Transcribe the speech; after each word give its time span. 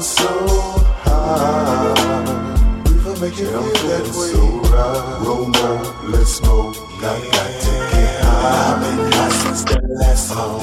so 0.00 0.28
high. 1.04 1.94
Reefer 2.88 3.20
make 3.20 3.38
you 3.38 3.46
feel 3.46 3.62
that 3.90 4.06
way. 4.16 4.32
So 4.32 4.42
right. 4.70 5.22
Roll 5.26 5.46
more, 5.46 6.10
let's 6.10 6.32
smoke. 6.32 6.74
Got, 7.00 7.20
got 7.32 7.50
to 7.62 7.72
get 7.92 8.22
high. 8.22 8.74
I've 8.74 8.80
been 8.82 9.12
high 9.12 9.28
since 9.42 9.64
the 9.64 9.78
last 10.00 10.28
song. 10.28 10.62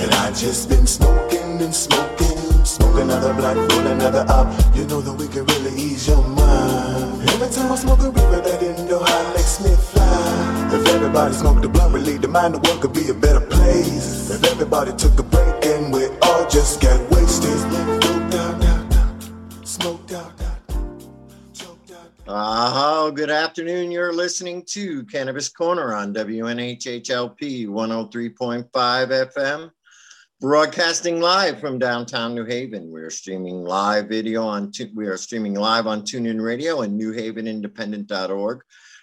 And 0.00 0.10
I 0.14 0.30
just 0.32 0.68
been 0.68 0.86
smoking 0.86 1.60
and 1.60 1.74
smoking. 1.74 2.38
Smoke 2.64 3.00
another 3.00 3.34
blunt, 3.34 3.72
roll 3.72 3.86
another 3.86 4.24
up. 4.28 4.46
You 4.76 4.86
know 4.86 5.00
that 5.00 5.14
we 5.14 5.26
can 5.28 5.44
really 5.46 5.74
ease 5.80 6.06
your 6.06 6.22
mind. 6.22 7.28
Every 7.30 7.48
time 7.48 7.72
I 7.72 7.76
smoke 7.76 8.00
a 8.00 8.10
reefer, 8.10 8.40
that 8.42 8.62
indo 8.62 8.98
high 9.02 9.32
makes 9.34 9.60
me 9.64 9.74
fly. 9.74 10.70
If 10.72 10.86
everybody 10.88 11.34
smoked 11.34 11.62
the 11.62 11.68
blunt, 11.68 11.94
relieve 11.94 12.20
the 12.22 12.28
mind, 12.28 12.54
the 12.54 12.58
world 12.58 12.82
could 12.82 12.92
be 12.92 13.08
a 13.08 13.14
better 13.14 13.40
place. 13.40 14.30
If 14.30 14.44
everybody 14.44 14.92
took 14.92 15.18
a 15.18 15.22
break 15.22 15.64
and 15.64 15.92
we 15.92 16.06
all 16.06 16.17
just 16.50 16.80
got 16.80 16.98
wasted. 17.10 17.50
Out. 18.30 18.64
Oh, 22.26 22.34
uh-huh. 22.34 23.10
good 23.10 23.30
afternoon. 23.30 23.90
You're 23.90 24.12
listening 24.12 24.64
to 24.68 25.04
Cannabis 25.04 25.50
Corner 25.50 25.94
on 25.94 26.14
WNHHLP 26.14 27.66
103.5 27.66 28.70
FM, 28.70 29.70
broadcasting 30.40 31.20
live 31.20 31.60
from 31.60 31.78
downtown 31.78 32.34
New 32.34 32.44
Haven. 32.44 32.90
We're 32.90 33.10
streaming 33.10 33.62
live 33.62 34.08
video 34.08 34.46
on, 34.46 34.72
we 34.94 35.06
are 35.06 35.18
streaming 35.18 35.54
live 35.54 35.86
on 35.86 36.02
TuneIn 36.02 36.42
Radio 36.42 36.80
and 36.80 36.98
newhavenindependent.org. 36.98 38.60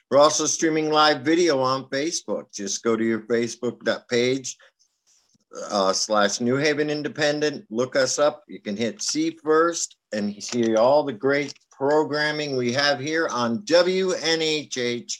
We're 0.09 0.19
also 0.19 0.45
streaming 0.45 0.91
live 0.91 1.21
video 1.21 1.61
on 1.61 1.85
Facebook. 1.85 2.53
Just 2.53 2.83
go 2.83 2.95
to 2.95 3.03
your 3.03 3.21
Facebook 3.21 4.07
page 4.07 4.55
uh, 5.69 5.93
slash 5.93 6.41
New 6.41 6.55
Haven 6.55 6.89
Independent. 6.89 7.65
Look 7.69 7.95
us 7.95 8.19
up. 8.19 8.43
You 8.47 8.59
can 8.59 8.75
hit 8.75 9.01
see 9.01 9.31
first 9.43 9.97
and 10.13 10.41
see 10.43 10.75
all 10.75 11.03
the 11.03 11.13
great 11.13 11.53
programming 11.71 12.55
we 12.55 12.71
have 12.73 12.99
here 12.99 13.27
on 13.27 13.59
WNHH 13.59 15.13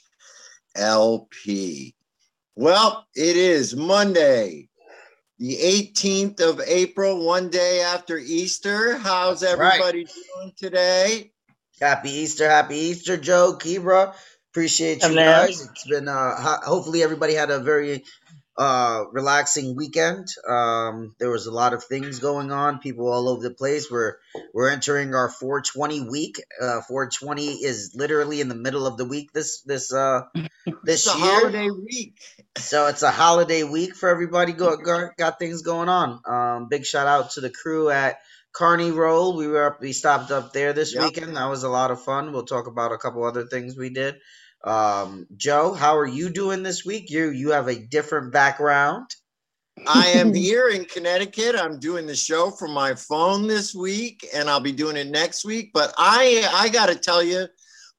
LP. 0.75 1.95
Well, 2.55 3.05
it 3.16 3.36
is 3.36 3.75
Monday, 3.75 4.69
the 5.39 5.58
18th 5.58 6.39
of 6.42 6.61
April, 6.66 7.25
one 7.25 7.49
day 7.49 7.81
after 7.81 8.17
Easter. 8.17 8.97
How's 8.97 9.42
That's 9.42 9.59
right. 9.59 9.73
everybody 9.73 10.05
doing 10.05 10.53
today? 10.58 11.31
Happy 11.81 12.09
Easter, 12.09 12.49
happy 12.49 12.77
Easter, 12.77 13.17
Joe, 13.17 13.58
Kebra. 13.59 14.14
Appreciate 14.53 15.03
you 15.03 15.14
guys. 15.16 15.67
It's 15.67 15.86
been 15.86 16.08
uh 16.08 16.36
ho- 16.42 16.61
hopefully 16.64 17.03
everybody 17.03 17.33
had 17.33 17.52
a 17.52 17.59
very 17.59 18.05
uh 18.58 19.06
relaxing 19.11 19.75
weekend. 19.75 20.28
Um 20.48 21.16
there 21.20 21.31
was 21.31 21.48
a 21.48 21.52
lot 21.52 21.73
of 21.73 21.84
things 21.84 22.20
going 22.20 22.52
on, 22.52 22.80
people 22.80 23.08
all 23.11 23.30
over 23.30 23.44
the 23.44 23.53
place. 23.56 23.92
We're 23.92 24.16
we're 24.53 24.70
entering 24.70 25.16
our 25.16 25.30
420 25.30 26.09
week. 26.09 26.42
Uh 26.61 26.81
420 26.81 27.48
is 27.64 27.94
literally 27.95 28.42
in 28.42 28.50
the 28.50 28.56
middle 28.56 28.88
of 28.88 28.98
the 28.98 29.06
week 29.06 29.31
this 29.33 29.61
this 29.64 29.94
uh 29.94 30.22
this 30.83 31.06
It's 31.06 31.08
a 31.08 31.14
year. 31.14 31.42
holiday 31.42 31.70
week. 31.72 32.20
So 32.58 32.88
it's 32.88 33.03
a 33.03 33.11
holiday 33.11 33.64
week 33.64 33.95
for 33.95 34.09
everybody. 34.09 34.53
Go, 34.53 34.78
go 34.86 35.09
got 35.17 35.39
things 35.39 35.61
going 35.64 35.89
on. 35.89 36.22
Um, 36.28 36.70
big 36.70 36.86
shout 36.86 37.08
out 37.08 37.31
to 37.31 37.42
the 37.42 37.50
crew 37.52 37.89
at 37.89 38.17
Carney 38.53 38.92
Roll. 38.92 39.38
We 39.38 39.48
were 39.48 39.67
up, 39.67 39.81
we 39.81 39.94
stopped 39.94 40.31
up 40.31 40.53
there 40.53 40.73
this 40.73 40.95
Yep. 40.95 41.03
weekend. 41.06 41.38
That 41.38 41.50
was 41.50 41.64
a 41.64 41.70
lot 41.70 41.92
of 41.92 42.03
fun. 42.03 42.33
We'll 42.33 42.45
talk 42.45 42.67
about 42.67 42.94
a 42.94 42.98
couple 42.98 43.23
other 43.26 43.45
things 43.48 43.78
we 43.78 43.89
did. 43.92 44.16
Um, 44.66 45.27
Joe, 45.38 45.73
how 45.73 45.95
are 45.95 46.08
you 46.08 46.30
doing 46.30 46.63
this 46.63 46.83
week? 46.83 47.09
You 47.09 47.30
you 47.30 47.52
have 47.52 47.67
a 47.67 47.75
different 47.75 48.33
background. 48.33 49.08
I 49.88 50.08
am 50.08 50.33
here 50.33 50.69
in 50.69 50.85
Connecticut. 50.85 51.55
I'm 51.55 51.80
doing 51.80 52.08
the 52.08 52.16
show 52.16 52.49
from 52.49 52.71
my 52.71 52.95
phone 52.95 53.47
this 53.47 53.75
week, 53.75 54.25
and 54.33 54.49
I'll 54.49 54.59
be 54.59 54.71
doing 54.71 54.97
it 54.97 55.08
next 55.08 55.45
week. 55.45 55.69
But 55.73 55.93
I, 55.97 56.49
I 56.53 56.69
got 56.69 56.88
to 56.88 56.95
tell 56.95 57.21
you, 57.21 57.45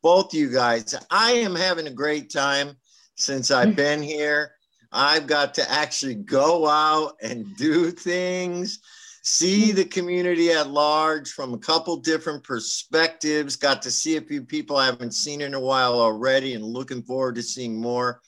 both 0.03 0.35
you 0.35 0.51
guys, 0.51 0.95
I 1.11 1.33
am 1.33 1.55
having 1.55 1.87
a 1.87 1.93
great 1.93 2.31
time 2.31 2.77
since 3.15 3.51
I've 3.51 3.77
been 3.85 4.03
here. 4.03 4.53
I've 4.93 5.27
got 5.27 5.55
to 5.55 5.71
actually 5.71 6.15
go 6.15 6.67
out 6.67 7.15
and 7.23 7.57
do 7.57 7.91
things, 7.91 8.81
see 9.27 9.73
the 9.73 9.85
community 9.85 10.53
at 10.53 10.71
large 10.71 11.33
from 11.33 11.53
a 11.53 11.59
couple 11.59 11.97
different 11.97 12.45
perspectives. 12.45 13.57
Got 13.57 13.83
to 13.83 13.91
see 13.91 14.17
a 14.17 14.21
few 14.21 14.41
people 14.41 14.77
I 14.77 14.87
haven't 14.87 15.15
seen 15.15 15.41
in 15.41 15.55
a 15.55 15.61
while 15.61 15.95
already, 15.95 16.55
and 16.55 16.65
looking 16.65 17.03
forward 17.03 17.35
to 17.35 17.43
seeing 17.43 17.81
more. 17.81 18.21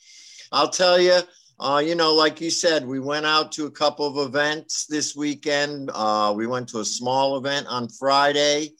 I'll 0.50 0.68
tell 0.68 1.00
you, 1.00 1.20
uh, 1.60 1.80
you 1.86 1.94
know, 1.94 2.12
like 2.12 2.40
you 2.40 2.50
said, 2.50 2.84
we 2.84 2.98
went 2.98 3.26
out 3.26 3.52
to 3.52 3.66
a 3.66 3.70
couple 3.70 4.06
of 4.06 4.26
events 4.26 4.86
this 4.86 5.14
weekend. 5.14 5.88
Uh, 5.94 6.34
we 6.36 6.48
went 6.48 6.68
to 6.70 6.80
a 6.80 6.84
small 6.84 7.38
event 7.38 7.68
on 7.68 7.88
Friday. 7.88 8.70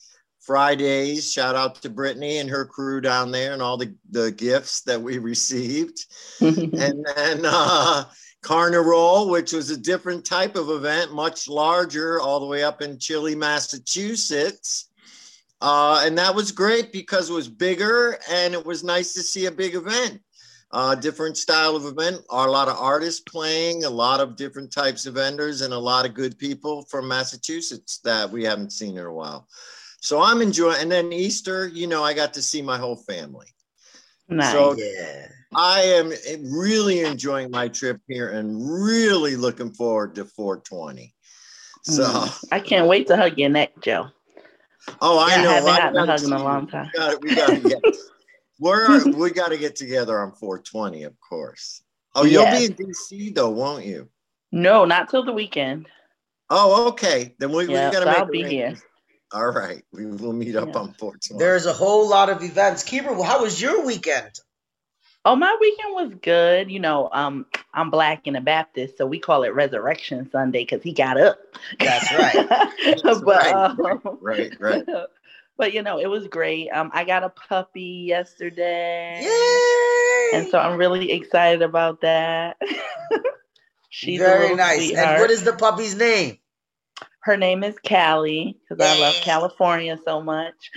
Fridays, 0.41 1.33
shout 1.33 1.55
out 1.55 1.77
to 1.83 1.91
Brittany 1.91 2.39
and 2.39 2.51
her 2.51 2.65
crew 2.67 3.01
down 3.01 3.31
there 3.31 3.53
and 3.53 3.63
all 3.63 3.77
the, 3.77 3.95
the 4.11 4.33
gifts 4.33 4.81
that 4.83 5.01
we 5.01 5.19
received. 5.19 6.05
and 6.41 7.07
then 7.15 7.43
uh, 7.45 8.05
Carnival, 8.43 9.29
which 9.31 9.53
was 9.53 9.71
a 9.71 9.77
different 9.77 10.25
type 10.25 10.57
of 10.57 10.71
event, 10.71 11.13
much 11.13 11.49
larger, 11.49 12.21
all 12.21 12.41
the 12.41 12.47
way 12.47 12.63
up 12.63 12.83
in 12.83 12.99
Chile, 12.99 13.35
Massachusetts. 13.35 14.91
Uh, 15.61 16.03
and 16.05 16.17
that 16.17 16.35
was 16.35 16.53
great 16.53 16.93
because 16.93 17.31
it 17.31 17.33
was 17.33 17.49
bigger 17.49 18.17
and 18.31 18.55
it 18.55 18.65
was 18.65 18.85
nice 18.85 19.13
to 19.15 19.23
see 19.23 19.47
a 19.47 19.51
big 19.51 19.75
event 19.75 20.21
uh, 20.71 20.95
different 20.95 21.37
style 21.37 21.77
of 21.77 21.87
event. 21.87 22.21
A 22.31 22.47
lot 22.47 22.69
of 22.69 22.77
artists 22.77 23.21
playing, 23.21 23.85
a 23.85 23.91
lot 23.91 24.21
of 24.21 24.37
different 24.37 24.71
types 24.73 25.07
of 25.07 25.15
vendors, 25.15 25.63
and 25.63 25.73
a 25.73 25.79
lot 25.79 26.05
of 26.07 26.15
good 26.15 26.39
people 26.39 26.83
from 26.83 27.09
Massachusetts 27.09 28.01
that 28.05 28.31
we 28.31 28.45
haven't 28.45 28.73
seen 28.73 28.97
in 28.99 29.05
a 29.05 29.13
while. 29.13 29.49
So 30.01 30.21
I'm 30.23 30.43
enjoying. 30.43 30.81
And 30.81 30.93
then 30.93 31.13
Easter, 31.13 31.69
you 31.69 31.87
know, 31.87 32.05
I 32.05 32.15
got 32.15 32.35
to 32.35 32.43
see 32.43 32.63
my 32.63 32.77
whole 32.79 32.97
family. 32.97 33.47
nice. 34.29 34.53
So- 34.53 34.75
Yeah. 34.77 35.29
I 35.55 35.81
am 35.81 36.13
really 36.53 37.01
enjoying 37.01 37.51
my 37.51 37.69
trip 37.69 38.01
here 38.07 38.31
and 38.31 38.71
really 38.83 39.37
looking 39.37 39.73
forward 39.73 40.15
to 40.17 40.25
420. 40.25 41.15
So, 41.83 42.05
Mm. 42.05 42.49
I 42.53 42.61
can't 42.61 42.87
wait 42.87 43.07
to 43.07 43.17
hug 43.17 43.39
your 43.39 43.49
neck, 43.49 43.73
Joe. 43.81 44.09
oh, 45.01 45.19
I 45.19 45.31
Yeah, 45.31 45.41
I 45.41 45.43
know. 45.43 45.51
haven't 45.51 45.69
I 45.71 45.81
had 45.81 45.97
a 45.97 46.07
hug 46.07 46.23
in 46.25 46.33
a 46.33 46.43
long 46.43 46.67
time. 46.67 46.91
We 46.93 46.99
got 46.99 47.23
we 47.23 47.35
got 47.35 47.51
to 47.55 47.61
get. 47.61 47.79
We're 48.61 49.09
we 49.17 49.31
got 49.31 49.49
to 49.51 49.57
get 49.59 49.77
together 49.77 50.19
on 50.21 50.33
420, 50.33 51.05
of 51.05 51.15
course. 51.21 51.83
Oh, 52.15 52.25
you'll 52.25 52.51
be 52.51 52.65
in 52.65 52.75
DC 52.75 53.35
though, 53.35 53.51
won't 53.51 53.85
you? 53.85 54.09
No, 54.51 54.85
not 54.85 55.09
till 55.11 55.25
the 55.25 55.33
weekend. 55.33 55.89
Oh, 56.51 56.89
okay. 56.89 57.35
Then 57.39 57.53
we, 57.53 57.69
Yeah, 57.69 57.87
we 57.87 57.93
got 57.93 58.01
to 58.01 58.07
so 58.07 58.11
make 58.11 58.19
I'll 58.19 58.27
be 58.27 58.43
here. 58.45 58.77
All 59.33 59.51
right, 59.51 59.85
we 59.93 60.07
will 60.07 60.33
meet 60.33 60.57
up 60.57 60.69
Yeah. 60.69 60.81
on 60.81 60.95
420. 60.95 61.39
There's 61.39 61.67
a 61.67 61.73
whole 61.73 62.09
lot 62.09 62.31
of 62.31 62.43
events. 62.43 62.83
Kebra, 62.83 63.23
how 63.25 63.43
was 63.43 63.61
your 63.61 63.85
weekend? 63.85 64.33
Oh, 65.25 65.37
my 65.37 65.57
weekend 65.61 65.95
was 65.95 66.15
good. 66.23 66.71
You 66.71 66.81
know, 66.81 67.09
um, 67.13 67.47
I'm 67.75 67.91
black 67.91 68.27
and 68.27 68.37
a 68.37 68.41
Baptist, 68.41 68.97
so 68.97 69.07
we 69.07 69.19
call 69.19 69.43
it 69.43 69.55
Resurrection 69.55 70.29
Sunday 70.31 70.63
because 70.63 70.83
he 70.83 70.93
got 70.93 71.21
up. 71.21 71.39
That's 71.79 72.13
right. 72.13 72.49
That's 73.05 73.21
but 73.21 73.27
right, 73.27 73.55
um, 73.55 73.79
right, 74.21 74.53
right. 74.61 74.87
but 75.57 75.73
you 75.73 75.83
know, 75.83 75.99
it 75.99 76.07
was 76.07 76.27
great. 76.29 76.71
Um, 76.71 76.91
I 76.95 77.05
got 77.05 77.25
a 77.25 77.29
puppy 77.31 78.07
yesterday. 78.07 79.23
Yay! 79.23 80.39
And 80.39 80.47
so 80.49 80.59
I'm 80.59 80.79
really 80.79 81.11
excited 81.11 81.63
about 81.63 82.01
that. 82.03 82.57
She's 83.91 84.21
Very 84.21 84.55
nice. 84.55 84.87
sweetheart. 84.87 85.09
And 85.09 85.21
what 85.21 85.31
is 85.31 85.43
the 85.43 85.53
puppy's 85.53 85.97
name? 85.97 86.39
Her 87.21 87.37
name 87.37 87.65
is 87.65 87.77
Callie 87.87 88.57
because 88.69 88.83
I 88.85 88.99
love 88.99 89.17
California 89.23 89.99
so 90.05 90.23
much. 90.23 90.71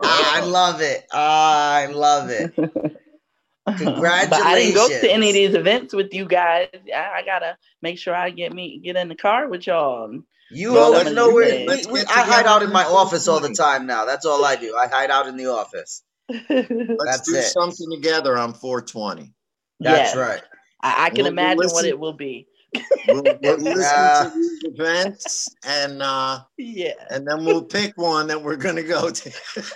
I 0.00 0.40
love 0.44 0.80
it. 0.80 1.06
I 1.12 1.88
love 1.92 2.30
it. 2.30 2.54
But 3.66 4.32
I 4.32 4.54
didn't 4.54 4.74
go 4.74 4.88
to 4.88 5.12
any 5.12 5.28
of 5.28 5.34
these 5.34 5.54
events 5.54 5.92
with 5.92 6.14
you 6.14 6.24
guys. 6.26 6.68
I, 6.94 7.10
I 7.16 7.22
gotta 7.24 7.56
make 7.82 7.98
sure 7.98 8.14
I 8.14 8.30
get 8.30 8.52
me 8.52 8.78
get 8.78 8.96
in 8.96 9.08
the 9.08 9.16
car 9.16 9.48
with 9.48 9.66
y'all. 9.66 10.20
You 10.52 10.72
Well, 10.74 10.84
always 10.92 11.04
some 11.06 11.14
know 11.16 11.32
where 11.34 11.66
we, 11.66 11.84
we, 11.90 12.00
I 12.02 12.22
hide 12.22 12.46
out 12.46 12.62
in 12.62 12.70
my 12.72 12.84
office 12.84 13.26
all 13.26 13.40
the 13.40 13.52
time 13.52 13.86
now. 13.86 14.04
That's 14.04 14.24
all 14.24 14.44
I 14.44 14.54
do. 14.54 14.76
I 14.76 14.86
hide 14.86 15.10
out 15.10 15.26
in 15.26 15.36
the 15.36 15.46
office. 15.46 16.04
Let's 16.28 17.04
That's 17.04 17.28
do 17.28 17.34
it. 17.36 17.42
something 17.42 17.90
together 17.90 18.38
on 18.38 18.54
420. 18.54 19.32
That's 19.80 20.14
Yes. 20.14 20.16
right. 20.16 20.42
I, 20.80 21.06
I 21.06 21.10
can 21.10 21.16
We'll- 21.16 21.24
we'll 21.24 21.32
imagine 21.32 21.70
what 21.70 21.84
it 21.84 21.98
will 21.98 22.12
be. 22.12 22.46
We'll, 23.04 23.38
we'll 23.40 23.58
listen 23.58 24.10
Yeah. 24.10 24.10
to 24.10 24.30
these 24.30 24.60
events 24.64 25.56
and 25.64 26.02
uh, 26.02 26.40
Yeah. 26.58 26.92
and 27.10 27.26
then 27.28 27.44
we'll 27.44 27.64
pick 27.64 27.94
one 27.96 28.28
that 28.28 28.42
we're 28.42 28.56
gonna 28.56 28.82
go 28.84 29.10
to. 29.10 29.32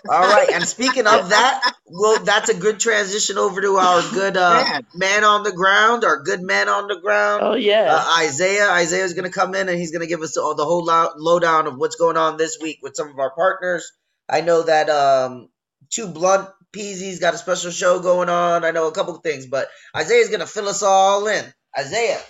All 0.08 0.28
right. 0.28 0.48
And 0.52 0.66
speaking 0.68 1.06
of 1.06 1.30
that, 1.30 1.72
well, 1.86 2.24
that's 2.24 2.50
a 2.50 2.54
good 2.54 2.80
transition 2.80 3.38
over 3.38 3.60
to 3.62 3.76
our 3.76 4.02
good 4.02 4.36
uh, 4.36 4.64
Man. 4.64 4.86
man 4.94 5.24
on 5.24 5.44
the 5.44 5.52
ground, 5.52 6.04
our 6.04 6.22
good 6.22 6.42
man 6.42 6.68
on 6.68 6.88
the 6.88 7.00
ground. 7.00 7.42
Oh 7.44 7.54
yeah. 7.54 7.96
uh, 7.96 8.16
Isaiah. 8.20 8.70
Isaiah's 8.70 9.14
going 9.14 9.24
to 9.30 9.32
come 9.32 9.54
in 9.54 9.68
and 9.68 9.78
he's 9.78 9.92
going 9.92 10.02
to 10.02 10.08
give 10.08 10.22
us 10.22 10.36
all 10.36 10.54
the 10.56 10.64
whole 10.64 10.84
low, 10.84 11.10
lowdown 11.16 11.66
of 11.66 11.76
what's 11.76 11.96
going 11.96 12.16
on 12.18 12.36
this 12.36 12.58
week 12.62 12.78
with 12.82 12.96
some 12.96 13.08
of 13.10 13.18
our 13.18 13.34
partners. 13.34 13.90
I 14.28 14.42
know 14.42 14.62
that 14.62 14.90
um, 14.90 15.48
Two 15.90 16.08
Blunt 16.08 16.48
Peasy's 16.72 17.20
got 17.20 17.34
a 17.34 17.38
special 17.38 17.70
show 17.70 18.00
going 18.00 18.28
on. 18.28 18.64
I 18.64 18.72
know 18.72 18.88
a 18.88 18.92
couple 18.92 19.16
of 19.16 19.22
things, 19.22 19.46
but 19.46 19.68
Isaiah's 19.96 20.28
going 20.28 20.40
to 20.40 20.46
fill 20.46 20.68
us 20.68 20.82
all 20.82 21.26
in. 21.28 21.44
Isaiah, 21.78 22.20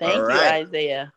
Thank 0.00 0.16
all 0.16 0.22
you, 0.28 0.28
right. 0.28 0.46
Isaiah. 0.46 1.12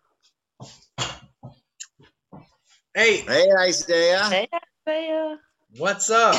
Hey, 2.95 3.24
Hey, 3.27 3.51
Isaiah. 3.59 4.29
Hey, 4.29 4.50
Isaiah. 4.88 5.38
what's 5.77 6.09
up? 6.09 6.35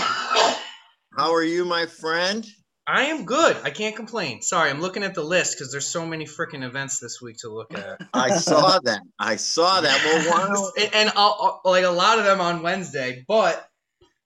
How 1.17 1.35
are 1.35 1.43
you, 1.45 1.65
my 1.65 1.87
friend? 1.87 2.47
I 2.87 3.07
am 3.07 3.25
good. 3.27 3.57
I 3.65 3.71
can't 3.71 3.97
complain. 3.97 4.43
Sorry, 4.43 4.71
I'm 4.71 4.81
looking 4.83 5.05
at 5.05 5.15
the 5.15 5.23
list 5.23 5.57
because 5.59 5.73
there's 5.73 5.89
so 5.89 6.07
many 6.07 6.27
freaking 6.27 6.65
events 6.65 7.01
this 7.01 7.21
week 7.23 7.39
to 7.41 7.51
look 7.51 7.75
at. 7.75 8.01
I 8.15 8.31
saw 8.31 8.79
that. 8.85 9.03
I 9.19 9.37
saw 9.37 9.81
that. 9.83 10.05
Well, 10.05 10.23
why 10.23 10.49
and, 10.79 10.95
and 10.95 11.13
I'll, 11.17 11.61
I'll- 11.65 11.73
like 11.73 11.85
a 11.85 11.91
lot 11.91 12.19
of 12.19 12.27
them 12.27 12.41
on 12.41 12.63
Wednesday, 12.63 13.25
but 13.29 13.67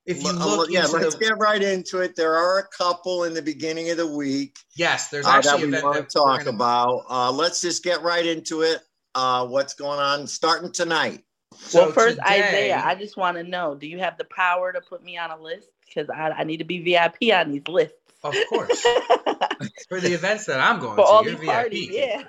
if 0.06 0.18
you 0.18 0.24
Well, 0.24 0.56
look 0.56 0.70
yeah, 0.70 0.84
into 0.84 0.96
let's 0.96 1.14
the 1.14 1.20
get 1.24 1.38
right 1.38 1.62
into 1.62 2.00
it. 2.00 2.16
There 2.16 2.34
are 2.34 2.58
a 2.58 2.66
couple 2.66 3.24
in 3.24 3.34
the 3.34 3.42
beginning 3.42 3.90
of 3.90 3.96
the 3.96 4.06
week 4.06 4.58
yes, 4.76 5.08
there's 5.08 5.24
uh, 5.26 5.30
that 5.32 5.46
actually 5.46 5.58
we 5.58 5.62
an 5.64 5.74
event 5.74 5.84
want 5.84 6.08
to 6.10 6.18
talk 6.18 6.38
gonna- 6.44 6.50
about. 6.50 7.04
Uh, 7.08 7.32
let's 7.32 7.60
just 7.60 7.84
get 7.84 8.02
right 8.02 8.24
into 8.26 8.62
it. 8.62 8.80
Uh, 9.14 9.46
what's 9.46 9.74
going 9.74 9.98
on 10.00 10.26
starting 10.26 10.72
tonight? 10.72 11.22
So 11.56 11.82
well, 11.84 11.92
first, 11.92 12.16
today- 12.16 12.42
Isaiah, 12.48 12.82
I 12.84 12.94
just 12.94 13.16
want 13.16 13.36
to 13.36 13.42
know: 13.44 13.74
Do 13.74 13.86
you 13.86 13.98
have 13.98 14.16
the 14.18 14.24
power 14.24 14.72
to 14.72 14.80
put 14.80 15.02
me 15.04 15.18
on 15.18 15.30
a 15.30 15.40
list? 15.40 15.68
Because 15.86 16.08
I, 16.08 16.30
I 16.30 16.44
need 16.44 16.56
to 16.58 16.64
be 16.64 16.78
VIP 16.82 17.32
on 17.34 17.52
these 17.52 17.68
lists. 17.68 17.94
Of 18.24 18.34
course, 18.48 18.80
for 19.88 20.00
the 20.00 20.12
events 20.14 20.46
that 20.46 20.60
I'm 20.60 20.78
going 20.80 20.94
For 20.96 21.02
to, 21.04 21.10
all 21.10 21.22
you're 21.24 21.32
these 21.32 21.40
VIP. 21.40 21.50
parties, 21.52 21.88
yeah. 21.90 22.22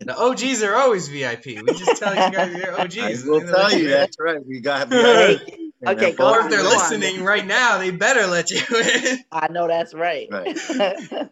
The 0.00 0.16
OGs 0.16 0.62
are 0.62 0.76
always 0.76 1.08
VIP. 1.08 1.46
We 1.46 1.62
just 1.74 2.00
tell 2.00 2.14
you 2.14 2.30
guys 2.32 2.54
you're 2.54 2.80
OGs. 2.80 3.24
We'll 3.24 3.40
tell 3.40 3.72
you 3.72 3.86
in. 3.86 3.90
that's 3.90 4.16
right. 4.20 4.38
We 4.46 4.60
got 4.60 4.88
VIP. 4.88 5.40
okay, 5.92 6.12
go 6.12 6.32
Or 6.32 6.40
if 6.40 6.50
they're 6.50 6.62
Go 6.62 6.68
on. 6.68 6.74
listening 6.78 7.24
right 7.24 7.46
now, 7.46 7.78
they 7.78 7.90
better 7.90 8.26
let 8.26 8.50
you 8.50 8.60
in. 8.70 9.18
I 9.32 9.48
know 9.48 9.68
that's 9.68 9.94
right. 9.94 10.28
Right. 10.30 10.58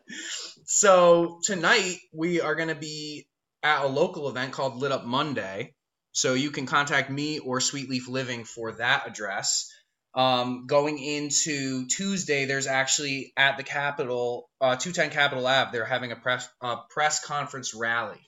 So 0.66 1.40
tonight 1.44 1.98
we 2.12 2.40
are 2.40 2.54
going 2.54 2.68
to 2.68 2.74
be 2.74 3.26
at 3.62 3.84
a 3.84 3.88
local 3.88 4.28
event 4.28 4.52
called 4.52 4.76
Lit 4.76 4.92
Up 4.92 5.04
Monday. 5.04 5.74
So 6.12 6.34
you 6.34 6.50
can 6.50 6.66
contact 6.66 7.10
me 7.10 7.38
or 7.38 7.60
Sweet 7.60 7.88
Leaf 7.90 8.08
Living 8.08 8.44
for 8.44 8.72
that 8.72 9.06
address. 9.06 9.70
Um, 10.14 10.66
going 10.66 10.98
into 10.98 11.86
Tuesday, 11.88 12.46
there's 12.46 12.66
actually 12.68 13.32
at 13.36 13.56
the 13.56 13.64
Capitol, 13.64 14.48
uh, 14.60 14.76
210 14.76 15.10
Capitol 15.10 15.44
Lab, 15.44 15.72
they're 15.72 15.84
having 15.84 16.12
a 16.12 16.16
press 16.16 16.48
uh, 16.60 16.76
press 16.90 17.24
conference 17.24 17.74
rally. 17.74 18.20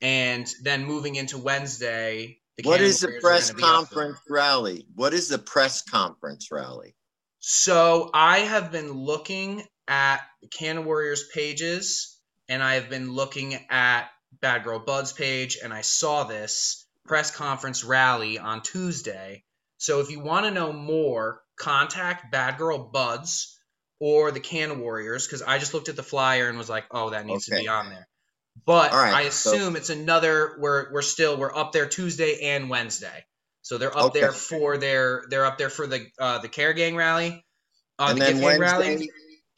And 0.00 0.46
then 0.62 0.84
moving 0.84 1.14
into 1.16 1.38
Wednesday, 1.38 2.38
what 2.62 2.80
Cannon 2.80 3.00
the 3.00 3.18
press 3.20 3.50
gonna 3.50 3.58
be 3.58 3.62
up 3.64 3.68
there. 3.68 3.76
conference 3.76 4.18
rally? 4.28 4.86
What 4.94 5.14
is 5.14 5.28
the 5.28 5.38
press 5.38 5.82
conference 5.82 6.50
rally? 6.50 6.94
So 7.40 8.10
I 8.14 8.40
have 8.40 8.70
been 8.70 8.92
looking 8.92 9.64
at 9.88 10.20
Canna 10.50 10.82
Warriors 10.82 11.28
pages, 11.34 12.20
and 12.48 12.62
I 12.62 12.74
have 12.74 12.88
been 12.88 13.12
looking 13.12 13.54
at 13.70 14.08
Bad 14.40 14.64
Girl 14.64 14.78
Bud's 14.78 15.12
page, 15.12 15.58
and 15.62 15.72
I 15.72 15.80
saw 15.80 16.24
this 16.24 16.86
press 17.04 17.30
conference 17.30 17.84
rally 17.84 18.38
on 18.38 18.62
Tuesday. 18.62 19.44
So 19.78 20.00
if 20.00 20.10
you 20.10 20.20
want 20.20 20.46
to 20.46 20.52
know 20.52 20.72
more, 20.72 21.42
contact 21.58 22.30
Bad 22.30 22.58
Girl 22.58 22.78
Buds 22.78 23.58
or 23.98 24.30
the 24.30 24.40
Canna 24.40 24.74
Warriors, 24.74 25.26
because 25.26 25.42
I 25.42 25.58
just 25.58 25.74
looked 25.74 25.88
at 25.88 25.96
the 25.96 26.02
flyer 26.02 26.48
and 26.48 26.58
was 26.58 26.68
like, 26.68 26.84
oh, 26.90 27.10
that 27.10 27.26
needs 27.26 27.46
to 27.46 27.56
be 27.56 27.68
on 27.68 27.88
there. 27.88 28.08
But 28.64 28.92
right, 28.92 29.12
I 29.14 29.28
so- 29.30 29.54
assume 29.54 29.76
it's 29.76 29.90
another. 29.90 30.56
We're 30.58 30.92
we're 30.92 31.02
still 31.02 31.36
we're 31.36 31.54
up 31.54 31.72
there 31.72 31.86
Tuesday 31.86 32.40
and 32.54 32.70
Wednesday. 32.70 33.24
So 33.62 33.78
they're 33.78 33.96
up 33.96 34.06
Okay. 34.06 34.20
there 34.20 34.32
for 34.32 34.76
their 34.76 35.24
they're 35.30 35.46
up 35.46 35.58
there 35.58 35.70
for 35.70 35.86
the 35.86 36.06
uh, 36.18 36.38
the 36.38 36.48
Care 36.48 36.72
Gang 36.72 36.96
rally, 36.96 37.44
uh, 37.98 38.06
and 38.10 38.20
the 38.20 38.24
then 38.24 38.40
Wednesday, 38.40 38.94
rally. 38.94 39.10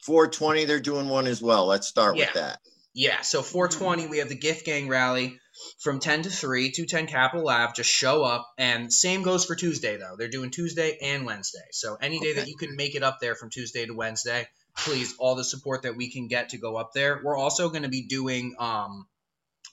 420, 0.03 0.65
they're 0.65 0.79
doing 0.79 1.09
one 1.09 1.25
as 1.27 1.41
well. 1.41 1.65
Let's 1.65 1.87
start 1.87 2.15
Yeah. 2.15 2.25
with 2.25 2.33
that. 2.35 2.59
Yeah, 2.93 3.21
so 3.21 3.41
420 3.41 4.07
we 4.07 4.19
have 4.19 4.29
the 4.29 4.35
Gift 4.35 4.65
Gang 4.65 4.87
rally 4.87 5.39
from 5.79 5.99
10 5.99 6.21
to 6.23 6.29
3, 6.29 6.71
210 6.71 7.07
Capitol 7.07 7.49
Ave. 7.49 7.73
Just 7.75 7.89
show 7.89 8.23
up, 8.23 8.47
and 8.57 8.93
same 8.93 9.23
goes 9.23 9.45
for 9.45 9.55
Tuesday 9.55 9.97
though. 9.97 10.15
They're 10.17 10.29
doing 10.29 10.51
Tuesday 10.51 10.97
and 11.01 11.25
Wednesday. 11.25 11.65
So 11.71 11.95
any 11.99 12.19
day 12.19 12.33
that 12.33 12.47
you 12.47 12.55
can 12.55 12.75
make 12.75 12.95
it 12.95 13.03
up 13.03 13.17
there 13.19 13.35
from 13.35 13.49
Tuesday 13.49 13.85
to 13.87 13.93
Wednesday, 13.93 14.47
please 14.77 15.15
all 15.17 15.35
the 15.35 15.43
support 15.43 15.83
that 15.83 15.95
we 15.95 16.11
can 16.11 16.27
get 16.27 16.49
to 16.49 16.57
go 16.57 16.77
up 16.77 16.91
there. 16.93 17.21
We're 17.23 17.37
also 17.37 17.69
going 17.69 17.83
to 17.83 17.89
be 17.89 18.07
doing 18.07 18.55
um 18.59 19.07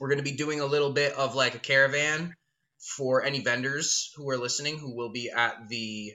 we're 0.00 0.08
going 0.08 0.24
to 0.24 0.24
be 0.24 0.36
doing 0.36 0.60
a 0.60 0.66
little 0.66 0.92
bit 0.92 1.12
of 1.14 1.34
like 1.34 1.54
a 1.54 1.58
caravan 1.58 2.34
for 2.80 3.22
any 3.24 3.40
vendors 3.40 4.12
who 4.16 4.28
are 4.30 4.38
listening 4.38 4.78
who 4.78 4.96
will 4.96 5.10
be 5.10 5.30
at 5.30 5.68
the 5.68 6.14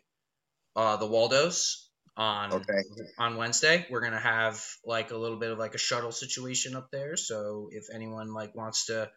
uh 0.75 0.97
the 0.97 1.07
Waldos 1.07 1.89
on 2.15 2.51
Okay. 2.51 2.81
on 3.17 3.37
Wednesday. 3.37 3.85
We're 3.89 4.01
gonna 4.01 4.19
have 4.19 4.63
like 4.85 5.11
a 5.11 5.17
little 5.17 5.37
bit 5.39 5.51
of 5.51 5.57
like 5.59 5.75
a 5.75 5.79
shuttle 5.79 6.11
situation 6.11 6.75
up 6.75 6.89
there. 6.91 7.15
So 7.17 7.69
if 7.71 7.85
anyone 7.93 8.33
like 8.33 8.55
wants 8.55 8.87
to, 8.87 9.09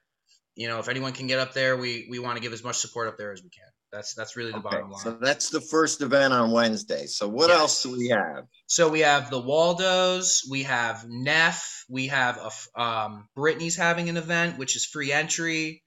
you 0.56 0.68
know, 0.68 0.78
if 0.78 0.88
anyone 0.88 1.12
can 1.12 1.26
get 1.26 1.38
up 1.38 1.54
there, 1.54 1.76
we 1.76 2.06
we 2.10 2.18
want 2.18 2.36
to 2.36 2.42
give 2.42 2.52
as 2.52 2.64
much 2.64 2.76
support 2.76 3.08
up 3.08 3.18
there 3.18 3.32
as 3.32 3.42
we 3.42 3.50
can. 3.50 3.68
That's 3.92 4.14
that's 4.14 4.36
really 4.36 4.52
the 4.52 4.58
Okay, 4.58 4.68
bottom 4.68 4.90
line. 4.90 5.00
so 5.02 5.18
that's 5.20 5.50
the 5.50 5.60
first 5.60 6.00
event 6.00 6.32
on 6.32 6.52
Wednesday. 6.52 7.06
So 7.06 7.28
what 7.28 7.48
Yes. 7.50 7.58
else 7.58 7.82
do 7.82 7.96
we 7.98 8.08
have? 8.08 8.44
So 8.66 8.88
we 8.88 9.00
have 9.00 9.30
the 9.30 9.40
Waldos, 9.40 10.42
we 10.48 10.62
have 10.62 11.04
Neff, 11.08 11.84
we 11.88 12.06
have 12.06 12.38
a 12.76 12.80
um, 12.80 13.28
Brittany's 13.34 13.76
having 13.76 14.08
an 14.08 14.16
event 14.16 14.58
which 14.58 14.76
is 14.76 14.86
free 14.86 15.10
entry, 15.12 15.82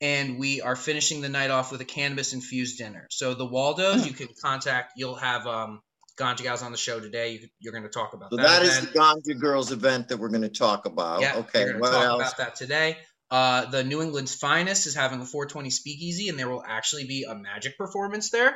and 0.00 0.38
we 0.38 0.62
are 0.62 0.76
finishing 0.76 1.20
the 1.20 1.28
night 1.28 1.50
off 1.50 1.70
with 1.72 1.80
a 1.82 1.84
cannabis 1.84 2.32
infused 2.32 2.78
dinner. 2.78 3.06
So 3.10 3.34
the 3.34 3.44
Waldos, 3.46 4.06
you 4.06 4.14
can 4.14 4.28
contact. 4.40 4.92
You'll 4.96 5.16
have 5.16 5.46
um, 5.46 5.80
Ganja 6.18 6.42
Gals 6.42 6.62
on 6.62 6.72
the 6.72 6.78
show 6.78 7.00
today. 7.00 7.32
You, 7.32 7.48
you're 7.60 7.72
going 7.72 7.84
to 7.84 7.90
talk 7.90 8.14
about 8.14 8.30
So 8.30 8.36
that. 8.36 8.42
that 8.44 8.62
is 8.62 8.78
event. 8.78 8.92
the 8.94 8.98
Ganja 9.34 9.40
Girls 9.40 9.72
event 9.72 10.08
that 10.08 10.16
we're 10.16 10.30
going 10.30 10.42
to 10.42 10.48
talk 10.48 10.86
about. 10.86 11.20
Yeah, 11.20 11.36
okay. 11.36 11.64
we're 11.64 11.72
gonna 11.72 11.80
What 11.80 11.90
talk 11.92 12.04
else? 12.04 12.20
about 12.22 12.36
that 12.38 12.54
today. 12.56 12.96
Uh, 13.32 13.64
the 13.70 13.82
New 13.82 14.02
England's 14.02 14.34
Finest 14.34 14.86
is 14.86 14.94
having 14.94 15.22
a 15.22 15.24
420 15.24 15.70
speakeasy, 15.70 16.28
and 16.28 16.38
there 16.38 16.50
will 16.50 16.62
actually 16.62 17.06
be 17.06 17.24
a 17.24 17.34
magic 17.34 17.78
performance 17.78 18.28
there. 18.28 18.54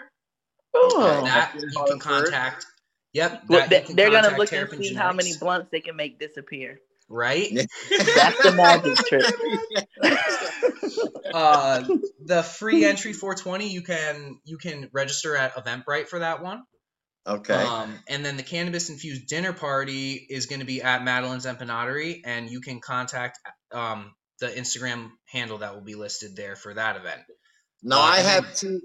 Oh. 0.74 1.22
That 1.24 1.54
you 1.54 1.62
can 1.62 1.98
Hartford. 1.98 2.02
contact. 2.02 2.66
Yep, 3.14 3.44
Well, 3.48 3.60
that 3.60 3.86
they, 3.86 3.94
they're 3.94 4.10
gonna 4.10 4.28
contact 4.28 4.38
look 4.38 4.52
and 4.52 4.68
Terrapin 4.68 4.82
see 4.82 4.92
how 4.92 5.14
many 5.14 5.32
blunts 5.40 5.70
they 5.72 5.80
can 5.80 5.96
make 5.96 6.18
disappear. 6.18 6.78
right? 7.08 7.48
That's 7.54 8.42
the 8.42 8.52
magic 8.52 8.96
trick. 9.06 9.24
uh, 11.34 11.82
the 12.22 12.42
free 12.42 12.84
entry 12.84 13.14
420 13.14 13.70
you 13.70 13.80
can 13.80 14.38
you 14.44 14.58
can 14.58 14.90
register 14.92 15.34
at 15.34 15.54
Eventbrite 15.54 16.08
for 16.08 16.18
that 16.18 16.42
one. 16.42 16.64
okay. 17.26 17.54
Um, 17.54 17.98
and 18.08 18.22
then 18.22 18.36
the 18.36 18.42
cannabis 18.42 18.90
infused 18.90 19.26
dinner 19.26 19.54
party 19.54 20.26
is 20.28 20.44
going 20.44 20.60
to 20.60 20.66
be 20.66 20.82
at 20.82 21.02
Madeline's 21.02 21.46
Empanadery, 21.46 22.20
and 22.26 22.50
you 22.50 22.60
can 22.60 22.80
contact 22.80 23.38
um, 23.72 24.12
the 24.40 24.48
Instagram 24.48 25.10
handle 25.30 25.58
that 25.58 25.74
will 25.74 25.82
be 25.82 25.94
listed 25.94 26.36
there 26.36 26.56
for 26.56 26.74
that 26.74 26.96
event. 26.96 27.22
now 27.82 27.98
uh, 27.98 28.02
I 28.02 28.18
have 28.18 28.54
two. 28.54 28.80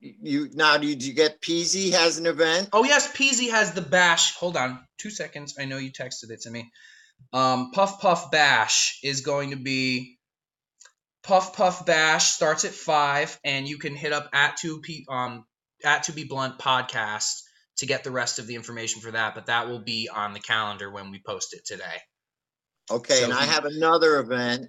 You 0.00 0.50
now 0.52 0.76
did 0.76 1.02
you 1.02 1.14
get 1.14 1.40
Peasy 1.40 1.92
has 1.92 2.18
an 2.18 2.26
event? 2.26 2.68
Oh 2.72 2.84
yes, 2.84 3.10
Peasy 3.12 3.50
has 3.50 3.72
the 3.72 3.80
bash. 3.80 4.34
Hold 4.36 4.56
on, 4.56 4.78
two 4.98 5.10
seconds. 5.10 5.56
I 5.58 5.64
know 5.64 5.78
you 5.78 5.90
texted 5.90 6.30
it 6.30 6.42
to 6.42 6.50
me. 6.50 6.70
Um, 7.32 7.70
Puff 7.72 8.00
Puff 8.00 8.30
Bash 8.30 9.00
is 9.02 9.22
going 9.22 9.50
to 9.50 9.56
be 9.56 10.18
Puff 11.22 11.56
Puff 11.56 11.86
Bash 11.86 12.32
starts 12.32 12.64
at 12.64 12.72
five, 12.72 13.38
and 13.42 13.66
you 13.66 13.78
can 13.78 13.94
hit 13.96 14.12
up 14.12 14.28
at 14.32 14.58
two 14.58 14.80
p 14.80 15.06
um 15.08 15.44
at 15.84 16.04
to 16.04 16.12
be 16.12 16.24
blunt 16.24 16.58
podcast 16.58 17.42
to 17.78 17.86
get 17.86 18.04
the 18.04 18.10
rest 18.10 18.38
of 18.38 18.46
the 18.46 18.54
information 18.54 19.00
for 19.00 19.10
that. 19.10 19.34
But 19.34 19.46
that 19.46 19.68
will 19.68 19.80
be 19.80 20.08
on 20.14 20.34
the 20.34 20.40
calendar 20.40 20.90
when 20.90 21.10
we 21.10 21.20
post 21.24 21.54
it 21.54 21.64
today. 21.64 22.02
Okay, 22.90 23.14
So 23.14 23.24
and 23.24 23.32
I 23.32 23.44
have 23.44 23.64
another 23.64 24.18
event 24.20 24.68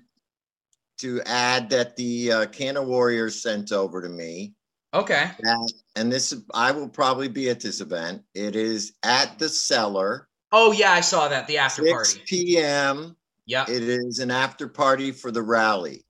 to 0.97 1.21
add 1.25 1.69
that 1.69 1.95
the 1.95 2.31
uh, 2.31 2.45
Canna 2.47 2.81
Warriors 2.81 3.41
sent 3.41 3.71
over 3.71 4.01
to 4.01 4.09
me. 4.09 4.53
Okay. 4.93 5.31
That, 5.39 5.73
and 5.95 6.11
this 6.11 6.33
I 6.53 6.71
will 6.71 6.89
probably 6.89 7.27
be 7.27 7.49
at 7.49 7.59
this 7.59 7.81
event. 7.81 8.23
It 8.33 8.55
is 8.55 8.93
at 9.03 9.37
the 9.37 9.49
cellar, 9.49 10.27
Oh 10.51 10.71
yeah, 10.71 10.91
I 10.91 11.01
saw 11.01 11.27
that 11.27 11.47
the 11.47 11.57
after 11.57 11.83
6 11.83 11.91
party. 11.91 12.23
p.m. 12.25 13.15
Yep. 13.47 13.69
It 13.69 13.83
is 13.83 14.19
an 14.19 14.31
after 14.31 14.67
party 14.67 15.11
for 15.11 15.29
the 15.31 15.41
rally. 15.41 16.05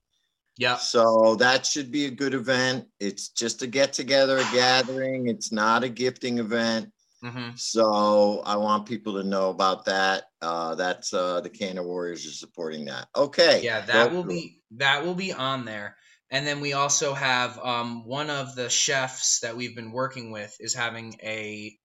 Yeah. 0.58 0.78
So 0.78 1.36
that 1.36 1.66
should 1.66 1.92
be 1.92 2.06
a 2.06 2.12
good 2.12 2.34
event. 2.34 2.86
It's 3.00 3.30
just 3.30 3.62
a 3.62 3.68
get 3.68 3.94
together, 3.94 4.38
a 4.38 4.48
gathering. 4.54 5.28
It's 5.28 5.52
not 5.52 5.84
a 5.84 5.90
gifting 5.90 6.38
event. 6.40 6.92
hmm 7.24 7.50
So 7.56 8.42
I 8.46 8.56
want 8.58 8.88
people 8.88 9.14
to 9.14 9.24
know 9.24 9.50
about 9.50 9.86
that. 9.86 10.26
Uh, 10.42 10.76
that's 10.76 11.14
uh, 11.14 11.42
the 11.42 11.50
Canna 11.50 11.84
Warriors 11.84 12.26
are 12.28 12.32
supporting 12.32 12.86
that. 12.86 13.08
Okay. 13.16 13.62
Yeah, 13.64 13.82
that 13.82 14.12
will 14.12 14.24
be 14.24 14.57
that 14.72 15.06
will 15.06 15.16
be 15.16 15.34
on 15.34 15.66
there. 15.66 15.96
And 16.30 16.46
then 16.46 16.60
we 16.60 16.74
also 16.74 17.14
have 17.14 17.58
um, 17.58 18.06
one 18.06 18.30
of 18.30 18.56
the 18.56 18.70
chefs 18.70 19.40
that 19.40 19.56
we've 19.56 19.76
been 19.76 19.92
working 19.92 20.32
with 20.32 20.56
is 20.60 20.74
having 20.74 21.16
a 21.24 21.78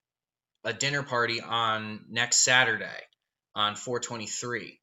a 0.64 0.72
dinner 0.72 1.02
party 1.02 1.40
on 1.40 2.04
next 2.08 2.38
Saturday 2.38 2.86
on 3.54 3.74
423. 3.74 4.62
Okay. 4.62 4.78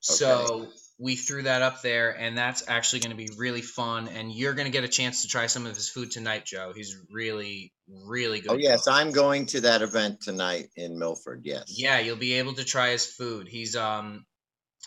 So 0.00 0.68
we 0.98 1.16
threw 1.16 1.42
that 1.42 1.62
up 1.62 1.82
there, 1.82 2.10
and 2.10 2.36
that's 2.36 2.68
actually 2.68 3.00
going 3.00 3.10
to 3.10 3.16
be 3.16 3.30
really 3.36 3.62
fun. 3.62 4.08
And 4.08 4.32
you're 4.32 4.54
going 4.54 4.66
to 4.66 4.72
get 4.72 4.84
a 4.84 4.88
chance 4.88 5.22
to 5.22 5.28
try 5.28 5.46
some 5.46 5.66
of 5.66 5.74
his 5.74 5.88
food 5.88 6.10
tonight, 6.10 6.44
Joe. 6.44 6.72
He's 6.74 6.96
really, 7.10 7.72
really 7.88 8.40
good. 8.40 8.52
Oh 8.52 8.56
yes, 8.56 8.84
cook. 8.84 8.94
I'm 8.94 9.10
going 9.10 9.46
to 9.46 9.62
that 9.62 9.82
event 9.82 10.20
tonight 10.22 10.68
in 10.76 10.98
Milford. 10.98 11.42
Yes. 11.44 11.64
Yeah, 11.68 11.98
you'll 11.98 12.16
be 12.16 12.34
able 12.34 12.54
to 12.54 12.64
try 12.64 12.90
his 12.90 13.06
food. 13.06 13.48
He's 13.48 13.74
um 13.74 14.24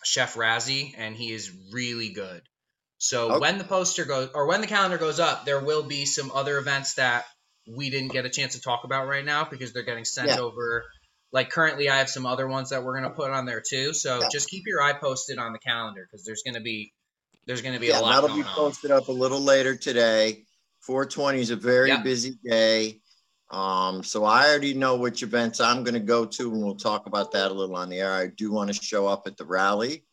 Chef 0.04 0.36
Razzie, 0.36 0.94
and 0.98 1.16
he 1.16 1.32
is 1.34 1.52
really 1.72 2.10
good. 2.14 2.42
So 2.98 3.30
Okay. 3.30 3.40
when 3.40 3.58
the 3.58 3.64
poster 3.64 4.06
goes 4.06 4.30
or 4.34 4.48
when 4.48 4.62
the 4.62 4.68
calendar 4.68 4.98
goes 4.98 5.20
up, 5.20 5.46
there 5.46 5.60
will 5.64 5.84
be 5.84 6.06
some 6.06 6.32
other 6.32 6.58
events 6.58 6.96
that 6.96 7.26
we 7.68 7.90
didn't 7.90 8.12
get 8.12 8.26
a 8.26 8.30
chance 8.30 8.56
to 8.56 8.62
talk 8.62 8.84
about 8.84 9.08
right 9.08 9.24
now 9.24 9.46
because 9.46 9.72
they're 9.74 9.84
getting 9.84 10.06
sent 10.06 10.30
Yeah. 10.30 10.38
over. 10.38 10.86
Like 11.32 11.50
currently, 11.50 11.90
I 11.90 11.98
have 11.98 12.10
some 12.10 12.26
other 12.26 12.48
ones 12.48 12.72
that 12.72 12.84
we're 12.84 12.96
gonna 13.00 13.14
put 13.14 13.32
on 13.32 13.46
there 13.46 13.62
too. 13.68 13.94
So 13.94 14.22
Yeah. 14.22 14.28
just 14.32 14.50
keep 14.50 14.64
your 14.68 14.82
eye 14.82 14.94
posted 14.94 15.38
on 15.38 15.54
the 15.54 15.60
calendar 15.60 16.08
because 16.10 16.26
there's 16.26 16.44
gonna 16.46 16.62
be 16.62 16.94
there's 17.46 17.62
gonna 17.62 17.80
be 17.80 17.90
Yeah, 17.90 18.00
a 18.00 18.02
lot 18.02 18.18
of 18.18 18.24
that'll 18.24 18.36
be 18.36 18.44
on. 18.44 18.56
posted 18.56 18.92
up 18.92 19.08
a 19.08 19.12
little 19.12 19.42
later 19.42 19.76
today. 19.76 20.46
420 20.82 21.40
is 21.40 21.50
a 21.52 21.56
very 21.56 21.98
busy 21.98 22.36
day. 22.44 23.02
Um, 23.52 24.04
so 24.04 24.26
I 24.26 24.48
already 24.50 24.74
know 24.76 24.96
which 24.98 25.24
events 25.24 25.60
I'm 25.60 25.84
going 25.84 25.96
to 25.96 26.00
go 26.00 26.26
to, 26.26 26.52
and 26.54 26.64
we'll 26.64 26.76
talk 26.76 27.08
about 27.08 27.32
that 27.32 27.50
a 27.52 27.54
little 27.54 27.76
on 27.76 27.90
the 27.90 28.00
air. 28.00 28.14
I 28.14 28.28
do 28.28 28.52
want 28.52 28.72
to 28.74 28.80
show 28.80 29.08
up 29.08 29.26
at 29.26 29.38
the 29.38 29.46
rally 29.46 30.04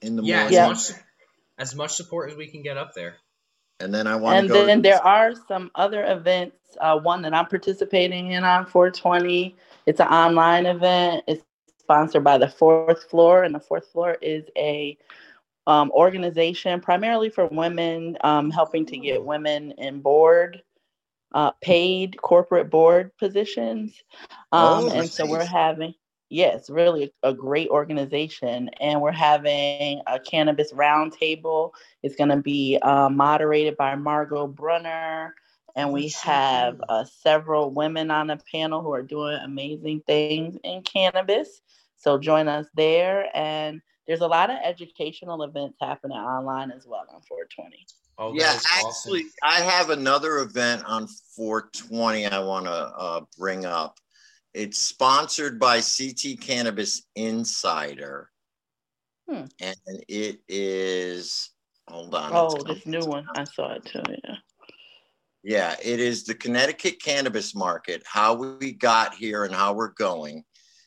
in 0.00 0.14
the 0.16 0.22
Yeah, 0.22 0.36
as 0.36 0.40
morning, 0.42 0.54
Yeah. 0.54 0.68
much 0.68 0.90
as 1.58 1.74
much 1.74 1.92
support 1.94 2.30
as 2.30 2.36
we 2.36 2.46
can 2.46 2.62
get 2.62 2.76
up 2.76 2.94
there. 2.94 3.16
and 3.80 3.94
then 3.94 4.06
I 4.06 4.14
want 4.16 4.36
And 4.36 4.48
to 4.48 4.52
go. 4.54 4.66
then 4.66 4.78
to- 4.78 4.82
there 4.82 5.02
are 5.02 5.32
some 5.48 5.70
other 5.74 6.04
events. 6.04 6.56
Uh, 6.80 6.98
one 6.98 7.22
that 7.22 7.32
I'm 7.34 7.46
participating 7.46 8.30
in 8.32 8.44
on 8.44 8.66
420. 8.66 9.56
It's 9.86 10.00
an 10.00 10.06
online 10.08 10.66
event. 10.66 11.24
It's 11.26 11.42
sponsored 11.80 12.22
by 12.22 12.36
the 12.38 12.46
Fourth 12.48 13.04
Floor, 13.10 13.42
and 13.42 13.54
the 13.54 13.58
Fourth 13.60 13.86
Floor 13.90 14.18
is 14.20 14.44
a 14.56 14.96
um, 15.66 15.90
organization 15.92 16.80
primarily 16.80 17.30
for 17.30 17.46
women, 17.46 18.16
um, 18.22 18.50
helping 18.50 18.84
to 18.86 18.98
get 18.98 19.24
women 19.24 19.72
in 19.72 20.00
board, 20.00 20.62
uh, 21.32 21.52
paid 21.62 22.20
corporate 22.20 22.70
board 22.70 23.16
positions. 23.18 23.94
Um, 24.52 24.86
Oh, 24.86 24.90
and 24.90 25.10
so 25.10 25.26
we're 25.26 25.44
having, 25.44 25.94
yes, 26.28 26.70
really 26.70 27.12
a 27.22 27.32
great 27.32 27.68
organization, 27.68 28.70
and 28.80 29.00
we're 29.00 29.12
having 29.12 30.00
a 30.06 30.18
cannabis 30.18 30.72
roundtable. 30.72 31.72
It's 32.02 32.16
going 32.16 32.30
to 32.30 32.36
be 32.38 32.78
uh, 32.82 33.08
moderated 33.08 33.76
by 33.76 33.94
Margot 33.94 34.46
Brunner. 34.46 35.34
And 35.76 35.92
we 35.92 36.08
have 36.24 36.80
uh, 36.88 37.04
several 37.04 37.70
women 37.70 38.10
on 38.10 38.26
the 38.26 38.40
panel 38.50 38.82
who 38.82 38.92
are 38.92 39.02
doing 39.02 39.38
amazing 39.44 40.02
things 40.06 40.56
in 40.64 40.82
cannabis. 40.82 41.62
So 41.96 42.18
join 42.18 42.48
us 42.48 42.66
there. 42.74 43.28
And 43.34 43.80
there's 44.06 44.20
a 44.20 44.26
lot 44.26 44.50
of 44.50 44.56
educational 44.64 45.42
events 45.44 45.78
happening 45.80 46.18
online 46.18 46.72
as 46.72 46.86
well 46.86 47.06
on 47.14 47.22
420. 47.22 47.86
Oh, 48.20 48.34
yeah, 48.34 48.54
is 48.54 48.66
awesome. 48.84 49.14
actually, 49.14 49.24
I 49.42 49.62
have 49.62 49.88
another 49.88 50.40
event 50.40 50.84
on 50.84 51.08
420 51.36 52.26
I 52.26 52.38
want 52.40 52.66
to 52.66 52.70
uh, 52.70 53.20
bring 53.38 53.64
up. 53.64 53.98
It's 54.52 54.78
sponsored 54.78 55.58
by 55.58 55.80
CT 55.80 56.38
Cannabis 56.38 57.06
Insider. 57.16 58.30
Hmm. 59.26 59.44
And 59.58 59.76
it 60.06 60.40
is, 60.48 61.50
hold 61.88 62.14
on. 62.14 62.30
Oh, 62.34 62.62
this 62.62 62.84
new 62.84 63.06
one. 63.06 63.26
I 63.34 63.44
saw 63.44 63.72
it 63.72 63.86
too. 63.86 64.02
Yeah. 64.06 64.34
Yeah, 65.42 65.76
it 65.82 65.98
is 65.98 66.24
the 66.24 66.34
Connecticut 66.34 67.02
cannabis 67.02 67.54
market, 67.54 68.02
how 68.04 68.34
we 68.34 68.72
got 68.72 69.14
here 69.14 69.44
and 69.44 69.54
how 69.54 69.72
we're 69.72 69.94
going. 69.94 70.44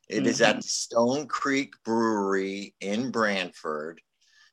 It 0.07 0.27
is 0.27 0.39
Mm-hmm. 0.39 0.57
at 0.57 0.63
Stony 0.63 1.25
Creek 1.25 1.73
Brewery 1.83 2.75
in 2.79 3.09
Branford, 3.09 3.99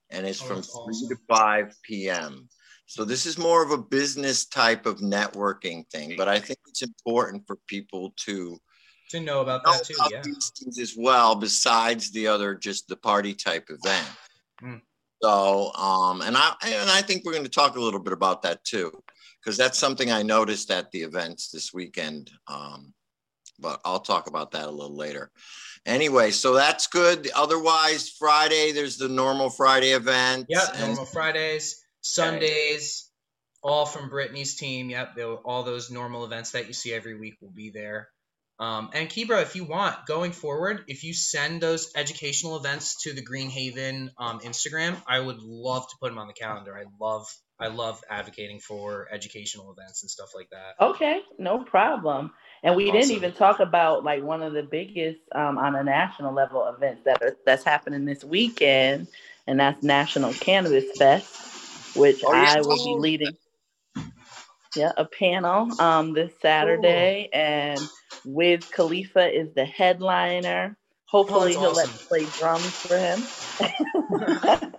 and 0.08 0.26
it's 0.26 0.40
Oh, 0.40 0.46
from 0.46 0.62
3 0.62 0.72
awesome. 0.72 1.08
to 1.10 1.16
5 1.28 1.76
p.m. 1.82 2.48
So 2.90 3.04
this 3.04 3.24
is 3.24 3.38
more 3.38 3.62
of 3.62 3.70
a 3.70 3.78
business 3.78 4.46
type 4.46 4.84
of 4.84 4.98
networking 4.98 5.88
thing, 5.90 6.14
but 6.16 6.26
I 6.26 6.40
think 6.40 6.58
it's 6.66 6.82
important 6.82 7.46
for 7.46 7.56
people 7.68 8.12
to 8.26 8.58
To 9.10 9.20
know 9.20 9.42
about 9.42 9.64
know 9.64 9.74
that 9.74 9.84
too, 9.84 9.94
about 9.94 10.10
yeah. 10.10 10.22
these 10.24 10.50
things 10.58 10.76
as 10.80 10.94
well, 10.98 11.36
besides 11.36 12.10
the 12.10 12.26
other 12.26 12.56
just 12.56 12.88
the 12.88 12.96
party 12.96 13.32
type 13.32 13.70
event. 13.70 14.08
Hmm. 14.58 14.78
So, 15.22 15.72
um, 15.74 16.20
and 16.22 16.36
I 16.36 16.54
and 16.64 16.90
I 16.90 17.00
think 17.00 17.24
we're 17.24 17.30
going 17.30 17.44
to 17.44 17.48
talk 17.50 17.76
a 17.76 17.80
little 17.80 18.00
bit 18.00 18.12
about 18.12 18.42
that 18.42 18.64
too, 18.64 18.90
because 19.40 19.56
that's 19.56 19.78
something 19.78 20.10
I 20.10 20.24
noticed 20.24 20.72
at 20.72 20.90
the 20.90 21.02
events 21.02 21.50
this 21.50 21.72
weekend. 21.72 22.32
Um, 22.48 22.92
but 23.60 23.80
I'll 23.84 24.00
talk 24.00 24.26
about 24.26 24.50
that 24.50 24.66
a 24.66 24.70
little 24.70 24.96
later. 24.96 25.30
Anyway, 25.86 26.32
so 26.32 26.54
that's 26.54 26.88
good. 26.88 27.30
Otherwise, 27.36 28.10
Friday 28.18 28.72
there's 28.72 28.96
the 28.96 29.08
normal 29.08 29.48
Friday 29.48 29.92
event. 29.92 30.46
Yep, 30.48 30.68
and 30.74 30.86
normal 30.88 31.04
Fridays, 31.04 31.79
Sundays, 32.02 33.10
all 33.62 33.86
from 33.86 34.08
Brittany's 34.08 34.56
team. 34.56 34.90
Yep, 34.90 35.18
all 35.44 35.62
those 35.62 35.90
normal 35.90 36.24
events 36.24 36.52
that 36.52 36.66
you 36.66 36.72
see 36.72 36.92
every 36.92 37.18
week 37.18 37.34
will 37.40 37.50
be 37.50 37.70
there. 37.70 38.08
Um, 38.60 38.90
and 38.92 39.08
Kebra, 39.08 39.40
if 39.40 39.56
you 39.56 39.64
want, 39.64 40.04
going 40.06 40.32
forward, 40.32 40.84
if 40.86 41.02
you 41.02 41.14
send 41.14 41.62
those 41.62 41.92
educational 41.96 42.58
events 42.58 43.04
to 43.04 43.14
the 43.14 43.22
Green 43.22 43.48
Haven 43.48 44.10
um, 44.18 44.40
Instagram, 44.40 45.00
I 45.08 45.18
would 45.18 45.40
love 45.40 45.88
to 45.88 45.96
put 45.98 46.10
them 46.10 46.18
on 46.18 46.26
the 46.26 46.34
calendar. 46.34 46.76
I 46.76 46.84
love, 47.00 47.26
I 47.58 47.68
love 47.68 48.02
advocating 48.10 48.60
for 48.60 49.08
educational 49.10 49.72
events 49.72 50.02
and 50.02 50.10
stuff 50.10 50.28
like 50.34 50.50
that. 50.50 50.74
Okay, 50.78 51.22
no 51.38 51.64
problem. 51.64 52.32
And 52.62 52.76
we 52.76 52.90
didn't 52.92 53.12
even 53.12 53.32
talk 53.32 53.60
about 53.60 54.04
like 54.04 54.22
one 54.22 54.42
of 54.42 54.52
the 54.52 54.62
biggest 54.62 55.20
um, 55.34 55.56
on 55.56 55.74
a 55.74 55.82
national 55.82 56.34
level 56.34 56.66
events 56.68 57.04
that 57.06 57.22
are 57.22 57.34
that's 57.46 57.64
happening 57.64 58.04
this 58.04 58.22
weekend, 58.22 59.06
and 59.46 59.58
that's 59.58 59.82
National 59.82 60.34
Cannabis 60.34 60.84
Fest, 60.98 61.34
which 61.94 62.22
Oh, 62.24 62.32
yeah. 62.32 62.54
I 62.54 62.60
will 62.60 62.76
be 62.76 62.96
leading. 62.98 63.36
Yeah, 64.76 64.92
a 64.96 65.04
panel 65.04 65.68
um, 65.80 66.14
this 66.14 66.32
Saturday, 66.40 67.28
and 67.32 67.80
Wiz 68.24 68.64
Khalifa 68.68 69.28
is 69.36 69.52
the 69.54 69.64
headliner. 69.64 70.76
Hopefully, 71.06 71.54
that's 71.54 71.60
he'll 71.60 71.74
let 71.74 71.88
me 71.88 71.98
play 72.08 72.26
drums 72.38 72.66
for 72.66 72.96
him. 72.96 73.22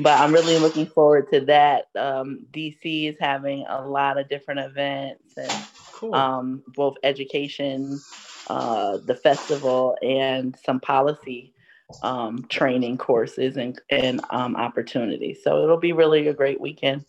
but 0.00 0.20
I'm 0.20 0.32
really 0.32 0.58
looking 0.58 0.86
forward 0.86 1.30
to 1.32 1.42
that. 1.42 1.86
Um, 1.96 2.46
DC 2.50 3.08
is 3.08 3.16
having 3.20 3.64
a 3.68 3.86
lot 3.86 4.18
of 4.18 4.28
different 4.28 4.60
events 4.60 5.36
and 5.36 5.52
Cool. 5.92 6.14
um, 6.14 6.62
both 6.74 6.96
education, 7.04 8.00
uh, 8.48 8.98
the 9.06 9.14
festival, 9.14 9.96
and 10.02 10.56
some 10.64 10.80
policy 10.80 11.54
um, 12.02 12.46
training 12.48 12.98
courses 12.98 13.56
and, 13.56 13.80
and 13.90 14.20
um, 14.30 14.56
opportunities. 14.56 15.40
So 15.44 15.62
it'll 15.62 15.78
be 15.78 15.92
really 15.92 16.28
a 16.28 16.34
great 16.34 16.60
weekend. 16.60 17.04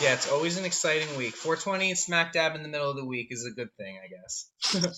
yeah, 0.00 0.14
it's 0.14 0.30
always 0.30 0.58
an 0.58 0.64
exciting 0.64 1.16
week. 1.16 1.34
420 1.34 1.94
smack 1.94 2.32
dab 2.32 2.54
in 2.54 2.62
the 2.62 2.68
middle 2.68 2.90
of 2.90 2.96
the 2.96 3.04
week 3.04 3.28
is 3.30 3.44
a 3.44 3.50
good 3.50 3.72
thing, 3.76 3.98
I 4.02 4.08
guess. 4.08 4.92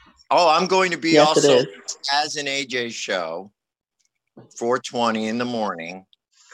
oh, 0.30 0.48
I'm 0.48 0.66
going 0.66 0.92
to 0.92 0.98
be 0.98 1.14
Yes, 1.14 1.28
also 1.28 1.64
as 2.12 2.36
an 2.36 2.46
AJ 2.46 2.92
show, 2.92 3.52
420 4.58 5.28
in 5.28 5.38
the 5.38 5.44
morning. 5.44 6.06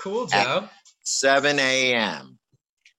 Cool, 0.03 0.27
Joe. 0.27 0.69
7 1.03 1.59
a.m. 1.59 2.39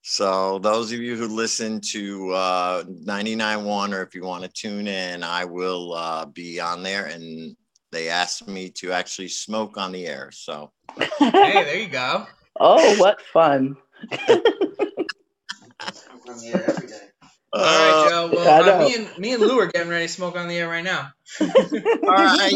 So 0.09 0.59
those 0.59 0.93
of 0.93 0.99
you 0.99 1.17
who 1.17 1.27
listen 1.27 1.81
to 1.91 2.31
uh, 2.31 2.83
99.1 2.85 3.93
or 3.93 4.03
if 4.03 4.15
you 4.15 4.23
want 4.23 4.43
to 4.43 4.49
tune 4.49 4.87
in, 4.87 5.21
I 5.21 5.43
will 5.43 5.93
uh, 5.93 6.25
be 6.25 6.61
on 6.61 6.81
there. 6.81 7.07
And 7.07 7.57
they 7.91 8.09
asked 8.09 8.47
me 8.47 8.69
to 8.71 8.91
actually 8.91 9.29
smoke 9.29 9.77
on 9.77 9.91
the 9.91 10.07
air. 10.07 10.29
So 10.31 10.71
Hey, 10.99 11.63
there 11.63 11.77
you 11.79 11.89
go. 11.89 12.25
oh, 12.59 12.95
what 12.97 13.21
fun! 13.33 13.77
I'm 16.29 16.39
here 16.41 16.65
every 16.67 16.87
day. 16.87 17.01
All 17.53 17.63
right, 17.63 17.93
Uh, 17.93 18.09
Joe. 18.09 18.29
I 18.31 18.35
Well, 18.35 18.69
uh, 18.69 18.79
me 18.79 18.95
and 18.95 19.17
me 19.17 19.33
and 19.33 19.43
Lou 19.43 19.59
are 19.59 19.67
getting 19.67 19.89
ready 19.89 20.05
to 20.07 20.11
smoke 20.13 20.35
on 20.37 20.47
the 20.47 20.57
air 20.57 20.67
right 20.67 20.83
now. 20.83 21.11
all 21.41 22.13
right. 22.13 22.53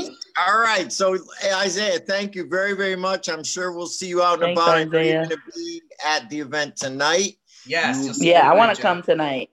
All 0.48 0.60
right. 0.60 0.92
So 0.92 1.18
hey, 1.40 1.54
Isaiah, 1.54 2.00
thank 2.00 2.36
you 2.36 2.48
very, 2.48 2.74
very 2.74 2.96
much. 2.96 3.30
I'm 3.30 3.44
sure 3.44 3.72
we'll 3.72 3.88
see 3.88 4.08
you 4.08 4.22
out 4.22 4.36
and 4.36 4.44
Thanks, 4.44 4.62
about. 4.62 4.76
Are 4.76 4.80
you 4.82 4.88
Isaiah. 4.88 5.26
going 5.28 5.30
to 5.30 5.38
be 5.56 5.82
at 6.06 6.30
the 6.30 6.40
event 6.40 6.76
tonight 6.78 7.38
Yes. 7.66 8.20
you'll 8.20 8.28
Yeah, 8.28 8.50
I 8.50 8.56
want 8.56 8.76
to 8.76 8.82
come 8.82 9.02
tonight. 9.02 9.50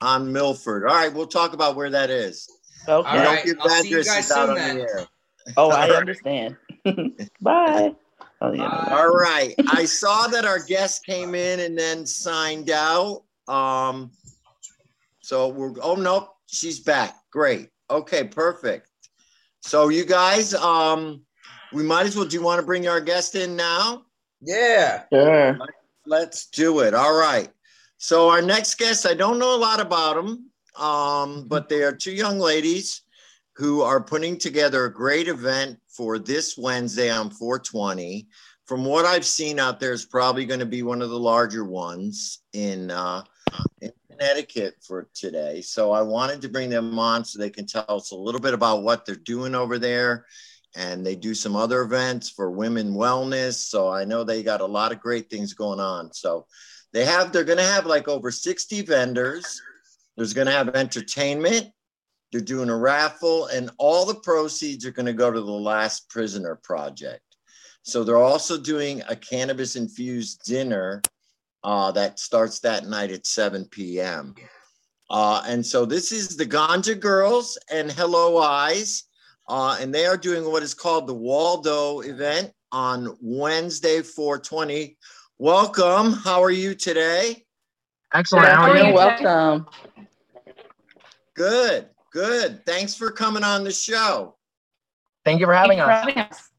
on 0.00 0.32
Milford? 0.32 0.84
All 0.84 0.94
right. 0.94 1.12
We'll 1.12 1.26
talk 1.26 1.52
about 1.52 1.76
where 1.76 1.90
that 1.90 2.10
is. 2.10 2.48
Okay. 2.88 3.08
All 3.08 3.14
We 3.14 3.26
right. 3.26 3.44
don't 3.44 3.60
I'll 3.60 3.82
see 3.82 3.90
you 3.90 4.04
guys 4.04 4.28
soon 4.28 4.54
then. 4.54 4.86
Oh, 5.56 5.70
I 5.70 5.88
understand. 5.96 6.56
Bye. 7.40 7.94
Oh, 8.40 8.52
yeah. 8.52 8.68
Bye. 8.68 8.88
All 8.90 9.08
right. 9.10 9.54
I 9.70 9.84
saw 9.84 10.26
that 10.28 10.44
our 10.44 10.58
guest 10.64 11.04
came 11.04 11.34
in 11.34 11.60
and 11.60 11.76
then 11.78 12.06
signed 12.06 12.70
out. 12.70 13.24
Um, 13.46 14.10
so 15.20 15.48
we're, 15.48 15.74
oh, 15.82 15.94
nope, 15.94 16.30
she's 16.46 16.80
back. 16.80 17.16
Great. 17.30 17.68
Okay, 17.90 18.24
perfect. 18.24 18.88
So 19.60 19.88
you 19.88 20.04
guys, 20.04 20.54
um, 20.54 21.22
we 21.72 21.82
might 21.82 22.06
as 22.06 22.16
well, 22.16 22.24
do 22.24 22.36
you 22.36 22.42
want 22.42 22.60
to 22.60 22.66
bring 22.66 22.88
our 22.88 23.00
guest 23.00 23.34
in 23.34 23.56
now? 23.56 24.04
Yeah. 24.40 25.04
Sure. 25.12 25.58
Let's 26.06 26.46
do 26.46 26.80
it. 26.80 26.94
All 26.94 27.18
right. 27.18 27.48
So 27.98 28.30
our 28.30 28.40
next 28.40 28.78
guest, 28.78 29.06
I 29.06 29.14
don't 29.14 29.38
know 29.38 29.54
a 29.54 29.58
lot 29.58 29.80
about 29.80 30.14
them, 30.16 30.50
um, 30.76 31.46
but 31.48 31.68
they 31.68 31.82
are 31.82 31.92
two 31.92 32.12
young 32.12 32.38
ladies 32.38 33.02
who 33.54 33.82
are 33.82 34.02
putting 34.02 34.38
together 34.38 34.84
a 34.84 34.92
great 34.92 35.28
event 35.28 35.78
for 35.88 36.18
this 36.18 36.56
Wednesday 36.56 37.10
on 37.10 37.30
420. 37.30 38.28
From 38.66 38.84
what 38.84 39.04
I've 39.04 39.24
seen 39.24 39.58
out 39.58 39.80
there, 39.80 39.92
is 39.92 40.04
probably 40.04 40.44
going 40.44 40.60
to 40.60 40.66
be 40.66 40.82
one 40.82 41.02
of 41.02 41.10
the 41.10 41.18
larger 41.18 41.64
ones 41.64 42.42
in, 42.52 42.90
uh, 42.90 43.22
in 43.80 43.90
Connecticut 44.10 44.74
for 44.86 45.08
today. 45.14 45.60
So 45.60 45.90
I 45.90 46.02
wanted 46.02 46.42
to 46.42 46.48
bring 46.48 46.70
them 46.70 46.98
on 46.98 47.24
so 47.24 47.38
they 47.38 47.50
can 47.50 47.66
tell 47.66 47.86
us 47.88 48.12
a 48.12 48.16
little 48.16 48.40
bit 48.40 48.54
about 48.54 48.82
what 48.82 49.06
they're 49.06 49.16
doing 49.16 49.54
over 49.54 49.78
there 49.78 50.26
and 50.76 51.04
they 51.04 51.16
do 51.16 51.34
some 51.34 51.56
other 51.56 51.82
events 51.82 52.30
for 52.30 52.50
women 52.50 52.94
wellness. 52.94 53.54
So 53.54 53.88
I 53.90 54.04
know 54.04 54.22
they 54.22 54.42
got 54.42 54.60
a 54.60 54.66
lot 54.66 54.92
of 54.92 55.00
great 55.00 55.30
things 55.30 55.54
going 55.54 55.80
on. 55.80 56.12
So 56.12 56.46
they 56.92 57.04
have, 57.04 57.32
they're 57.32 57.44
going 57.44 57.58
to 57.58 57.64
have 57.64 57.86
like 57.86 58.08
over 58.08 58.30
60 58.30 58.82
vendors. 58.82 59.60
There's 60.18 60.34
going 60.34 60.48
to 60.48 60.52
have 60.52 60.74
entertainment. 60.74 61.68
They're 62.32 62.40
doing 62.40 62.70
a 62.70 62.76
raffle, 62.76 63.46
and 63.46 63.70
all 63.78 64.04
the 64.04 64.16
proceeds 64.16 64.84
are 64.84 64.90
going 64.90 65.06
to 65.06 65.12
go 65.12 65.30
to 65.30 65.40
the 65.40 65.46
Last 65.46 66.10
Prisoner 66.10 66.58
Project. 66.60 67.22
So 67.82 68.02
they're 68.02 68.18
also 68.18 68.58
doing 68.58 69.00
a 69.08 69.14
cannabis 69.14 69.76
infused 69.76 70.42
dinner 70.44 71.02
uh, 71.62 71.92
that 71.92 72.18
starts 72.18 72.58
that 72.60 72.86
night 72.86 73.12
at 73.12 73.28
7 73.28 73.66
p.m. 73.70 74.34
Uh, 75.08 75.44
and 75.46 75.64
so 75.64 75.84
this 75.86 76.10
is 76.10 76.36
the 76.36 76.44
Ganja 76.44 76.98
Girls 76.98 77.56
and 77.70 77.92
Hello 77.92 78.38
Eyes. 78.38 79.04
Uh, 79.48 79.78
and 79.80 79.94
they 79.94 80.04
are 80.04 80.16
doing 80.16 80.50
what 80.50 80.64
is 80.64 80.74
called 80.74 81.06
the 81.06 81.14
Waldo 81.14 82.00
event 82.00 82.50
on 82.72 83.16
Wednesday, 83.20 84.02
420. 84.02 84.98
Welcome. 85.38 86.12
How 86.12 86.42
are 86.42 86.50
you 86.50 86.74
today? 86.74 87.44
Excellent. 88.14 88.48
How 88.48 88.70
are 88.70 88.76
you? 88.76 88.94
Welcome. 88.94 89.66
Good, 91.38 91.86
good. 92.12 92.66
Thanks 92.66 92.96
for 92.96 93.12
coming 93.12 93.44
on 93.44 93.62
the 93.62 93.70
show. 93.70 94.34
Thank 95.24 95.38
you 95.38 95.46
for 95.46 95.54
having 95.54 95.78
us. 95.78 95.88
Having 95.88 96.18
us. 96.18 96.50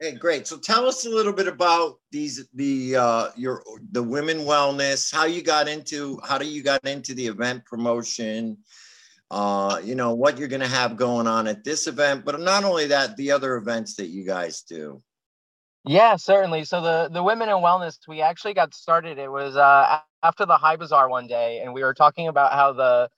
Hey, 0.00 0.12
great. 0.12 0.46
So 0.46 0.56
tell 0.56 0.86
us 0.86 1.04
a 1.04 1.10
little 1.10 1.32
bit 1.32 1.48
about 1.48 1.98
these 2.12 2.46
the 2.54 2.94
uh 2.94 3.28
your 3.36 3.64
the 3.90 4.04
women 4.04 4.38
wellness, 4.38 5.12
how 5.12 5.24
you 5.24 5.42
got 5.42 5.66
into 5.66 6.20
how 6.22 6.38
do 6.38 6.46
you 6.46 6.62
got 6.62 6.86
into 6.86 7.12
the 7.12 7.26
event 7.26 7.64
promotion, 7.64 8.58
uh, 9.32 9.80
you 9.82 9.96
know, 9.96 10.14
what 10.14 10.38
you're 10.38 10.46
gonna 10.46 10.68
have 10.68 10.96
going 10.96 11.26
on 11.26 11.48
at 11.48 11.64
this 11.64 11.88
event, 11.88 12.24
but 12.24 12.38
not 12.38 12.62
only 12.62 12.86
that, 12.86 13.16
the 13.16 13.32
other 13.32 13.56
events 13.56 13.96
that 13.96 14.10
you 14.10 14.24
guys 14.24 14.62
do. 14.62 15.02
Yeah, 15.86 16.16
certainly. 16.16 16.64
So 16.64 16.80
the 16.82 17.10
the 17.12 17.22
women 17.24 17.48
in 17.50 17.56
wellness, 17.56 17.98
we 18.08 18.22
actually 18.22 18.54
got 18.54 18.74
started. 18.74 19.18
It 19.18 19.30
was 19.32 19.56
uh, 19.56 20.00
after 20.22 20.46
the 20.46 20.58
High 20.58 20.76
Bazaar 20.76 21.10
one 21.10 21.26
day, 21.26 21.60
and 21.64 21.74
we 21.74 21.82
were 21.82 21.94
talking 21.94 22.28
about 22.28 22.52
how 22.52 22.72
the 22.74 23.10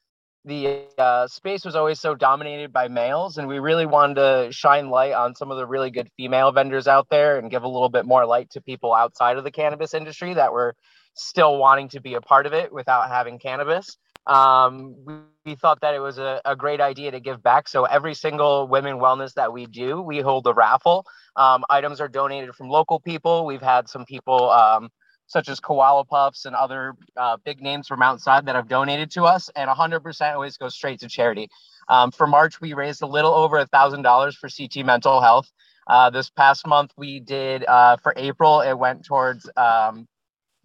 the 0.47 0.85
uh, 0.99 1.29
space 1.29 1.65
was 1.65 1.77
always 1.77 2.01
so 2.01 2.17
dominated 2.17 2.73
by 2.73 2.89
males, 2.89 3.39
and 3.39 3.49
we 3.49 3.61
really 3.61 3.87
wanted 3.87 4.17
to 4.17 4.49
shine 4.53 4.91
light 4.91 5.15
on 5.15 5.37
some 5.37 5.53
of 5.53 5.59
the 5.59 5.67
really 5.67 5.91
good 5.93 6.09
female 6.19 6.53
vendors 6.53 6.89
out 6.89 7.09
there 7.11 7.39
and 7.39 7.51
give 7.53 7.65
a 7.65 7.69
little 7.69 7.91
bit 7.91 8.07
more 8.07 8.27
light 8.27 8.51
to 8.53 8.63
people 8.63 8.95
outside 8.95 9.39
of 9.39 9.45
the 9.45 9.53
cannabis 9.53 9.95
industry 9.95 10.35
that 10.35 10.53
were 10.53 10.75
still 11.15 11.59
wanting 11.59 11.91
to 11.91 12.01
be 12.03 12.15
a 12.17 12.23
part 12.23 12.47
of 12.47 12.55
it 12.55 12.73
without 12.75 13.09
having 13.11 13.39
cannabis. 13.39 13.99
Um, 14.27 14.97
we, 15.07 15.15
we 15.47 15.57
thought 15.57 15.83
that 15.83 15.95
it 15.95 16.01
was 16.01 16.19
a, 16.19 16.41
a 16.47 16.57
great 16.57 16.81
idea 16.81 17.13
to 17.13 17.21
give 17.21 17.43
back. 17.43 17.69
So 17.69 17.85
every 17.85 18.15
single 18.15 18.69
women 18.69 18.97
wellness 18.99 19.35
that 19.35 19.53
we 19.53 19.67
do, 19.67 20.03
we 20.03 20.21
hold 20.21 20.47
a 20.49 20.55
raffle. 20.55 21.07
Um, 21.37 21.65
items 21.71 22.01
are 22.01 22.09
donated 22.09 22.55
from 22.55 22.69
local 22.69 23.01
people. 23.01 23.47
We've 23.47 23.63
had 23.63 23.89
some 23.89 24.05
people 24.05 24.51
um, 24.51 24.91
such 25.27 25.49
as 25.49 25.61
Koala 25.61 26.05
Puffs 26.05 26.45
and 26.45 26.57
other 26.57 26.95
uh, 27.17 27.37
big 27.45 27.63
names 27.63 27.87
from 27.87 28.03
outside 28.03 28.47
that 28.47 28.57
have 28.57 28.69
donated 28.69 29.11
to 29.13 29.25
us, 29.25 29.49
and 29.55 29.71
100% 29.71 30.35
always 30.35 30.57
goes 30.57 30.75
straight 30.75 31.01
to 31.01 31.09
charity. 31.09 31.49
Um, 31.89 32.11
for 32.11 32.27
March, 32.27 32.61
we 32.61 32.75
raised 32.75 33.03
a 33.03 33.07
little 33.07 33.33
over 33.33 33.59
a 33.59 33.67
thousand 33.67 34.03
dollars 34.03 34.37
for 34.37 34.49
CT 34.49 34.85
Mental 34.85 35.21
Health. 35.21 35.51
Uh, 35.87 36.11
this 36.11 36.31
past 36.31 36.67
month, 36.67 36.93
we 36.97 37.21
did 37.21 37.65
uh, 37.67 37.97
for 37.97 38.13
April. 38.17 38.61
It 38.61 38.75
went 38.75 39.05
towards 39.05 39.49
um, 39.57 40.07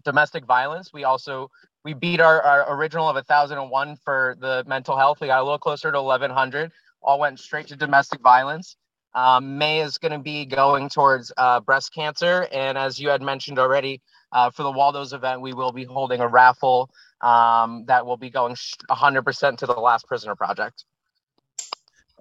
domestic 0.03 0.45
violence. 0.45 0.91
We 0.93 1.03
also 1.03 1.50
we 1.84 1.93
beat 1.93 2.19
our, 2.19 2.41
our 2.41 2.75
original 2.75 3.07
of 3.07 3.15
1001 3.15 3.98
for 4.03 4.36
the 4.39 4.63
mental 4.67 4.98
health. 4.98 5.19
We 5.22 5.27
got 5.27 5.39
a 5.39 5.43
little 5.43 5.60
closer 5.60 5.91
to 5.91 6.01
1100. 6.01 6.72
All 7.01 7.19
went 7.19 7.39
straight 7.39 7.67
to 7.67 7.75
domestic 7.75 8.22
violence. 8.22 8.75
Um, 9.15 9.57
May 9.57 9.79
is 9.79 9.98
going 9.98 10.12
to 10.12 10.19
be 10.19 10.45
going 10.45 10.89
towards 10.89 11.31
uh, 11.38 11.62
breast 11.62 11.93
cancer, 11.93 12.48
and 12.51 12.77
as 12.77 13.00
you 13.00 13.10
had 13.10 13.22
mentioned 13.22 13.57
already, 13.57 14.01
uh, 14.34 14.50
for 14.50 14.63
the 14.63 14.72
Waldo's 14.72 15.13
event, 15.13 15.39
we 15.39 15.53
will 15.53 15.72
be 15.72 15.86
holding 15.86 16.19
a 16.19 16.27
raffle 16.27 16.89
um, 17.22 17.85
that 17.87 18.05
will 18.05 18.18
be 18.18 18.29
going 18.29 18.55
100% 18.89 19.57
to 19.57 19.66
the 19.66 19.74
Last 19.74 20.05
Prisoner 20.05 20.35
Project. 20.35 20.83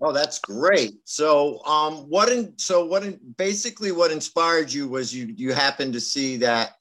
Oh, 0.01 0.13
that's 0.13 0.39
great. 0.39 0.95
So, 1.05 1.65
um, 1.65 2.09
what 2.09 2.29
in 2.31 2.55
so 2.59 2.85
what 2.85 3.05
in 3.05 3.19
basically 3.37 3.93
what 3.93 4.11
inspired 4.11 4.73
you 4.73 4.89
was 4.89 5.15
you 5.15 5.33
you 5.37 5.53
happened 5.53 5.93
to 5.93 6.01
see 6.01 6.37
that 6.39 6.73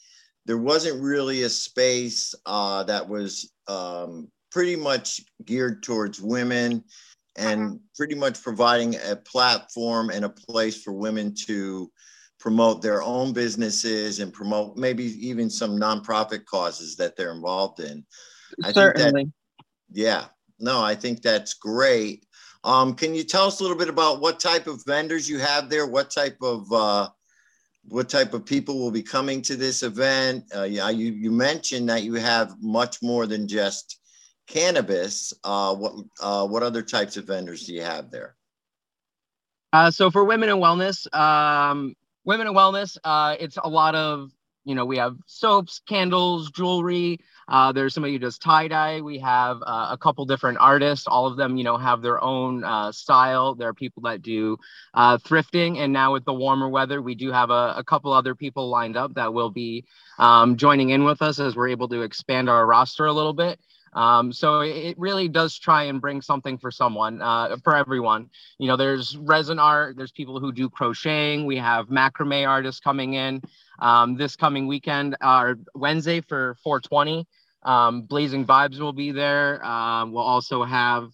there 0.46 0.58
wasn't 0.58 1.02
really 1.02 1.44
a 1.44 1.50
space 1.50 2.34
uh, 2.48 2.84
that 2.84 3.08
was 3.08 3.52
um, 3.68 4.30
pretty 4.52 4.76
much 4.76 5.22
geared 5.46 5.84
towards 5.84 6.22
women 6.22 6.84
and 7.36 7.80
pretty 7.96 8.16
much 8.16 8.42
providing 8.42 8.96
a 9.10 9.16
platform 9.16 10.10
and 10.10 10.26
a 10.26 10.30
place 10.30 10.82
for 10.82 10.94
women 10.94 11.34
to 11.48 11.92
promote 12.40 12.82
their 12.82 13.02
own 13.02 13.34
businesses 13.34 14.20
and 14.20 14.34
promote 14.34 14.76
maybe 14.76 15.06
even 15.26 15.50
some 15.50 15.80
nonprofit 15.80 16.46
causes 16.46 16.96
that 16.98 17.16
they're 17.16 17.32
involved 17.32 17.80
in. 17.80 18.06
I 18.64 18.72
Certainly. 18.72 19.12
Think 19.12 19.32
that, 19.58 19.66
yeah, 19.92 20.26
no, 20.60 20.82
I 20.82 20.96
think 20.96 21.22
that's 21.22 21.54
great. 21.54 22.26
Um, 22.64 22.96
can 22.96 23.16
you 23.16 23.24
tell 23.24 23.48
us 23.48 23.60
a 23.60 23.64
little 23.64 23.78
bit 23.78 23.90
about 23.90 24.22
what 24.22 24.40
type 24.40 24.68
of 24.68 24.84
vendors 24.86 25.30
you 25.30 25.40
have 25.40 25.70
there? 25.70 25.88
What 25.88 26.12
type 26.12 26.38
of 26.42 26.72
uh, 26.72 27.10
what 27.86 28.08
type 28.08 28.34
of 28.34 28.46
people 28.46 28.80
will 28.80 28.92
be 28.92 29.04
coming 29.04 29.42
to 29.44 29.56
this 29.56 29.84
event? 29.84 30.46
Uh, 30.56 30.64
yeah, 30.64 30.90
you 30.90 31.12
you 31.12 31.32
mentioned 31.32 31.90
that 31.90 32.04
you 32.04 32.14
have 32.16 32.56
much 32.62 33.02
more 33.02 33.26
than 33.26 33.48
just 33.48 34.00
cannabis. 34.48 35.34
Uh, 35.44 35.76
what 35.76 35.94
uh, 36.22 36.48
what 36.48 36.64
other 36.64 36.82
types 36.82 37.18
of 37.18 37.26
vendors 37.26 37.66
do 37.66 37.74
you 37.74 37.82
have 37.82 38.12
there? 38.12 38.36
Uh, 39.72 39.90
so 39.90 40.12
for 40.12 40.24
women 40.24 40.50
in 40.50 40.58
wellness, 40.58 41.14
um, 41.16 41.96
women 42.26 42.48
in 42.48 42.54
wellness 42.54 42.98
uh, 43.04 43.36
it's 43.40 43.58
a 43.58 43.70
lot 43.70 43.96
of 43.96 44.32
you 44.66 44.76
know 44.76 44.86
we 44.86 44.98
have 44.98 45.18
soaps 45.26 45.82
candles 45.88 46.52
jewelry. 46.52 47.20
Uh, 47.50 47.74
there's 47.74 47.94
somebody 47.94 48.14
who 48.14 48.20
does 48.20 48.38
tie-dye. 48.38 49.02
We 49.02 49.20
have 49.20 49.58
uh, 49.64 49.88
a 49.92 49.98
couple 49.98 50.24
different 50.26 50.60
artists. 50.62 51.08
All 51.08 51.28
of 51.28 51.36
them 51.36 51.58
you 51.58 51.64
know 51.64 51.78
have 51.78 52.02
their 52.02 52.24
own 52.24 52.64
style. 52.94 53.56
There 53.56 53.68
are 53.68 53.74
people 53.74 54.04
that 54.04 54.22
do 54.22 54.58
thrifting. 54.96 55.80
And 55.80 55.92
now 55.92 56.14
with 56.14 56.24
the 56.24 56.34
warmer 56.34 56.70
weather 56.70 57.02
we 57.02 57.16
do 57.16 57.32
have 57.32 57.50
a, 57.50 57.74
a 57.78 57.84
couple 57.84 58.14
other 58.14 58.36
people 58.36 58.70
lined 58.70 58.96
up 58.96 59.16
that 59.16 59.34
will 59.34 59.50
be 59.50 59.84
um, 60.20 60.56
joining 60.56 60.92
in 60.92 61.04
with 61.04 61.22
us 61.22 61.40
as 61.40 61.56
we're 61.56 61.70
able 61.70 61.90
to 61.90 62.04
expand 62.04 62.50
our 62.50 62.66
roster 62.66 63.08
a 63.08 63.14
little 63.14 63.34
bit 63.34 63.60
um, 63.94 64.34
so 64.34 64.62
it 64.62 64.98
really 64.98 65.28
does 65.28 65.58
try 65.58 65.84
and 65.84 66.02
bring 66.02 66.22
something 66.22 66.58
for 66.58 66.72
someone, 66.72 67.22
uh, 67.22 67.58
for 67.64 67.76
everyone. 67.76 68.30
You 68.58 68.68
know, 68.68 68.78
there's 68.78 69.16
resin 69.18 69.60
art, 69.60 69.98
there's 69.98 70.12
people 70.12 70.40
who 70.40 70.52
do 70.52 70.70
crocheting. 70.70 71.46
We 71.46 71.58
have 71.58 71.88
macrame 71.88 72.48
artists 72.48 72.82
coming 72.82 73.14
in 73.14 73.42
um, 73.80 74.16
this 74.16 74.36
coming 74.36 74.68
weekend, 74.68 75.16
or 75.22 75.58
Wednesday 75.76 76.22
for 76.22 76.56
420. 76.64 77.28
Um, 77.64 78.02
Blazing 78.04 78.46
Vibes 78.46 78.80
will 78.80 78.94
be 78.94 79.12
there. 79.12 79.64
Um, 79.66 80.12
we'll 80.12 80.24
also 80.24 80.64
have 80.64 81.10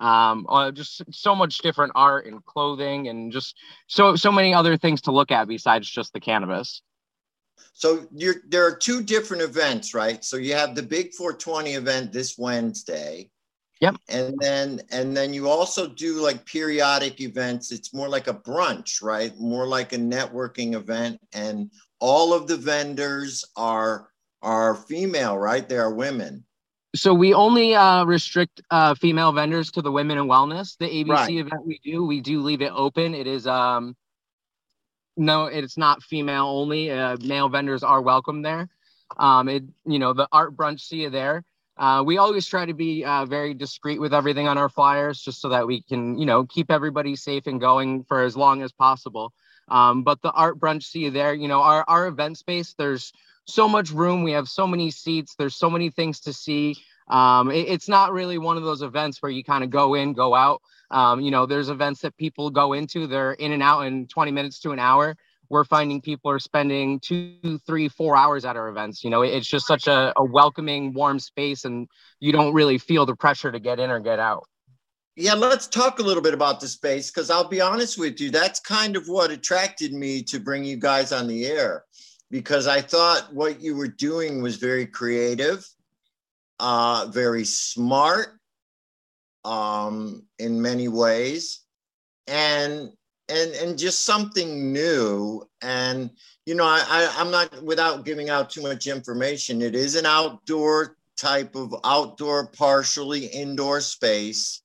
um, 0.00 0.46
uh, 0.48 0.72
just 0.72 1.02
so 1.12 1.34
much 1.34 1.58
different 1.58 1.92
art 1.94 2.26
and 2.26 2.44
clothing 2.44 3.08
and 3.08 3.32
just 3.32 3.56
so 3.86 4.16
so 4.16 4.32
many 4.32 4.52
other 4.52 4.76
things 4.76 5.02
to 5.02 5.12
look 5.12 5.30
at 5.30 5.46
besides 5.46 5.88
just 5.88 6.12
the 6.12 6.20
cannabis. 6.20 6.82
So 7.72 8.06
you're, 8.14 8.36
there 8.48 8.66
are 8.66 8.74
two 8.74 9.02
different 9.02 9.42
events, 9.42 9.94
right? 9.94 10.24
So 10.24 10.36
you 10.36 10.54
have 10.54 10.74
the 10.74 10.82
big 10.82 11.12
420 11.12 11.74
event 11.74 12.12
this 12.12 12.38
Wednesday. 12.38 13.30
Yep. 13.80 13.96
And 14.08 14.34
then 14.38 14.80
and 14.90 15.16
then 15.16 15.34
you 15.34 15.48
also 15.48 15.88
do 15.88 16.22
like 16.22 16.46
periodic 16.46 17.20
events. 17.20 17.72
It's 17.72 17.92
more 17.92 18.08
like 18.08 18.28
a 18.28 18.34
brunch, 18.34 19.02
right? 19.02 19.32
More 19.38 19.66
like 19.66 19.92
a 19.92 19.98
networking 19.98 20.74
event. 20.74 21.20
And 21.32 21.70
all 21.98 22.32
of 22.32 22.46
the 22.46 22.56
vendors 22.56 23.44
are 23.56 24.08
are 24.42 24.74
female, 24.76 25.36
right? 25.36 25.68
They 25.68 25.76
are 25.76 25.92
women. 25.92 26.44
So 26.94 27.12
we 27.12 27.34
only 27.34 27.74
uh, 27.74 28.04
restrict 28.04 28.62
uh, 28.70 28.94
female 28.94 29.32
vendors 29.32 29.72
to 29.72 29.82
the 29.82 29.90
women 29.90 30.16
in 30.18 30.24
wellness. 30.24 30.76
The 30.78 30.86
ABC 30.86 31.08
Right. 31.08 31.30
event 31.30 31.66
we 31.66 31.80
do, 31.82 32.04
we 32.04 32.20
do 32.20 32.40
leave 32.40 32.62
it 32.62 32.72
open. 32.72 33.14
It 33.14 33.26
is 33.26 33.48
um, 33.48 33.96
no, 35.16 35.46
it's 35.46 35.76
not 35.76 36.02
female 36.02 36.46
only. 36.46 36.90
Uh, 36.90 37.16
male 37.20 37.48
vendors 37.48 37.82
are 37.82 38.02
welcome 38.02 38.42
there. 38.42 38.68
Um, 39.16 39.48
it 39.48 39.64
you 39.86 39.98
know 39.98 40.12
the 40.12 40.28
art 40.32 40.56
brunch. 40.56 40.80
See 40.80 41.02
you 41.02 41.10
there. 41.10 41.44
Uh, 41.76 42.02
we 42.06 42.18
always 42.18 42.46
try 42.46 42.64
to 42.66 42.74
be 42.74 43.04
uh, 43.04 43.26
very 43.26 43.52
discreet 43.54 44.00
with 44.00 44.14
everything 44.14 44.46
on 44.48 44.58
our 44.58 44.68
flyers, 44.68 45.20
just 45.20 45.40
so 45.40 45.48
that 45.50 45.66
we 45.66 45.82
can 45.82 46.18
you 46.18 46.26
know 46.26 46.44
keep 46.44 46.70
everybody 46.70 47.16
safe 47.16 47.46
and 47.46 47.60
going 47.60 48.04
for 48.04 48.22
as 48.22 48.36
long 48.36 48.62
as 48.62 48.72
possible. 48.72 49.32
Um, 49.68 50.02
but 50.02 50.20
the 50.22 50.32
art 50.32 50.58
brunch. 50.58 50.84
See 50.84 51.00
you 51.00 51.10
there. 51.10 51.34
You 51.34 51.48
know 51.48 51.62
our 51.62 51.84
our 51.86 52.06
event 52.06 52.38
space. 52.38 52.74
There's 52.76 53.12
so 53.46 53.68
much 53.68 53.90
room. 53.90 54.22
We 54.22 54.32
have 54.32 54.48
so 54.48 54.66
many 54.66 54.90
seats. 54.90 55.34
There's 55.36 55.56
so 55.56 55.70
many 55.70 55.90
things 55.90 56.20
to 56.20 56.32
see. 56.32 56.76
Um, 57.08 57.50
it- 57.50 57.68
it's 57.68 57.88
not 57.88 58.12
really 58.12 58.38
one 58.38 58.56
of 58.56 58.62
those 58.62 58.80
events 58.82 59.20
where 59.20 59.30
you 59.30 59.44
kind 59.44 59.62
of 59.62 59.70
go 59.70 59.94
in, 59.94 60.14
go 60.14 60.34
out. 60.34 60.62
Um, 60.94 61.20
you 61.20 61.32
know, 61.32 61.44
there's 61.44 61.70
events 61.70 62.00
that 62.02 62.16
people 62.16 62.50
go 62.50 62.72
into, 62.72 63.08
they're 63.08 63.32
in 63.32 63.50
and 63.50 63.64
out 63.64 63.80
in 63.80 64.06
20 64.06 64.30
minutes 64.30 64.60
to 64.60 64.70
an 64.70 64.78
hour. 64.78 65.16
We're 65.50 65.64
finding 65.64 66.00
people 66.00 66.30
are 66.30 66.38
spending 66.38 67.00
two, 67.00 67.58
three, 67.66 67.88
four 67.88 68.16
hours 68.16 68.44
at 68.44 68.56
our 68.56 68.68
events. 68.68 69.02
You 69.02 69.10
know, 69.10 69.22
it's 69.22 69.48
just 69.48 69.66
such 69.66 69.88
a, 69.88 70.12
a 70.16 70.24
welcoming, 70.24 70.94
warm 70.94 71.18
space, 71.18 71.64
and 71.64 71.88
you 72.20 72.30
don't 72.30 72.54
really 72.54 72.78
feel 72.78 73.06
the 73.06 73.16
pressure 73.16 73.50
to 73.50 73.58
get 73.58 73.80
in 73.80 73.90
or 73.90 73.98
get 73.98 74.20
out. 74.20 74.46
yeah, 75.16 75.34
let's 75.34 75.66
talk 75.66 75.98
a 75.98 76.02
little 76.02 76.22
bit 76.22 76.32
about 76.32 76.60
the 76.60 76.68
space 76.68 77.10
because 77.10 77.28
I'll 77.28 77.48
be 77.48 77.60
honest 77.60 77.98
with 77.98 78.20
you, 78.20 78.30
that's 78.30 78.60
kind 78.60 78.96
of 78.96 79.06
what 79.08 79.32
attracted 79.32 79.92
me 79.92 80.22
to 80.22 80.38
bring 80.38 80.64
you 80.64 80.76
guys 80.76 81.10
on 81.10 81.26
the 81.26 81.44
air 81.46 81.84
because 82.30 82.68
I 82.68 82.80
thought 82.80 83.34
what 83.34 83.60
you 83.60 83.76
were 83.76 83.88
doing 83.88 84.42
was 84.42 84.56
very 84.56 84.86
creative, 84.86 85.68
uh, 86.60 87.08
very 87.10 87.44
smart 87.44 88.38
um, 89.44 90.22
in 90.38 90.60
many 90.60 90.88
ways, 90.88 91.60
and 92.26 92.90
and 93.28 93.50
and 93.52 93.78
just 93.78 94.04
something 94.04 94.72
new. 94.72 95.42
And 95.62 96.10
you 96.46 96.54
know, 96.54 96.64
I, 96.64 96.84
I 96.88 97.14
I'm 97.18 97.30
not 97.30 97.62
without 97.62 98.04
giving 98.04 98.30
out 98.30 98.50
too 98.50 98.62
much 98.62 98.86
information. 98.86 99.62
It 99.62 99.74
is 99.74 99.96
an 99.96 100.06
outdoor 100.06 100.96
type 101.16 101.54
of 101.54 101.74
outdoor, 101.84 102.48
partially 102.48 103.26
indoor 103.26 103.80
space 103.80 104.62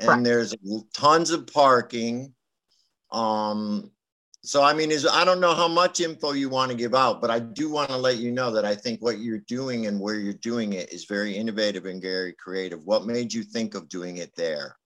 and 0.00 0.08
right. 0.08 0.24
there's 0.24 0.54
tons 0.94 1.30
of 1.30 1.46
parking. 1.46 2.34
Um, 3.10 3.90
so 4.46 4.62
I 4.62 4.72
mean, 4.72 4.90
is 4.90 5.06
I 5.06 5.24
don't 5.24 5.40
know 5.40 5.54
how 5.54 5.68
much 5.68 6.00
info 6.00 6.32
you 6.32 6.48
want 6.48 6.70
to 6.70 6.76
give 6.76 6.94
out, 6.94 7.20
but 7.20 7.30
I 7.30 7.38
do 7.38 7.70
want 7.70 7.90
to 7.90 7.96
let 7.96 8.18
you 8.18 8.30
know 8.30 8.50
that 8.52 8.64
I 8.64 8.74
think 8.74 9.02
what 9.02 9.18
you're 9.18 9.38
doing 9.38 9.86
and 9.86 10.00
where 10.00 10.14
you're 10.14 10.32
doing 10.34 10.72
it 10.72 10.92
is 10.92 11.04
very 11.04 11.36
innovative 11.36 11.86
and 11.86 12.00
very 12.00 12.32
creative. 12.32 12.84
What 12.84 13.06
made 13.06 13.32
you 13.32 13.42
think 13.42 13.74
of 13.74 13.88
doing 13.88 14.18
it 14.18 14.34
there? 14.36 14.76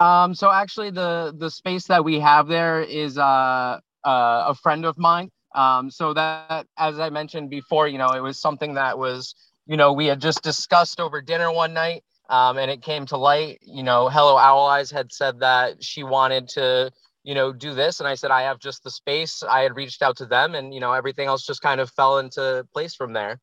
Um, 0.00 0.34
so 0.34 0.50
actually, 0.50 0.90
the 0.90 1.34
the 1.36 1.50
space 1.50 1.86
that 1.86 2.04
we 2.04 2.18
have 2.20 2.48
there 2.48 2.80
is 2.80 3.18
uh, 3.18 3.78
uh, 4.04 4.44
a 4.48 4.54
friend 4.54 4.84
of 4.84 4.98
mine. 4.98 5.30
Um, 5.54 5.90
so 5.90 6.14
that, 6.14 6.66
as 6.78 6.98
I 6.98 7.10
mentioned 7.10 7.50
before, 7.50 7.86
you 7.86 7.98
know, 7.98 8.08
it 8.08 8.20
was 8.20 8.40
something 8.40 8.74
that 8.74 8.98
was, 8.98 9.34
you 9.66 9.76
know, 9.76 9.92
we 9.92 10.06
had 10.06 10.20
just 10.20 10.42
discussed 10.42 10.98
over 10.98 11.20
dinner 11.20 11.52
one 11.52 11.74
night 11.74 12.04
um, 12.28 12.56
and 12.56 12.70
it 12.70 12.82
came 12.82 13.06
to 13.06 13.16
light. 13.16 13.58
You 13.62 13.82
know, 13.82 14.08
Hello 14.08 14.36
Owl 14.36 14.66
Eyes 14.66 14.90
had 14.90 15.12
said 15.12 15.40
that 15.40 15.84
she 15.84 16.02
wanted 16.02 16.48
to, 16.50 16.90
you 17.24 17.34
know, 17.34 17.52
do 17.52 17.74
this, 17.74 18.00
and 18.00 18.08
I 18.08 18.14
said 18.14 18.30
I 18.30 18.42
have 18.42 18.58
just 18.58 18.82
the 18.82 18.90
space. 18.90 19.42
I 19.42 19.60
had 19.60 19.76
reached 19.76 20.02
out 20.02 20.16
to 20.16 20.26
them, 20.26 20.54
and 20.54 20.74
you 20.74 20.80
know, 20.80 20.92
everything 20.92 21.28
else 21.28 21.46
just 21.46 21.62
kind 21.62 21.80
of 21.80 21.90
fell 21.90 22.18
into 22.18 22.66
place 22.72 22.94
from 22.94 23.12
there. 23.12 23.38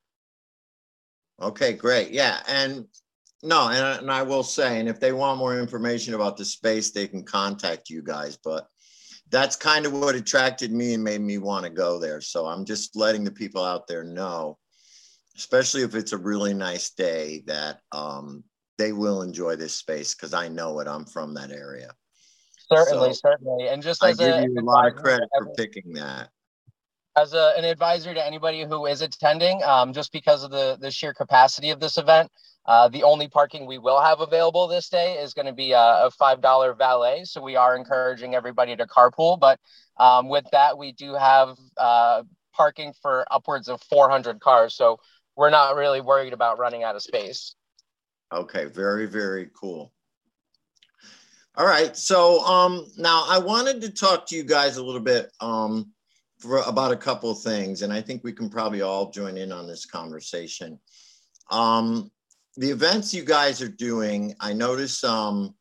Okay, 1.42 1.74
great. 1.74 2.12
Yeah, 2.12 2.42
and 2.48 2.86
no, 3.42 3.70
and, 3.70 4.02
and 4.02 4.12
I 4.12 4.24
will 4.24 4.44
say, 4.44 4.80
and 4.80 4.90
if 4.90 5.00
they 5.00 5.14
want 5.14 5.40
more 5.40 5.58
information 5.58 6.14
about 6.14 6.36
the 6.36 6.44
space, 6.44 6.92
they 6.92 7.08
can 7.08 7.24
contact 7.24 7.90
you 7.90 8.04
guys. 8.04 8.38
But 8.44 8.68
that's 9.30 9.56
kind 9.56 9.86
of 9.86 9.94
what 9.94 10.16
attracted 10.16 10.72
me 10.72 10.94
and 10.94 11.04
made 11.04 11.22
me 11.22 11.38
want 11.38 11.64
to 11.64 11.70
go 11.70 12.00
there. 12.00 12.20
So 12.20 12.46
I'm 12.46 12.66
just 12.66 12.96
letting 12.96 13.24
the 13.24 13.32
people 13.32 13.64
out 13.64 13.88
there 13.88 14.04
know, 14.04 14.58
especially 15.38 15.84
if 15.84 15.96
it's 15.96 16.14
a 16.14 16.18
really 16.18 16.54
nice 16.54 16.90
day, 16.92 17.44
that 17.46 17.80
um, 17.92 18.44
they 18.78 18.92
will 18.92 19.22
enjoy 19.22 19.56
this 19.56 19.76
space 19.76 20.14
because 20.14 20.34
I 20.34 20.50
know 20.50 20.80
it. 20.80 20.88
I'm 20.88 21.06
from 21.06 21.34
that 21.36 21.52
area. 21.52 21.92
Certainly, 22.72 23.14
so 23.14 23.30
certainly. 23.30 23.68
And 23.68 23.82
just 23.82 24.04
I 24.04 24.14
give 24.14 24.36
a, 24.36 24.44
you 24.44 24.60
a 24.60 24.62
lot 24.62 24.88
of 24.88 24.96
credit 24.96 25.28
for 25.38 25.52
picking 25.58 25.94
that. 25.94 26.30
As 27.18 27.34
a, 27.34 27.54
an 27.58 27.66
advisor 27.66 28.14
to 28.14 28.26
anybody 28.26 28.64
who 28.64 28.86
is 28.86 29.02
attending, 29.02 29.62
um, 29.64 29.94
just 29.94 30.12
because 30.12 30.44
of 30.44 30.52
the, 30.52 30.78
the 30.80 30.92
sheer 30.92 31.14
capacity 31.14 31.72
of 31.72 31.80
this 31.80 31.98
event, 31.98 32.32
uh, 32.66 32.88
the 32.88 33.04
only 33.04 33.28
parking 33.28 33.66
we 33.66 33.80
will 33.80 34.00
have 34.00 34.20
available 34.20 34.68
this 34.68 34.90
day 34.90 35.14
is 35.14 35.34
going 35.34 35.48
to 35.48 35.54
be 35.54 35.72
a, 35.72 35.80
a 35.80 36.12
$5 36.22 36.78
valet. 36.78 37.24
So 37.26 37.42
we 37.42 37.56
are 37.56 37.76
encouraging 37.76 38.36
everybody 38.36 38.76
to 38.76 38.86
carpool. 38.86 39.40
But 39.40 39.60
um, 39.98 40.30
with 40.30 40.46
that, 40.52 40.78
we 40.78 40.92
do 40.92 41.16
have 41.16 41.58
uh, 41.78 42.24
parking 42.54 42.94
for 43.02 43.26
upwards 43.32 43.70
of 43.70 43.82
400 43.82 44.40
cars. 44.40 44.76
So 44.76 45.00
we're 45.36 45.50
not 45.50 45.76
really 45.76 46.02
worried 46.02 46.34
about 46.34 46.60
running 46.60 46.84
out 46.84 46.96
of 46.96 47.02
space. 47.02 47.56
Okay, 48.32 48.66
very, 48.66 49.08
very 49.08 49.50
cool. 49.60 49.92
All 51.56 51.66
right, 51.66 51.98
so 51.98 52.40
um, 52.46 52.86
now 52.98 53.26
I 53.28 53.40
wanted 53.40 53.82
to 53.82 53.90
talk 53.90 54.28
to 54.28 54.36
you 54.36 54.44
guys 54.44 54.78
a 54.78 54.84
little 54.84 55.02
bit 55.02 55.32
um, 55.42 55.92
for 56.38 56.60
about 56.60 56.92
a 56.92 56.98
couple 56.98 57.32
of 57.32 57.42
things, 57.42 57.82
and 57.82 57.92
I 57.92 58.02
think 58.02 58.24
we 58.24 58.32
can 58.32 58.50
probably 58.50 58.82
all 58.82 59.10
join 59.10 59.36
in 59.36 59.52
on 59.52 59.68
this 59.68 59.86
conversation. 59.86 60.80
Um, 61.50 62.12
the 62.56 62.70
events 62.70 63.14
you 63.14 63.24
guys 63.24 63.62
are 63.62 63.68
doing, 63.68 64.36
I 64.40 64.54
notice 64.54 65.04
um, 65.04 65.56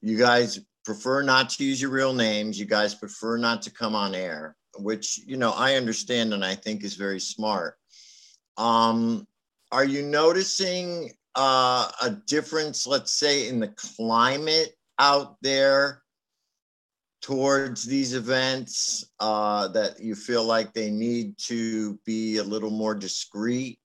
you 0.00 0.16
guys 0.16 0.60
prefer 0.84 1.22
not 1.22 1.50
to 1.50 1.64
use 1.64 1.82
your 1.82 1.90
real 1.90 2.14
names. 2.14 2.58
You 2.58 2.66
guys 2.66 2.94
prefer 2.94 3.36
not 3.36 3.60
to 3.62 3.70
come 3.70 3.94
on 3.94 4.14
air, 4.14 4.56
which 4.78 5.18
you 5.26 5.36
know 5.36 5.52
I 5.52 5.74
understand 5.74 6.32
and 6.32 6.44
I 6.44 6.54
think 6.54 6.84
is 6.84 6.94
very 6.94 7.20
smart. 7.20 7.76
Um, 8.56 9.26
are 9.72 9.84
you 9.84 10.02
noticing 10.02 11.10
uh, 11.34 11.90
a 12.00 12.10
difference, 12.10 12.86
let's 12.86 13.12
say, 13.12 13.48
in 13.48 13.58
the 13.58 13.68
climate 13.68 14.76
out 14.98 15.36
there 15.42 16.02
towards 17.22 17.84
these 17.84 18.14
events 18.14 19.10
uh, 19.20 19.68
that 19.68 20.00
you 20.00 20.14
feel 20.14 20.44
like 20.44 20.72
they 20.72 20.90
need 20.90 21.36
to 21.38 21.98
be 22.04 22.38
a 22.38 22.44
little 22.44 22.70
more 22.70 22.94
discreet? 22.94 23.78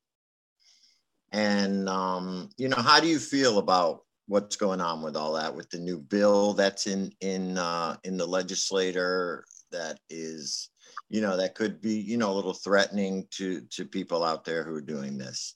And, 1.31 1.87
um, 1.87 2.49
you 2.57 2.67
know, 2.67 2.77
how 2.77 2.99
do 2.99 3.07
you 3.07 3.19
feel 3.19 3.59
about 3.59 4.01
what's 4.29 4.55
going 4.55 4.79
on 4.79 5.01
with 5.01 5.17
all 5.17 5.33
that 5.33 5.53
with 5.53 5.69
the 5.71 5.79
new 5.79 5.97
bill 5.97 6.53
that's 6.53 6.85
in 6.85 7.11
in 7.19 7.57
uh, 7.57 7.97
in 8.03 8.15
the 8.15 8.25
legislator 8.25 9.43
that 9.71 9.99
is 10.09 10.69
you 11.09 11.19
know 11.19 11.35
that 11.35 11.55
could 11.55 11.81
be 11.81 11.95
you 11.95 12.15
know 12.15 12.31
a 12.31 12.37
little 12.37 12.53
threatening 12.53 13.25
to 13.31 13.61
to 13.71 13.85
people 13.85 14.23
out 14.23 14.45
there 14.45 14.63
who 14.63 14.75
are 14.75 14.81
doing 14.81 15.17
this 15.17 15.55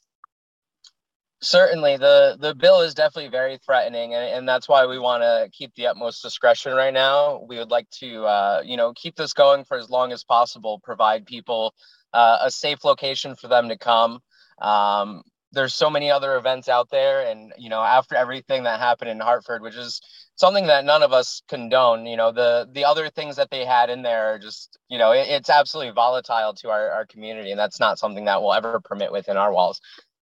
certainly 1.43 1.97
the 1.97 2.37
the 2.39 2.55
bill 2.55 2.81
is 2.81 2.93
definitely 2.93 3.29
very 3.29 3.57
threatening 3.57 4.13
and, 4.13 4.23
and 4.33 4.49
that's 4.49 4.69
why 4.69 4.85
we 4.85 4.97
want 4.97 5.21
to 5.23 5.49
keep 5.51 5.73
the 5.75 5.87
utmost 5.87 6.21
discretion 6.21 6.73
right 6.73 6.93
now. 6.93 7.45
We 7.47 7.57
would 7.57 7.69
like 7.71 7.89
to 7.99 8.25
uh, 8.25 8.61
you 8.65 8.77
know 8.77 8.93
keep 8.95 9.15
this 9.15 9.33
going 9.33 9.65
for 9.65 9.77
as 9.77 9.89
long 9.89 10.11
as 10.11 10.23
possible 10.23 10.79
provide 10.83 11.25
people 11.25 11.73
uh, 12.13 12.39
a 12.41 12.51
safe 12.51 12.83
location 12.83 13.35
for 13.35 13.47
them 13.47 13.69
to 13.69 13.77
come. 13.77 14.19
Um, 14.61 15.23
there's 15.53 15.75
so 15.75 15.89
many 15.89 16.09
other 16.09 16.35
events 16.35 16.67
out 16.67 16.89
there 16.89 17.27
and 17.27 17.53
you 17.57 17.69
know 17.69 17.81
after 17.81 18.15
everything 18.15 18.63
that 18.63 18.79
happened 18.79 19.09
in 19.09 19.19
hartford 19.19 19.61
which 19.61 19.75
is 19.75 20.01
something 20.35 20.67
that 20.67 20.83
none 20.83 21.03
of 21.03 21.13
us 21.13 21.43
condone 21.47 22.05
you 22.05 22.17
know 22.17 22.31
the 22.31 22.67
the 22.73 22.83
other 22.83 23.09
things 23.09 23.35
that 23.35 23.51
they 23.51 23.63
had 23.63 23.89
in 23.89 24.01
there 24.01 24.33
are 24.33 24.39
just 24.39 24.77
you 24.89 24.97
know 24.97 25.11
it, 25.11 25.27
it's 25.29 25.49
absolutely 25.49 25.93
volatile 25.93 26.53
to 26.53 26.69
our, 26.69 26.89
our 26.89 27.05
community 27.05 27.51
and 27.51 27.59
that's 27.59 27.79
not 27.79 27.99
something 27.99 28.25
that 28.25 28.41
we'll 28.41 28.53
ever 28.53 28.79
permit 28.81 29.11
within 29.11 29.37
our 29.37 29.53
walls 29.53 29.79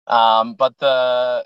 um, 0.07 0.55
but 0.55 0.77
the 0.79 1.45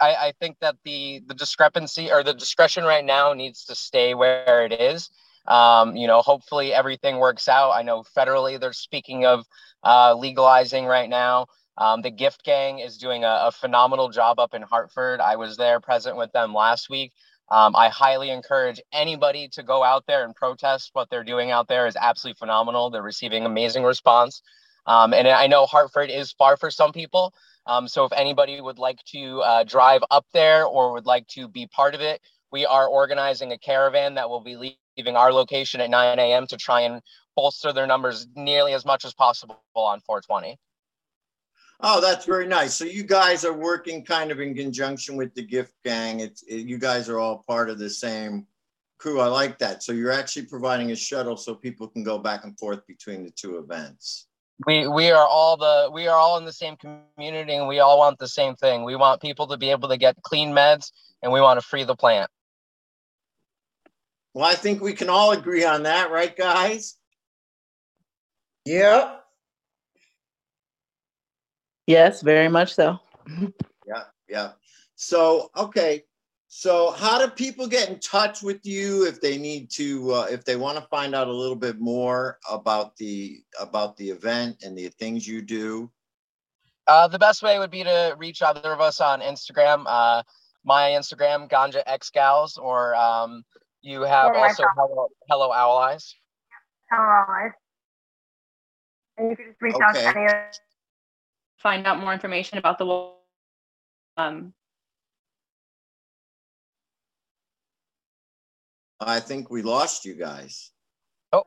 I, 0.00 0.14
I 0.14 0.32
think 0.40 0.58
that 0.60 0.76
the 0.84 1.22
the 1.26 1.34
discrepancy 1.34 2.10
or 2.10 2.22
the 2.22 2.34
discretion 2.34 2.84
right 2.84 3.04
now 3.04 3.32
needs 3.32 3.64
to 3.66 3.74
stay 3.74 4.14
where 4.14 4.64
it 4.64 4.72
is. 4.72 5.10
Um, 5.46 5.96
you 5.96 6.06
know, 6.06 6.22
hopefully 6.22 6.72
everything 6.72 7.18
works 7.18 7.48
out. 7.48 7.72
I 7.72 7.82
know 7.82 8.04
federally 8.16 8.60
they're 8.60 8.72
speaking 8.72 9.26
of 9.26 9.46
uh, 9.82 10.14
legalizing 10.14 10.86
right 10.86 11.08
now. 11.08 11.46
Um, 11.78 12.02
the 12.02 12.10
Gift 12.10 12.44
Gang 12.44 12.80
is 12.80 12.98
doing 12.98 13.24
a, 13.24 13.44
a, 13.46 13.52
phenomenal 13.52 14.10
job 14.10 14.38
up 14.38 14.52
in 14.52 14.60
Hartford. 14.60 15.18
I 15.18 15.36
was 15.36 15.56
there 15.56 15.80
present 15.80 16.16
with 16.16 16.30
them 16.32 16.52
last 16.52 16.90
week. 16.90 17.12
Um, 17.50 17.74
I 17.74 17.88
highly 17.88 18.30
encourage 18.30 18.80
anybody 18.92 19.48
to 19.52 19.62
go 19.62 19.82
out 19.82 20.04
there 20.06 20.24
and 20.24 20.34
protest. 20.34 20.90
What 20.92 21.08
they're 21.08 21.24
doing 21.24 21.50
out 21.50 21.68
there 21.68 21.86
is 21.86 21.96
absolutely 21.96 22.38
phenomenal. 22.38 22.90
They're 22.90 23.02
receiving 23.02 23.46
amazing 23.46 23.82
response. 23.82 24.42
Um, 24.86 25.12
and 25.12 25.28
I 25.28 25.46
know 25.46 25.66
Hartford 25.66 26.10
is 26.10 26.32
far 26.32 26.56
for 26.56 26.70
some 26.70 26.92
people. 26.92 27.34
Um, 27.66 27.86
so 27.86 28.04
if 28.04 28.12
anybody 28.12 28.60
would 28.60 28.78
like 28.78 29.02
to 29.12 29.40
uh, 29.42 29.64
drive 29.64 30.02
up 30.10 30.26
there 30.32 30.64
or 30.64 30.92
would 30.92 31.06
like 31.06 31.26
to 31.28 31.48
be 31.48 31.66
part 31.66 31.94
of 31.94 32.00
it, 32.00 32.20
we 32.50 32.66
are 32.66 32.88
organizing 32.88 33.52
a 33.52 33.58
caravan 33.58 34.14
that 34.14 34.28
will 34.28 34.40
be 34.40 34.56
leaving 34.96 35.16
our 35.16 35.32
location 35.32 35.80
at 35.80 35.90
9 35.90 36.18
a.m. 36.18 36.46
to 36.48 36.56
try 36.56 36.80
and 36.80 37.00
bolster 37.36 37.72
their 37.72 37.86
numbers 37.86 38.26
nearly 38.34 38.72
as 38.72 38.84
much 38.84 39.04
as 39.04 39.14
possible 39.14 39.62
on 39.74 40.00
420. 40.00 40.58
Oh, 41.82 42.00
that's 42.00 42.26
very 42.26 42.46
nice. 42.46 42.74
So 42.74 42.84
you 42.84 43.04
guys 43.04 43.44
are 43.44 43.54
working 43.54 44.04
kind 44.04 44.30
of 44.30 44.40
in 44.40 44.54
conjunction 44.54 45.16
with 45.16 45.32
the 45.34 45.42
gift 45.42 45.72
gang. 45.84 46.20
It's 46.20 46.42
it, 46.42 46.66
you 46.66 46.76
guys 46.76 47.08
are 47.08 47.18
all 47.18 47.42
part 47.46 47.70
of 47.70 47.78
the 47.78 47.88
same 47.88 48.46
crew. 48.98 49.20
I 49.20 49.28
like 49.28 49.58
that. 49.58 49.82
So 49.82 49.92
you're 49.92 50.12
actually 50.12 50.44
providing 50.46 50.90
a 50.90 50.96
shuttle 50.96 51.38
so 51.38 51.54
people 51.54 51.88
can 51.88 52.02
go 52.02 52.18
back 52.18 52.44
and 52.44 52.58
forth 52.58 52.86
between 52.86 53.24
the 53.24 53.30
two 53.30 53.56
events 53.56 54.26
we 54.66 54.86
we 54.86 55.10
are 55.10 55.26
all 55.26 55.56
the 55.56 55.90
we 55.92 56.06
are 56.06 56.16
all 56.16 56.36
in 56.38 56.44
the 56.44 56.52
same 56.52 56.76
community 56.76 57.54
and 57.54 57.68
we 57.68 57.78
all 57.78 57.98
want 57.98 58.18
the 58.18 58.28
same 58.28 58.54
thing. 58.56 58.84
We 58.84 58.96
want 58.96 59.22
people 59.22 59.46
to 59.48 59.56
be 59.56 59.70
able 59.70 59.88
to 59.88 59.96
get 59.96 60.22
clean 60.22 60.52
meds 60.52 60.92
and 61.22 61.32
we 61.32 61.40
want 61.40 61.60
to 61.60 61.66
free 61.66 61.84
the 61.84 61.96
plant. 61.96 62.30
Well 64.34 64.44
i 64.44 64.54
think 64.54 64.80
we 64.80 64.92
can 64.92 65.08
all 65.08 65.32
agree 65.32 65.64
on 65.64 65.84
that 65.84 66.10
right 66.10 66.36
guys? 66.36 66.96
Yeah. 68.64 69.16
Yes 71.86 72.22
very 72.22 72.48
much 72.48 72.74
so. 72.74 72.98
Yeah 73.86 74.04
yeah. 74.28 74.52
So 74.94 75.50
okay 75.56 76.04
so, 76.52 76.90
how 76.90 77.24
do 77.24 77.30
people 77.30 77.68
get 77.68 77.88
in 77.88 78.00
touch 78.00 78.42
with 78.42 78.66
you 78.66 79.06
if 79.06 79.20
they 79.20 79.38
need 79.38 79.70
to, 79.70 80.12
uh, 80.12 80.26
if 80.28 80.44
they 80.44 80.56
want 80.56 80.78
to 80.78 80.84
find 80.88 81.14
out 81.14 81.28
a 81.28 81.32
little 81.32 81.54
bit 81.54 81.78
more 81.78 82.40
about 82.50 82.96
the 82.96 83.40
about 83.60 83.96
the 83.96 84.10
event 84.10 84.64
and 84.64 84.76
the 84.76 84.88
things 84.88 85.28
you 85.28 85.42
do? 85.42 85.88
Uh, 86.88 87.06
the 87.06 87.20
best 87.20 87.44
way 87.44 87.60
would 87.60 87.70
be 87.70 87.84
to 87.84 88.16
reach 88.18 88.42
either 88.42 88.72
of 88.72 88.80
us 88.80 89.00
on 89.00 89.20
Instagram. 89.20 89.84
Uh, 89.86 90.24
my 90.64 90.90
Instagram, 90.90 91.48
Ganja 91.48 91.84
X 91.86 92.10
Gals, 92.10 92.58
or 92.58 92.96
um, 92.96 93.44
you 93.80 94.02
have 94.02 94.32
Or 94.32 94.38
also 94.38 94.64
myself. 94.64 94.70
Hello, 94.76 95.08
Hello 95.28 95.52
Owl 95.52 95.78
Eyes. 95.78 96.16
Hello, 96.90 97.04
allies. 97.04 97.52
And 99.18 99.30
you 99.30 99.36
can 99.36 99.46
just 99.46 99.62
reach 99.62 99.76
out 99.80 99.94
to 99.94 100.04
any 100.04 100.24
of 100.26 100.32
us, 100.32 100.60
Find 101.58 101.86
out 101.86 102.00
more 102.00 102.12
information 102.12 102.58
about 102.58 102.78
the 102.78 103.12
um, 104.16 104.52
I 109.00 109.20
think 109.20 109.50
we 109.50 109.62
lost 109.62 110.04
you 110.04 110.14
guys. 110.14 110.70
Oh. 111.32 111.44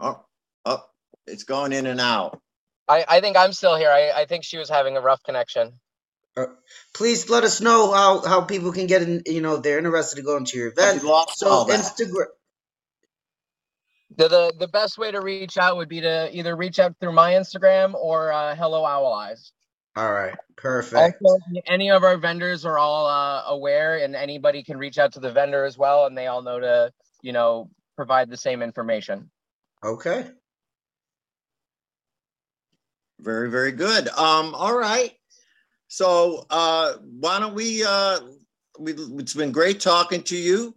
Oh, 0.00 0.24
oh, 0.64 0.82
it's 1.26 1.44
going 1.44 1.72
in 1.72 1.86
and 1.86 2.00
out. 2.00 2.40
I, 2.88 3.04
I 3.08 3.20
think 3.20 3.36
I'm 3.36 3.52
still 3.52 3.76
here. 3.76 3.90
I, 3.90 4.10
I 4.22 4.24
think 4.26 4.44
she 4.44 4.58
was 4.58 4.68
having 4.68 4.96
a 4.96 5.00
rough 5.00 5.22
connection. 5.22 5.72
Please 6.94 7.30
let 7.30 7.44
us 7.44 7.60
know 7.60 7.92
how, 7.92 8.24
how 8.24 8.40
people 8.42 8.72
can 8.72 8.86
get 8.86 9.02
in. 9.02 9.22
You 9.26 9.40
know, 9.40 9.58
they're 9.58 9.78
interested 9.78 10.16
to 10.16 10.22
go 10.22 10.36
into 10.36 10.58
your 10.58 10.68
event. 10.68 11.00
So. 11.00 11.66
Instagram. 11.66 12.26
The, 14.16 14.28
the 14.28 14.54
the 14.60 14.68
best 14.68 14.96
way 14.96 15.10
to 15.10 15.20
reach 15.20 15.58
out 15.58 15.76
would 15.76 15.88
be 15.88 16.00
to 16.00 16.30
either 16.36 16.54
reach 16.54 16.78
out 16.78 16.94
through 17.00 17.12
my 17.12 17.32
Instagram 17.32 17.94
or 17.94 18.32
uh, 18.32 18.54
Hello 18.54 18.84
Owl 18.84 19.12
Eyes. 19.12 19.52
All 19.96 20.12
right, 20.12 20.34
perfect. 20.56 21.22
Also, 21.22 21.38
any 21.66 21.90
of 21.90 22.02
our 22.02 22.16
vendors 22.16 22.64
are 22.64 22.78
all 22.78 23.06
uh, 23.06 23.44
aware, 23.46 23.98
and 23.98 24.16
anybody 24.16 24.62
can 24.62 24.76
reach 24.76 24.98
out 24.98 25.12
to 25.12 25.20
the 25.20 25.30
vendor 25.30 25.64
as 25.64 25.78
well, 25.78 26.06
and 26.06 26.16
they 26.18 26.26
all 26.26 26.42
know 26.42 26.58
to 26.58 26.92
you 27.22 27.32
know 27.32 27.70
provide 27.96 28.28
the 28.28 28.36
same 28.36 28.62
information. 28.62 29.30
Okay. 29.84 30.26
Very, 33.20 33.50
very 33.50 33.72
good. 33.72 34.08
Um, 34.08 34.54
all 34.54 34.76
right. 34.76 35.12
So 35.88 36.46
uh 36.50 36.94
why 37.20 37.38
don't 37.38 37.54
we 37.54 37.84
uh 37.84 38.18
we 38.78 38.94
it's 38.94 39.34
been 39.34 39.52
great 39.52 39.80
talking 39.80 40.22
to 40.24 40.36
you. 40.36 40.74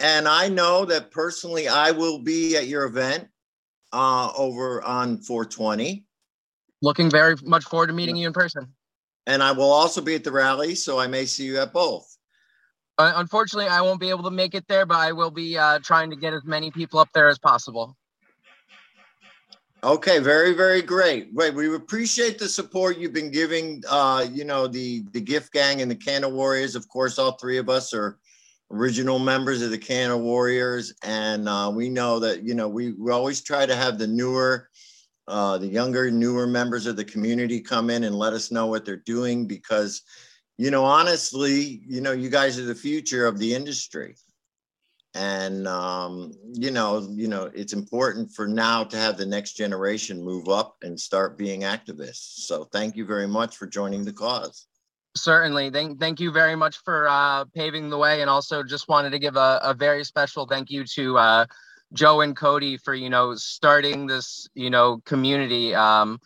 And 0.00 0.28
I 0.28 0.48
know 0.48 0.84
that 0.84 1.10
personally 1.10 1.68
I 1.68 1.92
will 1.92 2.18
be 2.18 2.56
at 2.56 2.66
your 2.66 2.84
event 2.84 3.28
uh 3.92 4.32
over 4.36 4.82
on 4.82 5.18
420. 5.22 6.04
Looking 6.84 7.08
very 7.08 7.34
much 7.42 7.64
forward 7.64 7.86
to 7.86 7.94
meeting 7.94 8.14
you 8.14 8.26
in 8.26 8.34
person. 8.34 8.68
And 9.26 9.42
I 9.42 9.52
will 9.52 9.72
also 9.72 10.02
be 10.02 10.14
at 10.16 10.22
the 10.22 10.30
rally, 10.30 10.74
so 10.74 10.98
I 10.98 11.06
may 11.06 11.24
see 11.24 11.46
you 11.46 11.58
at 11.58 11.72
both. 11.72 12.06
Uh, 12.98 13.14
unfortunately, 13.16 13.70
I 13.70 13.80
won't 13.80 14.00
be 14.00 14.10
able 14.10 14.24
to 14.24 14.30
make 14.30 14.54
it 14.54 14.68
there, 14.68 14.84
but 14.84 14.98
I 14.98 15.12
will 15.12 15.30
be 15.30 15.56
uh, 15.56 15.78
trying 15.82 16.10
to 16.10 16.16
get 16.16 16.34
as 16.34 16.44
many 16.44 16.70
people 16.70 17.00
up 17.00 17.08
there 17.14 17.28
as 17.28 17.38
possible. 17.38 17.96
Okay, 19.82 20.18
very, 20.18 20.52
very 20.52 20.82
great. 20.82 21.30
Right, 21.32 21.54
we 21.54 21.74
appreciate 21.74 22.38
the 22.38 22.48
support 22.48 22.98
you've 22.98 23.14
been 23.14 23.30
giving. 23.30 23.82
Uh, 23.88 24.26
you 24.30 24.44
know, 24.44 24.66
the 24.66 25.04
the 25.12 25.22
Gift 25.22 25.54
Gang 25.54 25.80
and 25.80 25.90
the 25.90 25.96
Canna 25.96 26.28
Warriors. 26.28 26.74
Of 26.74 26.86
course, 26.88 27.18
all 27.18 27.32
three 27.32 27.56
of 27.56 27.70
us 27.70 27.94
are 27.94 28.18
original 28.70 29.18
members 29.18 29.62
of 29.62 29.70
the 29.70 29.78
Canna 29.78 30.18
Warriors, 30.18 30.92
and 31.02 31.48
uh, 31.48 31.72
we 31.74 31.88
know 31.88 32.18
that 32.18 32.42
you 32.42 32.54
know 32.54 32.68
we 32.68 32.92
we 32.92 33.10
always 33.10 33.42
try 33.42 33.64
to 33.64 33.74
have 33.74 33.98
the 33.98 34.06
newer, 34.06 34.68
uh, 35.26 35.58
the 35.58 35.66
younger, 35.66 36.10
newer 36.10 36.46
members 36.46 36.86
of 36.86 36.96
the 36.96 37.04
community 37.04 37.60
come 37.60 37.90
in 37.90 38.04
and 38.04 38.14
let 38.14 38.32
us 38.32 38.50
know 38.50 38.66
what 38.66 38.84
they're 38.84 38.96
doing 38.96 39.46
because, 39.46 40.02
you 40.58 40.70
know, 40.70 40.84
honestly, 40.84 41.82
you 41.86 42.00
know, 42.00 42.12
you 42.12 42.28
guys 42.28 42.58
are 42.58 42.64
the 42.64 42.74
future 42.74 43.26
of 43.26 43.38
the 43.38 43.54
industry. 43.54 44.16
And 45.16 45.68
um, 45.68 46.32
you 46.54 46.72
know 46.72 47.06
you 47.12 47.28
know 47.28 47.48
it's 47.54 47.72
important 47.72 48.32
for 48.32 48.48
now 48.48 48.82
to 48.82 48.96
have 48.96 49.16
the 49.16 49.24
next 49.24 49.52
generation 49.52 50.20
move 50.20 50.48
up 50.48 50.74
and 50.82 50.98
start 50.98 51.38
being 51.38 51.60
activists. 51.60 52.46
So 52.46 52.64
thank 52.64 52.96
you 52.96 53.06
very 53.06 53.28
much 53.28 53.56
for 53.56 53.68
joining 53.68 54.04
the 54.04 54.12
cause. 54.12 54.66
Certainly. 55.16 55.70
Thank 55.70 56.00
thank 56.00 56.18
you 56.18 56.32
very 56.32 56.56
much 56.56 56.78
for 56.78 57.06
uh, 57.08 57.44
paving 57.54 57.90
the 57.90 57.96
way, 57.96 58.22
and 58.22 58.28
also 58.28 58.64
just 58.64 58.88
wanted 58.88 59.10
to 59.10 59.20
give 59.20 59.36
a, 59.36 59.60
a 59.62 59.72
very 59.72 60.02
special 60.02 60.46
thank 60.46 60.68
you 60.68 60.84
to 60.84 61.16
uh, 61.16 61.46
Joe 61.92 62.20
and 62.20 62.36
Cody 62.36 62.76
for 62.76 62.94
you 62.94 63.10
know 63.10 63.34
starting 63.34 64.06
this 64.06 64.48
you 64.54 64.70
know 64.70 65.00
community. 65.04 65.74
Um, 65.74 66.20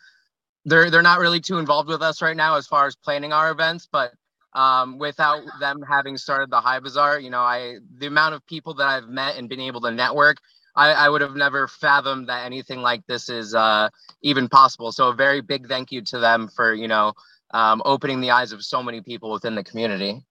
they're 0.65 0.89
they're 0.89 1.01
not 1.01 1.19
really 1.19 1.39
too 1.39 1.57
involved 1.57 1.89
with 1.89 2.01
us 2.01 2.21
right 2.21 2.37
now 2.37 2.55
as 2.57 2.67
far 2.67 2.85
as 2.87 2.95
planning 2.95 3.33
our 3.33 3.51
events, 3.51 3.87
but 3.91 4.11
um, 4.53 4.97
without 4.97 5.41
them 5.59 5.81
having 5.87 6.17
started 6.17 6.49
the 6.49 6.59
High 6.59 6.79
Bazaar, 6.79 7.19
you 7.19 7.29
know, 7.29 7.41
I 7.41 7.77
the 7.97 8.07
amount 8.07 8.35
of 8.35 8.45
people 8.45 8.73
that 8.75 8.87
I've 8.87 9.07
met 9.07 9.37
and 9.37 9.47
been 9.47 9.59
able 9.59 9.81
to 9.81 9.91
network, 9.91 10.37
I, 10.75 10.91
I 10.91 11.09
would 11.09 11.21
have 11.21 11.35
never 11.35 11.67
fathomed 11.67 12.29
that 12.29 12.45
anything 12.45 12.81
like 12.81 13.05
this 13.07 13.29
is 13.29 13.53
uh, 13.53 13.89
even 14.21 14.49
possible. 14.49 14.91
So 14.91 15.09
a 15.09 15.13
very 15.13 15.41
big 15.41 15.67
thank 15.67 15.91
you 15.91 16.01
to 16.03 16.19
them 16.19 16.47
for 16.47 16.73
you 16.73 16.87
know 16.87 17.13
um, 17.51 17.81
opening 17.85 18.21
the 18.21 18.31
eyes 18.31 18.51
of 18.51 18.63
so 18.63 18.81
many 18.81 19.01
people 19.01 19.31
within 19.31 19.55
the 19.55 19.63
community. 19.63 20.23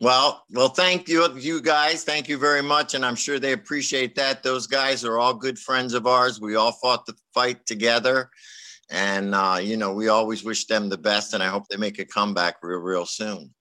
Well 0.00 0.44
well 0.52 0.68
thank 0.68 1.08
you 1.08 1.36
you 1.36 1.60
guys 1.60 2.04
thank 2.04 2.28
you 2.28 2.38
very 2.38 2.62
much 2.62 2.94
and 2.94 3.04
i'm 3.04 3.16
sure 3.16 3.40
they 3.40 3.52
appreciate 3.52 4.14
that 4.14 4.44
those 4.44 4.68
guys 4.68 5.04
are 5.04 5.18
all 5.18 5.34
good 5.34 5.58
friends 5.58 5.92
of 5.92 6.06
ours 6.06 6.40
we 6.40 6.54
all 6.54 6.70
fought 6.70 7.04
the 7.04 7.14
fight 7.34 7.66
together 7.66 8.30
and 8.90 9.34
uh, 9.34 9.58
you 9.60 9.76
know 9.76 9.92
we 9.92 10.06
always 10.06 10.44
wish 10.44 10.66
them 10.66 10.88
the 10.88 10.96
best 10.96 11.34
and 11.34 11.42
i 11.42 11.48
hope 11.48 11.66
they 11.68 11.76
make 11.76 11.98
a 11.98 12.04
comeback 12.04 12.56
real 12.62 12.78
real 12.78 13.06
soon 13.06 13.52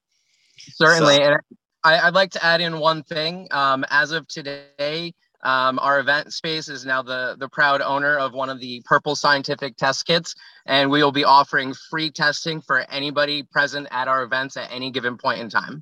Certainly, 0.75 1.15
So- 1.15 1.21
and 1.23 1.37
I, 1.83 1.99
I'd 1.99 2.13
like 2.13 2.31
to 2.31 2.43
add 2.45 2.61
in 2.61 2.79
one 2.79 3.03
thing. 3.03 3.47
Um, 3.51 3.85
as 3.89 4.11
of 4.11 4.27
today, 4.27 5.13
um, 5.43 5.79
our 5.79 5.99
event 5.99 6.33
space 6.33 6.67
is 6.67 6.85
now 6.85 7.01
the 7.01 7.35
the 7.39 7.47
proud 7.47 7.81
owner 7.81 8.17
of 8.17 8.33
one 8.33 8.49
of 8.49 8.59
the 8.59 8.81
Purpl 8.89 9.15
Scientific 9.15 9.77
Test 9.77 10.05
Kits, 10.05 10.33
and 10.65 10.89
we 10.89 11.03
will 11.03 11.11
be 11.11 11.23
offering 11.23 11.73
free 11.89 12.09
testing 12.09 12.61
for 12.61 12.79
anybody 12.91 13.43
present 13.43 13.87
at 13.91 14.07
our 14.07 14.23
events 14.23 14.57
at 14.57 14.71
any 14.71 14.91
given 14.91 15.17
point 15.17 15.39
in 15.39 15.49
time. 15.49 15.81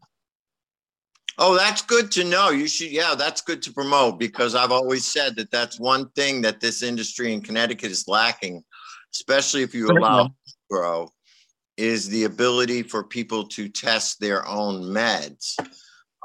Oh, 1.38 1.56
that's 1.56 1.82
good 1.82 2.12
to 2.12 2.24
know. 2.24 2.50
You 2.50 2.67
should, 2.67 2.91
yeah, 2.91 3.13
that's 3.15 3.41
good 3.41 3.62
to 3.63 3.74
promote 3.74 4.19
because 4.19 4.56
I've 4.56 4.71
always 4.71 5.06
said 5.06 5.36
that 5.36 5.52
that's 5.52 5.80
one 5.80 6.10
thing 6.12 6.41
that 6.41 6.62
this 6.62 6.82
industry 6.82 7.34
in 7.34 7.41
Connecticut 7.41 7.91
is 7.91 8.08
lacking, 8.08 8.63
especially 9.13 9.62
if 9.62 9.76
you 9.76 9.88
allow 9.88 10.30
grow, 10.69 11.10
is 11.78 12.08
the 12.08 12.24
ability 12.24 12.84
for 12.84 13.04
people 13.04 13.48
to 13.50 13.67
test 13.67 14.19
their 14.19 14.48
own 14.48 14.82
meds. 14.84 15.56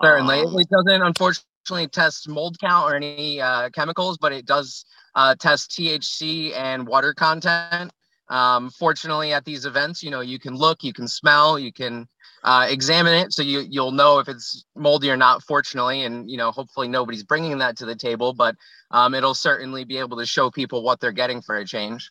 Certainly, 0.00 0.40
Um, 0.40 0.58
it 0.58 0.68
doesn't 0.70 1.02
unfortunately 1.02 1.88
test 1.88 2.28
mold 2.28 2.56
count 2.60 2.90
or 2.90 2.94
any 2.94 3.40
uh, 3.40 3.68
chemicals, 3.70 4.16
but 4.16 4.32
it 4.32 4.46
does 4.46 4.84
uh, 5.16 5.34
test 5.34 5.72
THC 5.72 6.54
and 6.56 6.86
water 6.86 7.12
content. 7.12 7.92
Um, 8.28 8.70
fortunately, 8.70 9.32
at 9.32 9.44
these 9.44 9.66
events, 9.66 10.04
you 10.04 10.10
know, 10.10 10.20
you 10.20 10.38
can 10.38 10.54
look, 10.54 10.84
you 10.84 10.92
can 10.92 11.08
smell, 11.08 11.58
you 11.58 11.72
can 11.72 12.08
uh, 12.42 12.66
examine 12.68 13.14
it, 13.14 13.32
so 13.32 13.42
you 13.42 13.66
you'll 13.68 13.92
know 13.92 14.18
if 14.18 14.28
it's 14.28 14.64
moldy 14.74 15.10
or 15.10 15.16
not. 15.16 15.42
Fortunately, 15.42 16.04
and 16.04 16.30
you 16.30 16.36
know, 16.36 16.50
hopefully 16.50 16.88
nobody's 16.88 17.22
bringing 17.22 17.58
that 17.58 17.76
to 17.78 17.86
the 17.86 17.96
table, 17.96 18.32
but 18.32 18.56
um, 18.90 19.14
it'll 19.14 19.34
certainly 19.34 19.84
be 19.84 19.98
able 19.98 20.16
to 20.18 20.26
show 20.26 20.50
people 20.50 20.82
what 20.82 21.00
they're 21.00 21.12
getting 21.12 21.42
for 21.42 21.56
a 21.56 21.64
change. 21.64 22.10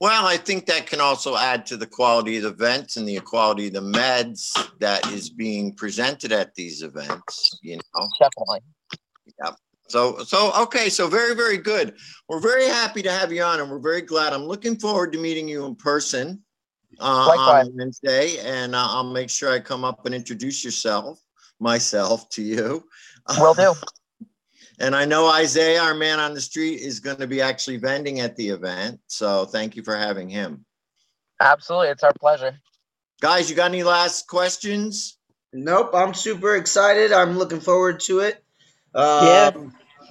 Well, 0.00 0.26
I 0.26 0.36
think 0.36 0.66
that 0.66 0.86
can 0.86 1.00
also 1.00 1.36
add 1.36 1.64
to 1.66 1.76
the 1.76 1.86
quality 1.86 2.36
of 2.36 2.42
the 2.42 2.48
events 2.48 2.96
and 2.96 3.06
the 3.06 3.20
quality 3.20 3.68
of 3.68 3.74
the 3.74 3.80
meds 3.80 4.50
that 4.80 5.06
is 5.12 5.30
being 5.30 5.74
presented 5.74 6.32
at 6.32 6.54
these 6.56 6.82
events, 6.82 7.58
you 7.62 7.76
know. 7.76 8.08
Definitely. 8.18 8.60
So, 9.88 10.18
so 10.24 10.52
okay, 10.62 10.88
so 10.88 11.06
very, 11.06 11.34
very 11.34 11.58
good. 11.58 11.94
We're 12.28 12.40
very 12.40 12.66
happy 12.66 13.02
to 13.02 13.12
have 13.12 13.30
you 13.30 13.42
on, 13.42 13.60
and 13.60 13.70
we're 13.70 13.78
very 13.78 14.00
glad. 14.00 14.32
I'm 14.32 14.44
looking 14.44 14.78
forward 14.78 15.12
to 15.12 15.18
meeting 15.18 15.46
you 15.46 15.66
in 15.66 15.76
person 15.76 16.42
uh, 17.00 17.34
on 17.38 17.72
Wednesday, 17.76 18.38
and 18.44 18.74
uh, 18.74 18.86
I'll 18.90 19.12
make 19.12 19.30
sure 19.30 19.50
I 19.52 19.60
come 19.60 19.84
up 19.84 20.06
and 20.06 20.14
introduce 20.14 20.64
yourself, 20.64 21.20
myself, 21.60 22.28
to 22.30 22.42
you. 22.42 22.84
Will 23.38 23.54
do. 23.54 23.74
And 24.78 24.96
I 24.96 25.04
know 25.04 25.28
Isaiah, 25.28 25.80
our 25.82 25.94
man 25.94 26.18
on 26.18 26.34
the 26.34 26.40
street, 26.40 26.80
is 26.80 26.98
going 26.98 27.18
to 27.18 27.26
be 27.28 27.40
actually 27.40 27.76
vending 27.76 28.18
at 28.20 28.34
the 28.36 28.48
event. 28.48 28.98
So, 29.06 29.44
thank 29.44 29.76
you 29.76 29.84
for 29.84 29.94
having 29.96 30.28
him, 30.28 30.64
Absolutely, 31.38 31.88
it's 31.88 32.02
our 32.02 32.14
pleasure. 32.18 32.58
guys. 33.20 33.48
You 33.48 33.54
got 33.54 33.66
any 33.70 33.84
last 33.84 34.26
questions? 34.26 35.18
Nope, 35.52 35.90
I'm 35.94 36.14
super 36.14 36.56
excited. 36.56 37.12
I'm 37.12 37.38
looking 37.38 37.60
forward 37.60 38.00
to 38.00 38.20
it. 38.20 38.42
Um, 38.94 39.26
Yes. 39.26 39.54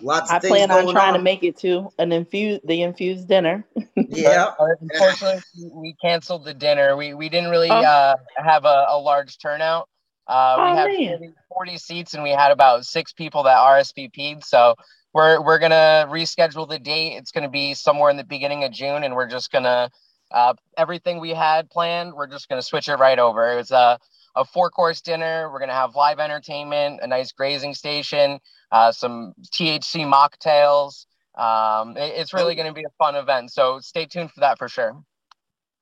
Lots 0.01 0.29
of 0.29 0.35
I 0.35 0.39
things 0.39 0.51
plan 0.51 0.71
on 0.71 0.91
trying 0.93 1.09
on. 1.09 1.13
to 1.15 1.21
make 1.21 1.43
it 1.43 1.57
to 1.59 1.91
an 1.99 2.11
infused 2.11 2.61
the 2.67 2.81
infused 2.81 3.27
dinner. 3.27 3.65
yeah. 3.95 4.51
Uh, 4.59 4.67
Unfortunately, 4.81 5.41
we 5.73 5.95
canceled 6.01 6.45
the 6.45 6.53
dinner. 6.53 6.95
We 6.95 7.13
we 7.13 7.29
didn't 7.29 7.49
really 7.51 7.69
Oh. 7.69 7.81
uh, 7.81 8.15
have 8.37 8.65
a, 8.65 8.85
a 8.89 8.97
large 8.99 9.37
turnout. 9.37 9.87
Uh, 10.27 10.55
Oh, 10.57 10.71
we 10.87 11.05
had 11.05 11.17
40, 11.19 11.33
40 11.49 11.77
seats, 11.77 12.13
and 12.13 12.23
we 12.23 12.29
had 12.31 12.51
about 12.51 12.85
six 12.85 13.11
people 13.13 13.43
that 13.43 13.57
RSVP'd. 13.57 14.43
So 14.45 14.75
we're 15.13 15.41
we're 15.41 15.59
gonna 15.59 16.05
reschedule 16.09 16.67
the 16.69 16.79
date. 16.79 17.17
It's 17.17 17.31
gonna 17.31 17.49
be 17.49 17.73
somewhere 17.73 18.09
in 18.11 18.17
the 18.17 18.23
beginning 18.23 18.63
of 18.63 18.71
June, 18.71 19.03
and 19.03 19.15
we're 19.15 19.27
just 19.27 19.51
gonna 19.51 19.89
uh, 20.31 20.53
everything 20.77 21.19
we 21.19 21.31
had 21.31 21.69
planned. 21.69 22.13
We're 22.13 22.27
just 22.27 22.47
gonna 22.47 22.61
switch 22.61 22.87
it 22.87 22.95
right 22.95 23.19
over. 23.19 23.51
It 23.51 23.55
was 23.57 23.71
a 23.71 23.99
a 24.35 24.45
four 24.45 24.69
course 24.69 25.01
dinner. 25.01 25.49
We're 25.51 25.59
gonna 25.59 25.73
have 25.73 25.95
live 25.95 26.19
entertainment, 26.19 26.99
a 27.01 27.07
nice 27.07 27.31
grazing 27.31 27.73
station, 27.75 28.39
uh, 28.71 28.91
some 28.91 29.33
THC 29.51 30.05
mocktails. 30.05 31.05
Um, 31.35 31.95
it- 31.97 32.13
it's 32.19 32.33
really 32.33 32.53
Oh. 32.53 32.55
going 32.55 32.67
to 32.67 32.73
be 32.73 32.83
a 32.83 32.89
fun 32.97 33.15
event. 33.15 33.53
So 33.53 33.79
stay 33.79 34.05
tuned 34.05 34.31
for 34.33 34.41
that 34.41 34.57
for 34.57 34.67
sure. 34.67 35.01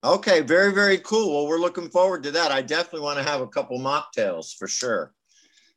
Okay, 0.04 0.42
very, 0.42 0.72
very 0.72 1.00
cool. 1.00 1.34
Well, 1.36 1.48
we're 1.48 1.58
looking 1.58 1.90
forward 1.90 2.22
to 2.24 2.32
that. 2.32 2.52
I 2.52 2.62
definitely 2.62 3.02
want 3.02 3.18
to 3.18 3.24
have 3.24 3.42
a 3.42 3.48
couple 3.48 3.80
mocktails 3.80 4.56
for 4.56 4.68
sure. 4.68 5.12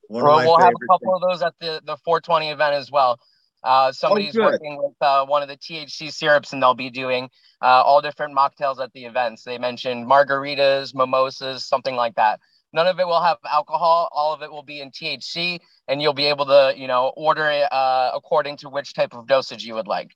One 0.09 0.25
Well, 0.25 0.37
we'll 0.39 0.59
have 0.59 0.75
a 0.75 0.87
couple 0.93 1.15
of 1.15 1.23
those 1.23 1.43
at 1.43 1.55
the 1.59 1.81
the 1.85 1.97
420 2.05 2.51
event 2.51 2.75
as 2.75 2.91
well. 2.91 3.19
Uh, 3.65 3.93
somebody's 3.93 4.35
good. 4.35 4.45
working 4.45 4.77
with 4.77 4.95
uh, 5.01 5.25
one 5.25 5.41
of 5.43 5.49
the 5.49 5.57
THC 5.57 6.11
syrups, 6.13 6.53
and 6.53 6.63
they'll 6.63 6.75
be 6.75 6.91
doing 6.91 7.31
uh, 7.63 7.83
all 7.83 8.01
different 8.03 8.37
mocktails 8.37 8.79
at 8.81 8.93
the 8.93 9.05
events. 9.07 9.43
They 9.45 9.57
mentioned 9.57 10.07
margaritas, 10.07 10.95
mimosas, 10.95 11.65
something 11.65 11.95
like 11.97 12.15
that. 12.17 12.41
None 12.73 12.87
of 12.87 12.99
it 13.01 13.07
will 13.07 13.23
have 13.23 13.39
alcohol. 13.51 14.09
All 14.13 14.33
of 14.33 14.43
it 14.43 14.51
will 14.51 14.63
be 14.63 14.81
in 14.81 14.91
THC, 14.91 15.61
and 15.89 16.01
you'll 16.01 16.15
be 16.15 16.27
able 16.27 16.47
to, 16.47 16.75
you 16.77 16.87
know, 16.87 17.13
order 17.17 17.49
it 17.49 17.73
uh, 17.73 18.13
according 18.15 18.57
to 18.59 18.69
which 18.69 18.95
type 18.95 19.15
of 19.15 19.27
dosage 19.27 19.65
you 19.65 19.75
would 19.75 19.87
like. 19.87 20.13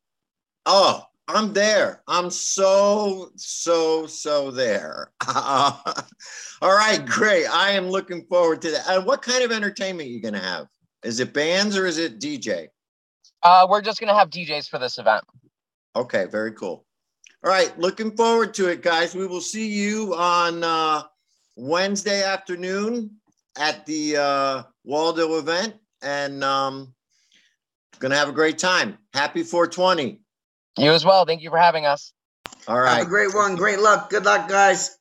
Oh, 0.64 1.02
I'm 1.28 1.52
there. 1.52 2.02
I'm 2.08 2.30
so, 2.30 3.30
so, 3.36 4.06
so 4.06 4.50
there. 4.50 5.12
All 5.34 5.82
right, 6.62 7.04
great. 7.04 7.46
I 7.46 7.70
am 7.70 7.88
looking 7.88 8.24
forward 8.26 8.62
to 8.62 8.70
that. 8.70 8.88
And 8.88 9.04
what 9.04 9.22
kind 9.22 9.44
of 9.44 9.52
entertainment 9.52 10.08
you 10.08 10.22
going 10.22 10.34
to 10.34 10.40
have? 10.40 10.66
Is 11.04 11.20
it 11.20 11.32
bands 11.32 11.76
or 11.76 11.86
is 11.86 11.98
it 11.98 12.18
DJ? 12.18 12.68
Uh, 13.42 13.66
we're 13.70 13.80
just 13.80 14.00
gonna 14.00 14.12
have 14.12 14.28
DJs 14.28 14.68
for 14.68 14.78
this 14.78 14.98
event. 14.98 15.22
Okay, 15.94 16.24
very 16.24 16.52
cool. 16.52 16.84
All 17.44 17.50
right, 17.50 17.72
looking 17.78 18.16
forward 18.16 18.54
to 18.54 18.68
it, 18.68 18.82
guys. 18.82 19.14
We 19.14 19.26
will 19.28 19.40
see 19.40 19.68
you 19.68 20.14
on 20.16 20.64
uh, 20.64 21.02
Wednesday 21.56 22.22
afternoon 22.22 23.10
at 23.58 23.84
the 23.86 24.16
uh, 24.16 24.62
Waldo 24.84 25.38
event, 25.38 25.74
and 26.02 26.44
um, 26.44 26.94
gonna 27.98 28.16
have 28.16 28.28
a 28.28 28.32
great 28.32 28.58
time. 28.58 28.98
Happy 29.14 29.42
420. 29.42 30.20
You 30.78 30.92
as 30.92 31.04
well. 31.04 31.24
Thank 31.24 31.42
you 31.42 31.50
for 31.50 31.58
having 31.58 31.86
us. 31.86 32.12
All 32.68 32.78
right. 32.78 32.98
Have 32.98 33.06
a 33.06 33.08
great 33.08 33.34
one. 33.34 33.56
Great 33.56 33.80
luck. 33.80 34.10
Good 34.10 34.24
luck, 34.24 34.48
guys. 34.48 34.98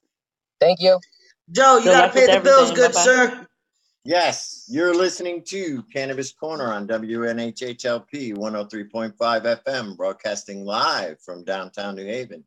Thank 0.61 0.79
you. 0.79 0.99
Joe, 1.51 1.77
you 1.77 1.83
Good 1.83 1.91
gotta 1.91 2.13
pay 2.13 2.25
with 2.27 2.35
the 2.35 2.41
bills, 2.41 2.71
good 2.71 2.93
Bye-bye. 2.93 3.03
sir. 3.03 3.47
Yes, 4.03 4.65
you're 4.67 4.95
listening 4.95 5.43
to 5.45 5.83
Cannabis 5.91 6.31
Corner 6.31 6.71
on 6.71 6.87
WNHHLP 6.87 8.35
103.5 8.35 9.15
FM, 9.17 9.97
broadcasting 9.97 10.63
live 10.63 11.19
from 11.21 11.43
downtown 11.43 11.95
New 11.95 12.05
Haven. 12.05 12.43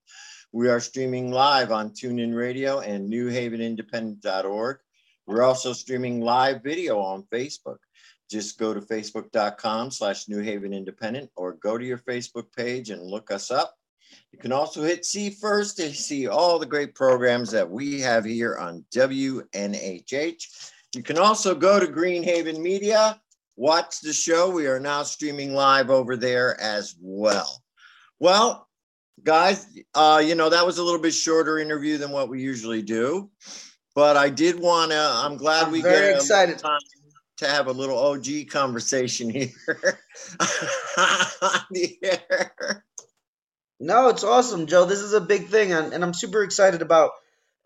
We 0.52 0.70
are 0.70 0.80
streaming 0.80 1.30
live 1.30 1.72
on 1.72 1.90
TuneIn 1.90 2.34
Radio 2.34 2.80
and 2.80 3.12
NewHavenIndependent.org. 3.12 4.78
We're 5.26 5.42
also 5.42 5.74
streaming 5.74 6.22
live 6.22 6.62
video 6.62 6.98
on 7.00 7.24
Facebook. 7.24 7.76
Just 8.30 8.58
go 8.58 8.72
to 8.72 8.80
facebook.com 8.80 9.90
slash 9.90 10.26
New 10.26 10.40
Haven 10.40 10.72
Independent 10.72 11.30
or 11.36 11.52
go 11.52 11.76
to 11.76 11.84
your 11.84 11.98
Facebook 11.98 12.46
page 12.56 12.88
and 12.88 13.02
look 13.02 13.30
us 13.30 13.50
up. 13.50 13.74
You 14.32 14.38
can 14.38 14.52
also 14.52 14.82
hit 14.82 15.04
see 15.04 15.28
first 15.28 15.76
to 15.76 15.92
see 15.92 16.28
all 16.28 16.58
the 16.58 16.64
great 16.64 16.94
programs 16.94 17.50
that 17.50 17.68
we 17.68 18.00
have 18.00 18.24
here 18.24 18.56
on 18.56 18.86
WNHH. 18.94 20.72
You 20.94 21.02
can 21.02 21.18
also 21.18 21.54
go 21.54 21.78
to 21.78 21.86
Greenhaven 21.86 22.58
Media, 22.58 23.20
watch 23.56 24.00
the 24.00 24.14
show. 24.14 24.48
We 24.48 24.66
are 24.66 24.80
now 24.80 25.02
streaming 25.02 25.52
live 25.52 25.90
over 25.90 26.16
there 26.16 26.58
as 26.58 26.96
well. 26.98 27.62
Well, 28.18 28.67
guys, 29.24 29.66
uh, 29.94 30.22
you 30.24 30.34
know, 30.34 30.50
that 30.50 30.66
was 30.66 30.78
a 30.78 30.82
little 30.84 31.00
bit 31.00 31.14
shorter 31.14 31.58
interview 31.58 31.98
than 31.98 32.10
what 32.12 32.28
we 32.28 32.42
usually 32.42 32.82
do, 32.82 33.30
but 33.94 34.16
I 34.16 34.30
did 34.30 34.60
want 34.60 34.92
to, 34.92 34.98
I'm 34.98 35.36
glad 35.36 35.66
I'm 35.66 35.72
we 35.72 35.82
very 35.82 36.08
get 36.08 36.14
a 36.14 36.16
excited. 36.16 36.58
time 36.58 36.80
to 37.38 37.46
have 37.48 37.68
a 37.68 37.72
little 37.72 37.98
OG 37.98 38.26
conversation 38.50 39.30
here 39.30 39.52
on 40.40 41.60
the 41.70 41.98
air. 42.02 42.84
No, 43.80 44.08
it's 44.08 44.24
awesome, 44.24 44.66
Joe. 44.66 44.86
This 44.86 45.00
is 45.00 45.12
a 45.12 45.20
big 45.20 45.48
thing, 45.48 45.72
and, 45.72 45.92
and 45.92 46.04
I'm 46.04 46.14
super 46.14 46.42
excited 46.42 46.82
about 46.82 47.12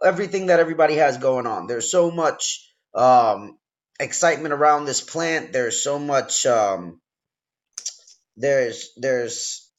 everything 0.04 0.46
that 0.46 0.60
everybody 0.60 0.96
has 0.96 1.18
going 1.18 1.46
on. 1.46 1.68
There's 1.68 1.90
so 1.90 2.10
much 2.10 2.70
um, 2.94 3.58
excitement 4.00 4.52
around 4.52 4.84
this 4.84 5.00
plant. 5.00 5.52
There's 5.52 5.82
so 5.82 5.98
much. 5.98 6.46
Um, 6.46 7.00
there's 8.36 8.90
there's 8.96 9.70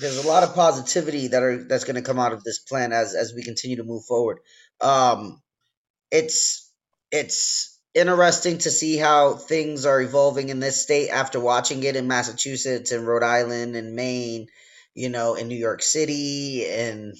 there's 0.00 0.24
a 0.24 0.28
lot 0.28 0.42
of 0.42 0.54
positivity 0.54 1.28
that 1.28 1.42
are 1.42 1.64
that's 1.64 1.84
going 1.84 1.96
to 1.96 2.02
come 2.02 2.18
out 2.18 2.32
of 2.32 2.44
this 2.44 2.58
plan 2.58 2.92
as 2.92 3.14
as 3.14 3.32
we 3.34 3.42
continue 3.42 3.76
to 3.76 3.84
move 3.84 4.04
forward. 4.04 4.38
Um, 4.80 5.42
it's 6.10 6.70
it's 7.10 7.78
interesting 7.94 8.58
to 8.58 8.70
see 8.70 8.96
how 8.96 9.34
things 9.34 9.86
are 9.86 10.00
evolving 10.02 10.50
in 10.50 10.60
this 10.60 10.82
state 10.82 11.08
after 11.08 11.40
watching 11.40 11.82
it 11.82 11.96
in 11.96 12.06
Massachusetts 12.06 12.92
and 12.92 13.06
Rhode 13.06 13.22
Island 13.22 13.74
and 13.74 13.94
Maine 13.96 14.48
you 14.96 15.10
know, 15.10 15.34
in 15.34 15.46
New 15.46 15.58
York 15.58 15.82
City 15.82 16.66
and 16.66 17.14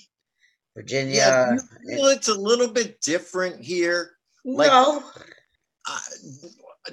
Virginia. 0.75 1.15
Yeah, 1.15 1.57
feel 1.97 2.07
it's 2.07 2.29
a 2.29 2.35
little 2.35 2.69
bit 2.69 3.01
different 3.03 3.63
here? 3.63 4.13
like- 4.45 4.69
no, 4.69 5.05
Uh, 5.89 6.01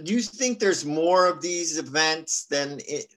do 0.03 0.13
you 0.13 0.21
think 0.21 0.59
there's 0.59 0.85
more 0.85 1.25
of 1.25 1.41
these 1.41 1.79
events 1.79 2.45
than 2.45 2.79
it, 2.87 3.07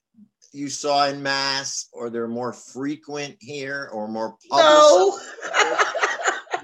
you 0.57 0.69
saw 0.71 1.07
in 1.07 1.23
Mass, 1.23 1.89
or 1.93 2.11
they're 2.11 2.27
more 2.29 2.53
frequent 2.53 3.37
here, 3.41 3.89
or 3.93 4.09
more 4.09 4.37
public? 4.51 4.65
no. 4.65 5.19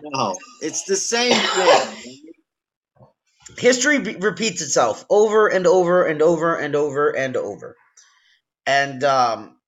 No, 0.04 0.34
it's 0.60 0.82
the 0.84 0.96
same 0.96 1.34
thing. 1.34 2.22
History 3.58 4.00
be- 4.00 4.16
repeats 4.16 4.60
itself 4.62 5.04
over 5.08 5.46
and 5.46 5.66
over 5.66 6.04
and 6.06 6.20
over 6.22 6.56
and 6.56 6.74
over 6.74 7.10
and 7.10 7.36
over. 7.36 7.76
And 8.66 9.04
um, 9.04 9.58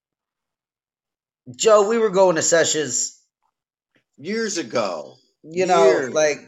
Joe, 1.55 1.89
we 1.89 1.99
were 1.99 2.11
going 2.11 2.37
to 2.37 2.43
sessions, 2.43 3.21
Years 4.17 4.59
ago, 4.59 5.17
you 5.43 5.67
know, 5.67 5.85
Years. 5.85 6.15
like 6.15 6.39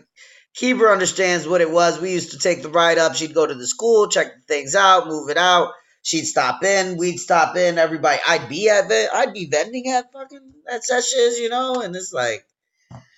Kebra 0.60 0.92
understands 0.92 1.46
what 1.46 1.60
it 1.60 1.70
was. 1.70 2.00
We 2.00 2.12
used 2.12 2.30
to 2.32 2.38
take 2.38 2.62
the 2.62 2.70
ride 2.70 2.98
up. 2.98 3.14
She'd 3.14 3.34
go 3.34 3.46
to 3.46 3.54
the 3.54 3.66
school, 3.66 4.08
check 4.08 4.28
things 4.48 4.74
out, 4.74 5.08
move 5.08 5.30
it 5.30 5.36
out. 5.36 5.72
She'd 6.06 6.26
stop 6.26 6.62
in. 6.62 6.96
We'd 6.98 7.18
stop 7.18 7.56
in. 7.56 7.78
Everybody, 7.78 8.20
I'd 8.28 8.48
be 8.48 8.68
at, 8.70 8.88
ve- 8.88 9.08
I'd 9.12 9.32
be 9.32 9.46
vending 9.46 9.88
at 9.88 10.12
fucking 10.12 10.52
at 10.72 10.84
sessions, 10.84 11.40
you 11.40 11.48
know. 11.48 11.80
And 11.80 11.96
it's 11.96 12.12
like, 12.12 12.46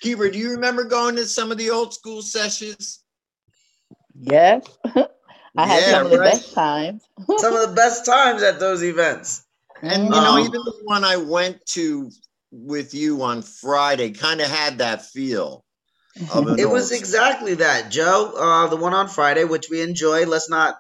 Kebra, 0.03 0.33
do 0.33 0.39
you 0.39 0.53
remember 0.53 0.85
going 0.85 1.17
to 1.17 1.27
some 1.27 1.53
of 1.53 1.59
the 1.59 1.69
old 1.69 1.93
school 1.93 2.23
sessions? 2.23 3.05
Yes. 4.19 4.67
I 4.87 5.67
had 5.67 5.83
Yeah, 5.83 5.91
some 5.91 6.07
of 6.07 6.13
the 6.13 6.19
right. 6.19 6.33
best 6.33 6.55
times. 6.55 7.03
some 7.39 7.53
of 7.55 7.69
the 7.69 7.75
best 7.77 8.07
times 8.07 8.43
at 8.43 8.59
those 8.59 8.83
events. 8.83 9.45
And 9.83 10.05
you 10.05 10.11
know, 10.11 10.37
Um, 10.37 10.41
even 10.41 10.53
the 10.53 10.81
one 10.85 11.05
I 11.05 11.19
went 11.19 11.65
to 11.75 12.11
with 12.51 12.95
you 12.95 13.23
on 13.23 13.43
Friday 13.43 14.13
kind 14.13 14.41
of 14.41 14.49
had 14.49 14.79
that 14.79 15.05
feel. 15.05 15.63
It 16.17 16.71
was 16.71 16.91
old- 16.91 16.99
exactly 16.99 17.57
that, 17.57 17.91
Joe. 17.91 18.33
Uh, 18.35 18.67
the 18.69 18.77
one 18.77 18.95
on 18.95 19.09
Friday, 19.09 19.45
which 19.45 19.67
we 19.71 19.83
enjoyed. 19.83 20.29
Let's 20.29 20.49
not 20.49 20.77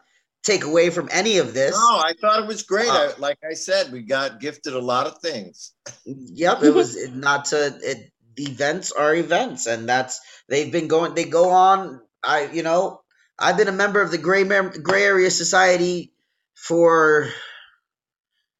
take 0.48 0.64
away 0.64 0.90
from 0.90 1.08
any 1.12 1.38
of 1.38 1.54
this. 1.54 1.72
No, 1.72 1.98
I 1.98 2.14
thought 2.20 2.42
it 2.42 2.46
was 2.46 2.62
great. 2.62 2.88
Uh, 2.88 3.12
I, 3.16 3.18
like 3.18 3.38
I 3.48 3.54
said, 3.54 3.92
we 3.92 4.02
got 4.02 4.40
gifted 4.40 4.74
a 4.74 4.80
lot 4.80 5.06
of 5.06 5.18
things. 5.18 5.72
Yep, 6.04 6.62
it 6.62 6.74
was 6.74 7.10
not 7.10 7.46
to. 7.46 7.78
It, 7.82 8.10
events 8.36 8.92
are 8.92 9.14
events, 9.14 9.66
and 9.66 9.88
that's 9.88 10.20
they've 10.48 10.72
been 10.72 10.88
going. 10.88 11.14
They 11.14 11.24
go 11.24 11.50
on. 11.50 12.00
I, 12.22 12.50
you 12.52 12.62
know, 12.62 13.02
I've 13.38 13.56
been 13.56 13.68
a 13.68 13.72
member 13.72 14.00
of 14.00 14.10
the 14.10 14.18
Gray 14.18 14.44
Gray 14.44 15.04
Area 15.04 15.30
Society 15.30 16.12
for 16.54 17.28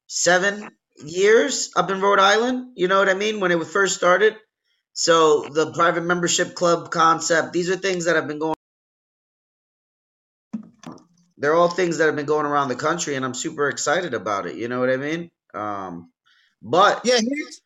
seven 0.07 0.69
years 1.03 1.71
up 1.75 1.89
in 1.89 2.01
Rhode 2.01 2.19
Island. 2.19 2.73
You 2.75 2.87
know 2.87 2.99
what 2.99 3.09
I 3.09 3.13
mean? 3.13 3.39
When 3.39 3.51
it 3.51 3.59
was 3.59 3.71
first 3.71 3.95
started. 3.95 4.35
So 4.93 5.47
the 5.49 5.71
private 5.71 6.03
membership 6.03 6.55
club 6.55 6.91
concept. 6.91 7.53
These 7.53 7.69
are 7.69 7.77
things 7.77 8.05
that 8.05 8.15
have 8.15 8.27
been 8.27 8.39
going. 8.39 8.55
They're 11.39 11.55
all 11.55 11.69
things 11.69 11.97
that 11.97 12.05
have 12.05 12.15
been 12.15 12.25
going 12.25 12.45
around 12.45 12.67
the 12.67 12.75
country, 12.75 13.15
and 13.15 13.25
I'm 13.25 13.33
super 13.33 13.69
excited 13.69 14.13
about 14.13 14.45
it. 14.45 14.55
You 14.55 14.67
know 14.67 14.79
what 14.79 14.89
I 14.89 14.97
mean? 14.97 15.31
Um, 15.53 16.11
but 16.61 17.01
Yeah, 17.05 17.19
here's, 17.21 17.61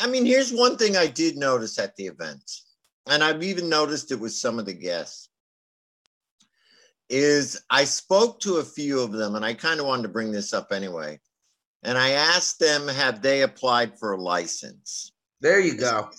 I 0.00 0.06
mean, 0.06 0.24
here's 0.24 0.52
one 0.52 0.76
thing 0.76 0.96
I 0.96 1.08
did 1.08 1.36
notice 1.36 1.78
at 1.78 1.96
the 1.96 2.06
event, 2.06 2.48
and 3.06 3.24
I've 3.24 3.42
even 3.42 3.68
noticed 3.68 4.12
it 4.12 4.20
with 4.20 4.32
some 4.32 4.58
of 4.58 4.66
the 4.66 4.74
guests. 4.74 5.28
Is 7.08 7.60
I 7.68 7.84
spoke 7.84 8.40
to 8.40 8.56
a 8.56 8.64
few 8.64 9.00
of 9.00 9.12
them, 9.12 9.34
and 9.34 9.44
I 9.44 9.54
kind 9.54 9.80
of 9.80 9.86
wanted 9.86 10.02
to 10.04 10.08
bring 10.08 10.32
this 10.32 10.52
up 10.52 10.72
anyway. 10.72 11.20
And 11.82 11.96
I 11.96 12.10
asked 12.10 12.58
them, 12.58 12.88
have 12.88 13.22
they 13.22 13.42
applied 13.42 13.98
for 13.98 14.12
a 14.12 14.20
license? 14.20 15.12
there 15.40 15.60
you 15.60 15.76
go. 15.76 16.10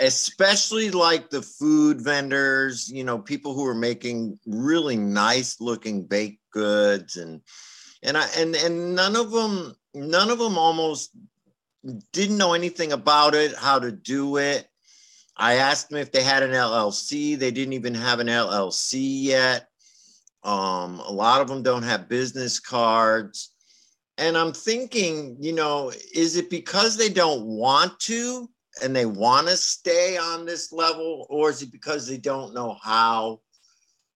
Especially 0.00 0.90
like 0.90 1.30
the 1.30 1.42
food 1.42 2.00
vendors, 2.00 2.90
you 2.90 3.04
know, 3.04 3.18
people 3.18 3.54
who 3.54 3.66
are 3.66 3.74
making 3.74 4.38
really 4.46 4.96
nice 4.96 5.60
looking 5.60 6.04
baked 6.04 6.42
goods 6.50 7.16
and 7.16 7.40
and 8.02 8.16
I 8.16 8.26
and 8.36 8.54
and 8.56 8.94
none 8.94 9.16
of 9.16 9.30
them 9.30 9.74
none 9.94 10.30
of 10.30 10.38
them 10.38 10.58
almost 10.58 11.10
didn't 12.12 12.38
know 12.38 12.52
anything 12.52 12.92
about 12.92 13.34
it, 13.34 13.54
how 13.54 13.78
to 13.78 13.92
do 13.92 14.36
it. 14.36 14.68
I 15.36 15.54
asked 15.54 15.90
them 15.90 15.98
if 15.98 16.12
they 16.12 16.22
had 16.22 16.42
an 16.42 16.52
LLC. 16.52 17.38
They 17.38 17.50
didn't 17.50 17.74
even 17.74 17.94
have 17.94 18.20
an 18.20 18.26
LLC 18.26 19.24
yet. 19.24 19.68
Um, 20.42 21.00
a 21.00 21.12
lot 21.12 21.40
of 21.40 21.48
them 21.48 21.62
don't 21.62 21.82
have 21.82 22.08
business 22.08 22.58
cards. 22.58 23.52
And 24.18 24.36
I'm 24.36 24.52
thinking, 24.52 25.36
you 25.40 25.52
know, 25.52 25.92
is 26.14 26.36
it 26.36 26.48
because 26.48 26.96
they 26.96 27.10
don't 27.10 27.44
want 27.44 27.98
to 28.00 28.48
and 28.82 28.94
they 28.94 29.06
want 29.06 29.48
to 29.48 29.56
stay 29.56 30.16
on 30.16 30.46
this 30.46 30.72
level, 30.72 31.26
or 31.30 31.50
is 31.50 31.62
it 31.62 31.72
because 31.72 32.06
they 32.06 32.18
don't 32.18 32.54
know 32.54 32.76
how, 32.82 33.40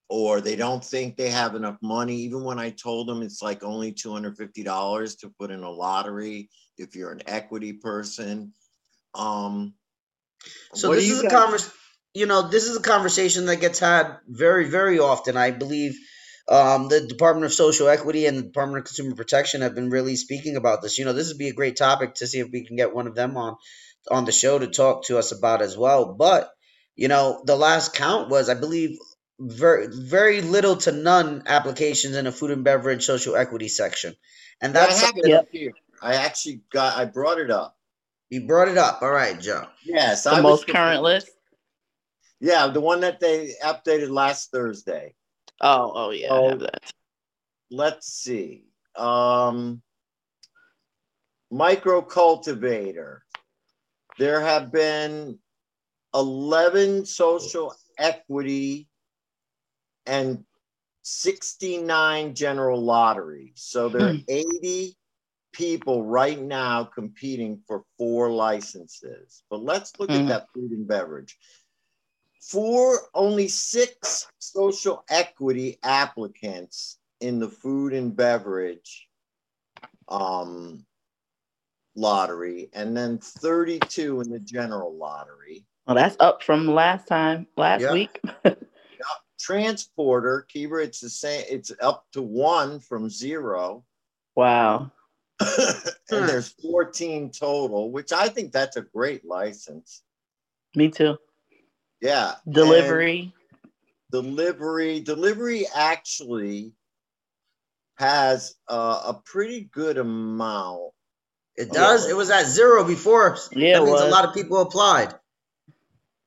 or 0.09 0.41
they 0.41 0.57
don't 0.57 0.85
think 0.85 1.17
they 1.17 1.31
have 1.31 1.55
enough 1.55 1.79
money? 1.83 2.17
Even 2.17 2.45
when 2.45 2.59
I 2.59 2.71
told 2.71 3.09
them 3.09 3.23
it's 3.23 3.43
like 3.43 3.63
only 3.65 3.93
two 3.93 4.13
hundred 4.13 4.37
fifty 4.37 4.63
dollars 4.63 5.17
to 5.17 5.31
put 5.31 5.51
in 5.51 5.63
a 5.63 5.71
lottery 5.71 6.51
if 6.79 6.97
you're 6.97 7.13
an 7.13 7.23
equity 7.27 7.75
person. 7.75 8.53
Um, 9.15 9.75
So 10.75 10.89
this 10.95 11.11
is 11.11 11.21
a 11.21 11.23
guys- 11.25 11.33
convers 11.33 11.71
you 12.13 12.27
know, 12.27 12.49
this 12.49 12.67
is 12.67 12.77
a 12.77 12.83
conversation 12.83 13.47
that 13.47 13.57
gets 13.61 13.79
had 13.79 14.17
very, 14.27 14.69
very 14.69 14.99
often. 14.99 15.37
I 15.37 15.53
believe 15.53 15.97
um, 16.49 16.89
the 16.89 17.07
Department 17.07 17.47
of 17.47 17.53
Social 17.53 17.89
Equity 17.89 18.27
and 18.27 18.37
the 18.37 18.43
Department 18.43 18.81
of 18.81 18.87
Consumer 18.87 19.15
Protection 19.15 19.61
have 19.61 19.77
been 19.77 19.91
really 19.91 20.17
speaking 20.17 20.57
about 20.57 20.83
this. 20.83 20.99
You 20.99 21.05
know, 21.05 21.13
this 21.13 21.29
would 21.29 21.39
be 21.39 21.49
a 21.49 21.55
great 21.55 21.77
topic 21.77 22.15
to 22.17 22.27
see 22.27 22.41
if 22.41 22.49
we 22.51 22.67
can 22.67 22.77
get 22.77 22.93
one 22.95 23.07
of 23.07 23.15
them 23.15 23.37
on 23.37 23.57
on 24.11 24.25
the 24.25 24.33
show 24.33 24.59
to 24.59 24.67
talk 24.69 25.05
to 25.07 25.19
us 25.19 25.33
about 25.33 25.63
as 25.63 25.77
well. 25.77 26.15
But 26.15 26.51
you 26.97 27.09
know, 27.09 27.43
the 27.47 27.57
last 27.57 27.95
count 27.95 28.29
was, 28.29 28.49
I 28.49 28.55
believe, 28.55 28.99
very 29.41 29.89
very 29.91 30.43
little 30.43 30.77
to 30.77 30.93
none 30.93 31.43
applications 31.47 32.17
in 32.17 32.27
a 32.27 32.33
food 32.33 32.51
and 32.51 32.65
beverage 32.65 33.05
social 33.05 33.37
equity 33.37 33.69
section, 33.69 34.15
and 34.61 34.77
I 34.77 34.81
that's 34.81 35.01
have 35.01 35.09
something 35.09 35.31
it 35.31 35.35
up 35.35 35.49
here. 35.51 35.73
I 36.03 36.15
actually 36.17 36.63
got. 36.73 36.97
I 36.97 37.05
brought 37.07 37.39
it 37.39 37.51
up. 37.51 37.77
you 38.31 38.47
brought 38.47 38.69
it 38.69 38.79
up. 38.79 39.03
All 39.03 39.11
right, 39.11 39.39
Joe. 39.41 39.67
Yes, 39.85 40.25
The 40.25 40.31
I 40.33 40.41
most 40.41 40.67
current 40.67 41.03
list. 41.03 41.31
Yeah, 42.41 42.69
the 42.69 42.81
one 42.81 43.01
that 43.01 43.21
they 43.21 43.53
updated 43.63 44.11
last 44.11 44.51
Thursday. 44.51 45.15
Oh, 45.61 45.93
oh 45.95 46.11
yeah, 46.11 46.33
I 46.33 46.37
Oh. 46.37 46.49
have 46.51 46.61
that. 46.61 46.93
let's 47.71 48.07
see. 48.07 48.65
Um, 48.97 49.83
micro 51.51 52.03
cultivator. 52.03 53.25
There 54.21 54.43
have 54.43 54.73
been 54.73 55.41
11 56.15 57.07
social 57.07 57.75
equity 57.99 58.89
and 60.07 60.45
69 61.03 62.35
general 62.35 62.83
lotteries. 62.83 63.55
So 63.57 63.89
there 63.89 64.07
are 64.09 64.19
80 64.29 64.97
people 65.53 66.05
right 66.05 66.41
now 66.41 66.85
competing 66.85 67.63
for 67.67 67.85
four 67.99 68.31
licenses. 68.31 69.45
But 69.51 69.63
let's 69.63 69.99
look 69.99 70.15
at 70.15 70.27
Mhm. 70.27 70.29
that 70.29 70.49
food 70.55 70.73
and 70.73 70.87
beverage. 70.87 71.39
For 72.43 73.09
only 73.15 73.49
six 73.49 74.29
social 74.39 75.05
equity 75.11 75.79
applicants 75.83 76.99
in 77.21 77.39
the 77.41 77.49
food 77.49 77.95
and 77.95 78.17
beverage 78.17 79.09
um, 80.09 80.87
lottery, 81.97 82.69
and 82.73 82.97
then 82.97 83.19
32 83.19 84.21
in 84.21 84.31
the 84.31 84.39
general 84.41 84.95
lottery. 84.97 85.65
Well, 85.87 85.97
that's 85.97 86.17
up 86.21 86.43
from 86.43 86.67
last 86.69 87.07
time, 87.09 87.47
last 87.57 87.81
Yeah. 87.83 87.93
week. 87.93 88.21
Transporter, 89.39 90.43
Kiva, 90.49 90.77
it's 90.77 91.01
the 91.01 91.09
same, 91.09 91.45
it's 91.49 91.73
up 91.81 92.05
to 92.13 92.21
one 92.23 92.79
from 92.79 93.09
zero. 93.09 93.85
Wow. 94.37 94.93
and 95.41 96.29
there's 96.29 96.49
14 96.63 97.31
total, 97.33 97.91
which 97.91 98.13
I 98.13 98.29
think 98.29 98.53
that's 98.53 98.77
a 98.77 98.83
great 98.83 99.25
license. 99.25 100.03
Me 100.77 100.91
too. 100.91 101.17
Yeah. 102.03 102.35
and 102.45 102.55
Delivery. 102.55 103.33
delivery, 104.13 105.01
delivery 105.01 105.67
actually 105.75 106.75
has 107.97 108.55
uh, 108.69 109.03
a 109.07 109.15
pretty 109.25 109.63
good 109.73 109.97
amount. 109.97 110.93
It 111.57 111.73
does. 111.73 112.09
It 112.09 112.17
was 112.17 112.31
at 112.31 112.47
zero 112.47 112.85
before. 112.85 113.37
Yeah, 113.53 113.75
that 113.79 113.83
it 113.83 113.87
means 113.87 114.01
a 114.01 114.07
lot 114.07 114.25
of 114.25 114.35
people 114.35 114.61
applied. 114.61 115.15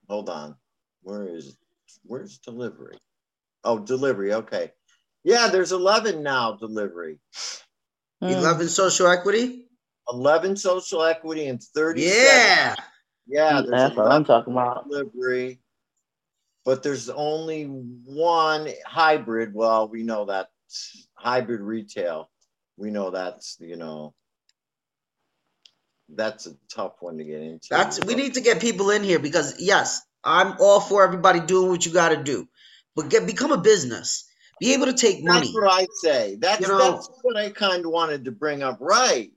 Hold 0.09 0.29
on. 0.29 0.55
Where 1.01 1.27
is 1.27 1.57
where's 2.03 2.37
delivery? 2.37 2.97
Oh, 3.63 3.79
delivery. 3.79 4.33
Okay. 4.33 4.71
Yeah, 5.23 5.47
there's 5.47 5.71
11 5.71 6.21
now 6.21 6.53
delivery. 6.53 7.19
Mm. 8.21 8.31
Eleven 8.31 8.67
social 8.67 9.07
equity. 9.07 9.67
11 10.11 10.57
social 10.57 11.01
equity 11.03 11.47
and 11.47 11.63
30. 11.63 12.01
Yeah. 12.01 12.75
Yeah, 13.25 13.61
there's 13.61 13.69
That's 13.69 13.95
what 13.95 14.11
I'm 14.11 14.25
talking 14.25 14.53
about. 14.53 14.89
delivery. 14.89 15.61
But 16.65 16.83
there's 16.83 17.09
only 17.09 17.65
one 17.65 18.69
hybrid. 18.85 19.53
Well, 19.53 19.89
we 19.89 20.03
know 20.03 20.25
that 20.25 20.47
hybrid 21.15 21.61
retail. 21.61 22.29
We 22.77 22.89
know 22.91 23.11
that's, 23.11 23.57
you 23.59 23.77
know, 23.77 24.13
that's 26.15 26.47
a 26.47 26.55
tough 26.73 26.93
one 27.01 27.17
to 27.17 27.23
get 27.23 27.41
into. 27.41 27.67
That's 27.69 28.03
we 28.05 28.15
need 28.15 28.35
to 28.35 28.41
get 28.41 28.61
people 28.61 28.89
in 28.89 29.03
here 29.03 29.19
because 29.19 29.55
yes, 29.59 30.01
I'm 30.23 30.55
all 30.59 30.79
for 30.79 31.03
everybody 31.03 31.39
doing 31.39 31.69
what 31.69 31.85
you 31.85 31.93
got 31.93 32.09
to 32.09 32.23
do, 32.23 32.47
but 32.95 33.09
get 33.09 33.25
become 33.25 33.51
a 33.51 33.57
business. 33.57 34.25
Be 34.59 34.73
able 34.73 34.85
to 34.85 34.93
take 34.93 35.23
money. 35.23 35.47
That's 35.47 35.53
what 35.55 35.71
I 35.71 35.87
say. 36.01 36.35
That's 36.39 36.61
You 36.61 36.67
know- 36.67 36.77
that's 36.77 37.09
what 37.23 37.37
I 37.37 37.49
kind 37.49 37.85
of 37.85 37.91
wanted 37.91 38.25
to 38.25 38.31
bring 38.31 38.63
up. 38.63 38.77
Right. 38.79 39.31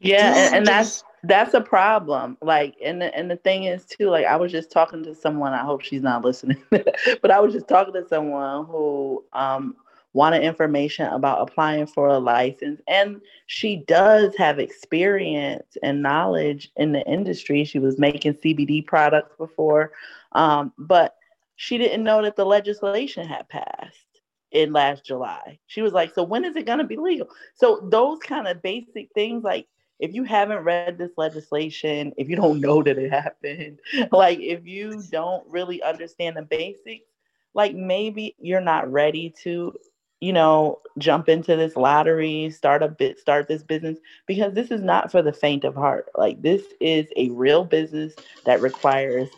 Yeah, 0.00 0.34
and, 0.36 0.56
and 0.56 0.66
that's 0.66 1.02
that's 1.24 1.54
a 1.54 1.60
problem. 1.60 2.38
Like, 2.40 2.76
and 2.84 3.02
the, 3.02 3.14
and 3.16 3.30
the 3.30 3.36
thing 3.36 3.64
is 3.64 3.84
too, 3.84 4.08
like, 4.08 4.24
I 4.24 4.36
was 4.36 4.52
just 4.52 4.70
talking 4.70 5.02
to 5.04 5.14
someone. 5.14 5.52
I 5.52 5.64
hope 5.64 5.82
she's 5.82 6.02
not 6.02 6.24
listening, 6.24 6.62
but 6.70 7.30
I 7.30 7.40
was 7.40 7.52
just 7.52 7.68
talking 7.68 7.94
to 7.94 8.06
someone 8.08 8.66
who 8.66 9.24
um 9.32 9.76
wanted 10.12 10.42
information 10.42 11.06
about 11.06 11.40
applying 11.40 11.86
for 11.86 12.08
a 12.08 12.18
license, 12.18 12.80
and 12.88 13.20
she 13.46 13.84
does 13.86 14.34
have 14.36 14.58
experience 14.58 15.76
and 15.82 16.02
knowledge 16.02 16.70
in 16.76 16.92
the 16.92 17.06
industry. 17.06 17.64
She 17.64 17.78
was 17.78 17.98
making 17.98 18.34
CBD 18.34 18.84
products 18.86 19.36
before, 19.36 19.92
um, 20.32 20.72
but 20.78 21.16
she 21.56 21.78
didn't 21.78 22.04
know 22.04 22.22
that 22.22 22.36
the 22.36 22.46
legislation 22.46 23.26
had 23.26 23.48
passed 23.48 24.20
in 24.50 24.72
last 24.72 25.04
July. 25.04 25.58
She 25.66 25.82
was 25.82 25.92
like, 25.92 26.12
"So 26.14 26.22
when 26.22 26.44
is 26.44 26.56
it 26.56 26.66
going 26.66 26.78
to 26.78 26.84
be 26.84 26.96
legal?" 26.96 27.28
So 27.54 27.86
those 27.90 28.18
kind 28.20 28.48
of 28.48 28.62
basic 28.62 29.10
things, 29.14 29.44
like 29.44 29.68
if 30.00 30.14
you 30.14 30.24
haven't 30.24 30.64
read 30.64 30.98
this 30.98 31.12
legislation, 31.16 32.12
if 32.16 32.28
you 32.28 32.34
don't 32.34 32.60
know 32.60 32.82
that 32.82 32.98
it 32.98 33.12
happened, 33.12 33.80
like 34.12 34.40
if 34.40 34.66
you 34.66 35.02
don't 35.10 35.46
really 35.48 35.82
understand 35.82 36.36
the 36.36 36.42
basics, 36.42 37.06
like 37.54 37.74
maybe 37.74 38.34
you're 38.38 38.60
not 38.60 38.90
ready 38.90 39.32
to, 39.42 39.74
you 40.20 40.32
know, 40.32 40.80
jump 40.98 41.28
into 41.28 41.56
this 41.56 41.76
lottery, 41.76 42.50
start 42.50 42.82
a 42.82 42.88
bit, 42.88 43.18
start 43.18 43.48
this 43.48 43.62
business 43.62 43.98
because 44.26 44.54
this 44.54 44.70
is 44.70 44.82
not 44.82 45.10
for 45.12 45.22
the 45.22 45.32
faint 45.32 45.64
of 45.64 45.74
heart. 45.74 46.08
Like 46.16 46.42
this 46.42 46.62
is 46.80 47.06
a 47.16 47.30
real 47.30 47.64
business 47.64 48.14
that 48.46 48.60
requires 48.62 49.30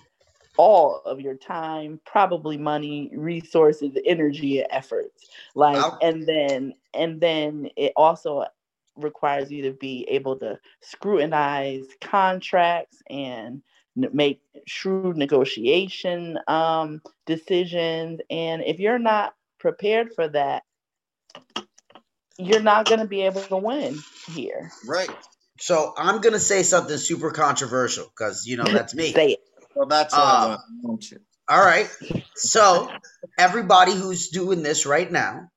all 0.59 1.03
of 1.07 1.20
your 1.20 1.35
time, 1.37 2.01
probably 2.07 2.57
money, 2.59 3.11
resources, 3.14 3.97
energy, 4.05 4.59
and 4.59 4.68
efforts. 4.70 5.28
Like, 5.55 5.78
I'll- 5.78 5.99
and 6.03 6.26
then 6.26 6.74
and 6.95 7.20
then 7.20 7.70
it 7.76 7.93
also 7.97 8.45
requires 8.97 9.51
you 9.51 9.62
to 9.62 9.72
be 9.72 10.05
able 10.09 10.39
to 10.39 10.59
scrutinize 10.80 11.87
contracts 12.01 13.03
and 13.11 13.62
make 13.97 14.43
shrewd 14.66 15.16
negotiation 15.16 16.39
um, 16.49 17.03
decisions. 17.26 18.20
And 18.30 18.62
if 18.64 18.78
you're 18.78 18.99
not 18.99 19.35
prepared 19.59 20.12
for 20.14 20.28
that, 20.28 20.64
you're 22.39 22.61
not 22.62 22.89
going 22.89 23.01
to 23.01 23.07
be 23.07 23.22
able 23.22 23.43
to 23.43 23.57
win 23.59 23.99
here. 24.35 24.72
Right. 24.85 25.11
So 25.61 25.95
I'm 25.97 26.22
gonna 26.22 26.41
say 26.41 26.64
something 26.64 26.99
super 26.99 27.33
controversial 27.33 28.07
because 28.07 28.47
you 28.47 28.57
know 28.57 28.72
that's 28.72 28.95
me. 28.95 29.16
Say 29.16 29.33
it. 29.33 29.41
Well, 29.74 29.89
that's 29.89 30.16
what 30.16 30.28
I 30.28 30.33
Uh, 30.33 30.57
I 30.57 30.59
want 30.83 31.11
you. 31.11 31.20
All 31.51 31.61
right. 31.61 31.91
So 32.37 32.93
everybody 33.39 33.95
who's 33.95 34.30
doing 34.30 34.62
this 34.62 34.87
right 34.87 35.11
now 35.11 35.51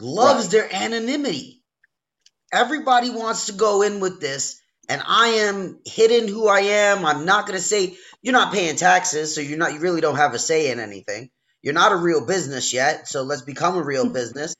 loves 0.00 0.48
Right. 0.48 0.50
their 0.50 0.74
anonymity. 0.74 1.62
Everybody 2.52 3.10
wants 3.10 3.46
to 3.46 3.52
go 3.54 3.82
in 3.82 4.00
with 4.00 4.20
this, 4.20 4.60
and 4.88 5.02
I 5.06 5.28
am 5.48 5.80
hidden 5.86 6.28
who 6.28 6.48
I 6.48 6.60
am. 6.60 7.04
I'm 7.06 7.24
not 7.26 7.46
gonna 7.46 7.60
say 7.60 7.96
you're 8.22 8.32
not 8.34 8.52
paying 8.54 8.76
taxes, 8.76 9.34
so 9.34 9.40
you're 9.42 9.58
not 9.58 9.74
you 9.74 9.80
really 9.80 10.02
don't 10.02 10.16
have 10.16 10.34
a 10.34 10.38
say 10.40 10.70
in 10.70 10.80
anything. 10.80 11.30
You're 11.62 11.74
not 11.74 11.92
a 11.92 11.96
real 11.96 12.26
business 12.26 12.72
yet, 12.74 13.08
so 13.08 13.22
let's 13.24 13.42
become 13.42 13.76
a 13.76 13.82
real 13.84 14.06
business. 14.12 14.54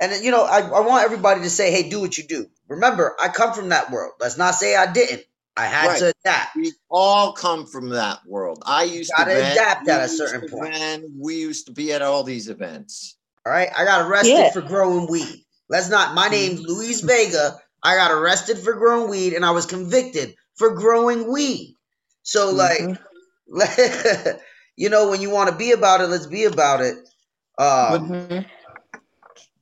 And 0.00 0.24
you 0.24 0.30
know, 0.30 0.44
I, 0.44 0.60
I 0.60 0.80
want 0.80 1.04
everybody 1.04 1.42
to 1.42 1.50
say, 1.50 1.70
hey, 1.70 1.88
do 1.88 2.00
what 2.00 2.18
you 2.18 2.24
do. 2.24 2.46
Remember, 2.68 3.14
I 3.20 3.28
come 3.28 3.52
from 3.54 3.70
that 3.70 3.90
world. 3.90 4.12
Let's 4.20 4.38
not 4.38 4.54
say 4.54 4.76
I 4.76 4.92
didn't. 4.92 5.22
I 5.56 5.66
had 5.66 5.86
Right. 5.86 5.98
to 6.00 6.14
adapt. 6.24 6.56
We 6.56 6.72
all 6.90 7.32
come 7.32 7.66
from 7.66 7.90
that 7.90 8.20
world. 8.26 8.62
I 8.66 8.84
used 8.84 9.12
Gotta 9.16 9.30
to 9.30 9.36
vent, 9.36 9.52
adapt 9.52 9.88
at 9.88 10.04
a 10.04 10.08
certain 10.08 10.48
point. 10.48 10.74
vent, 10.74 11.04
We 11.18 11.36
used 11.36 11.66
to 11.66 11.72
be 11.72 11.92
at 11.92 12.02
all 12.02 12.24
these 12.24 12.48
events. 12.48 13.16
All 13.46 13.52
right, 13.52 13.68
I 13.76 13.84
got 13.84 14.02
arrested 14.08 14.32
Yeah. 14.34 14.50
for 14.52 14.62
growing 14.62 15.06
weed. 15.08 15.44
Let's 15.68 15.88
not. 15.90 16.14
My 16.14 16.28
name's 16.28 16.60
Luis 16.60 17.00
Vega. 17.02 17.60
I 17.82 17.94
got 17.96 18.10
arrested 18.10 18.58
for 18.58 18.72
growing 18.74 19.10
weed, 19.10 19.34
and 19.34 19.44
I 19.44 19.52
was 19.52 19.66
convicted 19.66 20.34
for 20.56 20.70
growing 20.74 21.30
weed. 21.32 21.76
So, 22.22 22.50
like, 22.50 22.80
Mhm. 22.80 22.98
you 24.76 24.88
know, 24.88 25.10
when 25.10 25.20
you 25.20 25.30
want 25.30 25.50
to 25.50 25.56
be 25.56 25.72
about 25.72 26.00
it, 26.00 26.06
let's 26.08 26.26
be 26.26 26.44
about 26.44 26.80
it. 26.80 26.96
Um, 27.58 28.08
Mhm. 28.08 28.46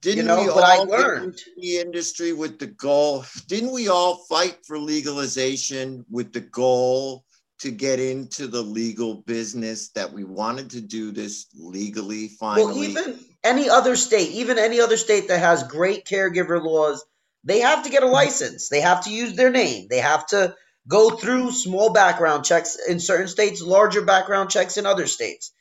Didn't 0.03 0.27
know, 0.27 0.43
we 0.43 0.49
all 0.49 0.87
get 0.87 1.23
into 1.23 1.51
the 1.57 1.79
industry 1.79 2.33
with 2.33 2.59
the 2.59 2.67
goal? 2.67 3.25
Didn't 3.47 3.71
we 3.71 3.89
all 3.89 4.17
fight 4.29 4.59
for 4.67 4.77
legalization 4.77 6.05
with 6.11 6.33
the 6.33 6.41
goal 6.41 7.25
to 7.61 7.71
get 7.71 8.01
into 8.01 8.49
the 8.49 8.63
legal 8.63 9.15
business 9.15 9.91
that 9.91 10.13
we 10.13 10.25
wanted 10.25 10.71
to 10.71 10.81
do 10.81 11.13
this 11.13 11.47
legally 11.55 12.29
finally? 12.29 12.65
Well, 12.65 12.83
even 12.83 13.21
any 13.45 13.71
other 13.71 13.95
state, 13.95 14.33
even 14.33 14.59
any 14.59 14.81
other 14.81 14.97
state 14.97 15.29
that 15.29 15.39
has 15.39 15.63
great 15.63 16.05
caregiver 16.05 16.61
laws, 16.61 17.05
they 17.45 17.61
have 17.61 17.85
to 17.85 17.91
get 17.91 18.03
a 18.03 18.09
license. 18.09 18.69
They 18.69 18.81
have 18.81 19.05
to 19.05 19.11
use 19.11 19.37
their 19.37 19.51
name. 19.51 19.87
They 19.89 20.01
have 20.01 20.27
to 20.29 20.57
go 20.89 21.11
through 21.11 21.53
small 21.53 21.93
background 21.93 22.45
checks 22.45 22.77
in 22.89 22.99
certain 22.99 23.29
states, 23.29 23.63
larger 23.63 24.03
background 24.03 24.51
checks 24.51 24.77
in 24.77 24.85
other 24.85 25.07
states. 25.07 25.53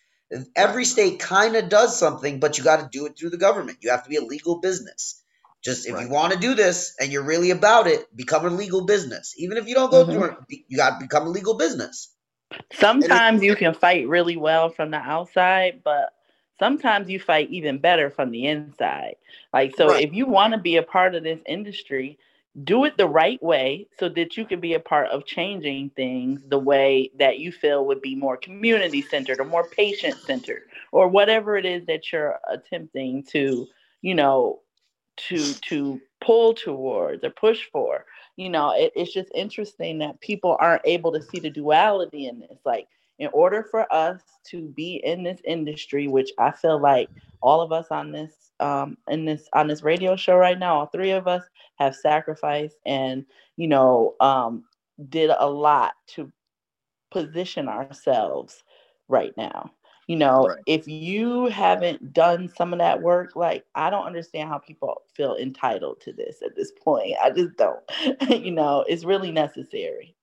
Every 0.56 0.86
state 0.86 1.20
kind 1.20 1.56
of 1.56 1.70
does 1.70 2.00
something, 2.00 2.40
but 2.40 2.58
you 2.58 2.64
got 2.64 2.78
to 2.82 2.90
do 2.92 3.06
it 3.08 3.18
through 3.18 3.32
the 3.32 3.38
government. 3.38 3.80
You 3.82 3.92
have 3.92 4.04
to 4.04 4.10
be 4.10 4.18
a 4.18 4.22
legal 4.24 4.60
business. 4.62 5.24
Just 5.64 5.88
if 5.88 5.94
Right. 5.94 6.06
you 6.06 6.10
want 6.12 6.34
to 6.34 6.40
do 6.40 6.56
this 6.56 6.96
and 7.00 7.12
you're 7.12 7.24
really 7.24 7.52
about 7.52 7.88
it, 7.88 8.16
become 8.16 8.46
a 8.46 8.50
legal 8.50 8.86
business. 8.86 9.36
Even 9.38 9.58
if 9.58 9.68
you 9.68 9.76
don't 9.76 9.92
go 9.92 10.06
Mhm. 10.06 10.14
through 10.14 10.26
it, 10.50 10.60
you 10.70 10.78
got 10.78 11.00
to 11.00 11.06
become 11.06 11.28
a 11.28 11.32
legal 11.32 11.56
business. 11.56 12.14
Sometimes 12.74 13.44
you 13.44 13.56
can 13.56 13.74
fight 13.74 14.08
really 14.08 14.38
well 14.38 14.70
from 14.70 14.92
the 14.92 14.98
outside, 14.98 15.82
but 15.84 16.14
sometimes 16.60 17.10
you 17.10 17.20
fight 17.20 17.50
even 17.52 17.80
better 17.80 18.10
from 18.10 18.32
the 18.32 18.48
inside. 18.48 19.16
Like, 19.54 19.76
so 19.76 19.88
Right. 19.88 20.04
if 20.04 20.14
you 20.14 20.28
want 20.28 20.54
to 20.54 20.60
be 20.60 20.78
a 20.78 20.84
part 20.84 21.16
of 21.16 21.24
this 21.24 21.42
industry, 21.48 22.20
do 22.64 22.84
it 22.84 22.98
the 22.98 23.08
right 23.08 23.42
way 23.42 23.88
so 23.98 24.10
that 24.10 24.36
you 24.36 24.46
can 24.46 24.60
be 24.60 24.74
a 24.74 24.80
part 24.80 25.08
of 25.10 25.26
changing 25.26 25.90
things 25.92 26.42
the 26.50 26.60
way 26.60 27.10
that 27.18 27.40
you 27.40 27.52
feel 27.52 27.86
would 27.86 28.02
be 28.02 28.14
more 28.14 28.36
community 28.36 29.02
centered 29.02 29.40
or 29.40 29.46
more 29.46 29.70
patient 29.70 30.18
centered 30.26 30.64
or 30.92 31.08
whatever 31.08 31.56
it 31.56 31.66
is 31.66 31.86
that 31.86 32.12
you're 32.12 32.38
attempting 32.50 33.24
to, 33.24 33.68
you 34.02 34.14
know, 34.14 34.60
to 35.16 35.54
to 35.56 36.02
pull 36.20 36.54
towards 36.54 37.24
or 37.24 37.30
push 37.30 37.64
for. 37.72 38.06
You 38.36 38.50
know 38.50 38.72
it, 38.72 38.92
it's 38.96 39.14
just 39.14 39.32
interesting 39.34 40.00
that 40.00 40.20
people 40.20 40.58
aren't 40.60 40.86
able 40.86 41.14
to 41.14 41.22
see 41.22 41.40
the 41.40 41.50
duality 41.50 42.28
in 42.28 42.40
this. 42.40 42.60
Like 42.66 42.88
in 43.20 43.30
order 43.34 43.64
for 43.64 43.92
us 43.94 44.20
to 44.44 44.68
be 44.70 44.96
in 45.06 45.24
this 45.24 45.40
industry 45.46 46.08
which 46.08 46.32
i 46.40 46.50
feel 46.50 46.82
like 46.82 47.08
all 47.42 47.62
of 47.62 47.72
us 47.72 47.86
on 47.92 48.12
this 48.12 48.51
um 48.62 48.98
in 49.10 49.26
this 49.26 49.50
on 49.54 49.68
this 49.68 49.84
radio 49.84 50.16
show 50.16 50.36
right 50.36 50.60
now 50.60 50.76
all 50.80 50.88
three 50.88 51.12
of 51.12 51.28
us 51.28 51.44
have 51.78 51.96
sacrificed 51.96 52.78
and 52.86 53.26
you 53.58 53.68
know 53.68 54.16
um 54.22 54.66
did 55.10 55.32
a 55.40 55.50
lot 55.50 55.94
to 56.08 56.32
position 57.12 57.68
ourselves 57.70 58.64
right 59.08 59.34
now. 59.38 59.72
You 60.08 60.18
know 60.18 60.50
Right. 60.50 60.66
if 60.66 60.88
you 60.88 61.46
haven't 61.48 62.14
done 62.14 62.48
some 62.50 62.74
of 62.74 62.80
that 62.80 63.02
work 63.02 63.36
like 63.36 63.66
i 63.76 63.90
don't 63.90 64.06
understand 64.06 64.50
how 64.50 64.58
people 64.58 65.02
feel 65.14 65.36
entitled 65.36 66.02
to 66.02 66.14
this 66.14 66.42
at 66.44 66.56
this 66.56 66.72
point. 66.84 67.14
I 67.24 67.32
just 67.32 67.56
don't. 67.58 67.82
You 68.30 68.52
know 68.52 68.84
it's 68.88 69.04
really 69.06 69.32
necessary 69.32 70.16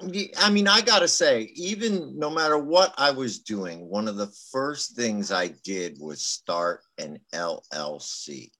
I 0.00 0.50
mean, 0.50 0.68
I 0.68 0.80
gotta 0.80 1.08
say, 1.08 1.50
even 1.54 2.18
no 2.18 2.30
matter 2.30 2.56
what 2.56 2.94
I 2.96 3.10
was 3.10 3.40
doing, 3.40 3.88
one 3.88 4.06
of 4.06 4.16
the 4.16 4.32
first 4.52 4.94
things 4.94 5.32
I 5.32 5.48
did 5.64 5.98
was 5.98 6.24
start 6.24 6.82
an 6.98 7.18
LLC. 7.34 8.50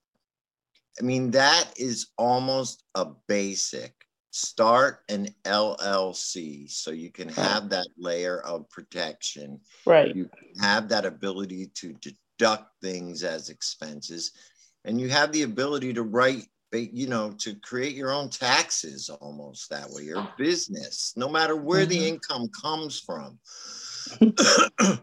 I 0.99 1.03
mean, 1.03 1.31
that 1.31 1.71
is 1.77 2.07
almost 2.17 2.83
a 2.95 3.07
basic. 3.27 3.93
Start 4.31 4.99
an 5.09 5.29
LLC 5.43 6.69
so 6.69 6.91
you 6.91 7.09
can 7.09 7.29
have 7.29 7.69
that 7.69 7.87
layer 7.97 8.41
of 8.41 8.69
protection. 8.69 9.59
right 9.85 10.15
You 10.15 10.29
have 10.61 10.89
that 10.89 11.05
ability 11.05 11.71
to 11.75 11.93
deduct 11.93 12.69
things 12.81 13.23
as 13.23 13.49
expenses, 13.49 14.31
and 14.85 14.99
you 15.01 15.09
have 15.09 15.31
the 15.31 15.43
ability 15.43 15.93
to 15.93 16.03
write, 16.03 16.45
ba- 16.71 16.93
you 16.95 17.07
know, 17.07 17.31
to 17.39 17.55
create 17.55 17.95
your 17.95 18.11
own 18.11 18.29
taxes 18.29 19.09
almost 19.09 19.69
that 19.69 19.89
way, 19.89 20.03
your 20.03 20.27
business, 20.37 21.13
no 21.15 21.29
matter 21.29 21.55
where 21.55 21.85
the 21.85 21.97
Mhm. 21.97 22.07
income 22.09 22.49
comes 22.49 22.99
from. 22.99 23.39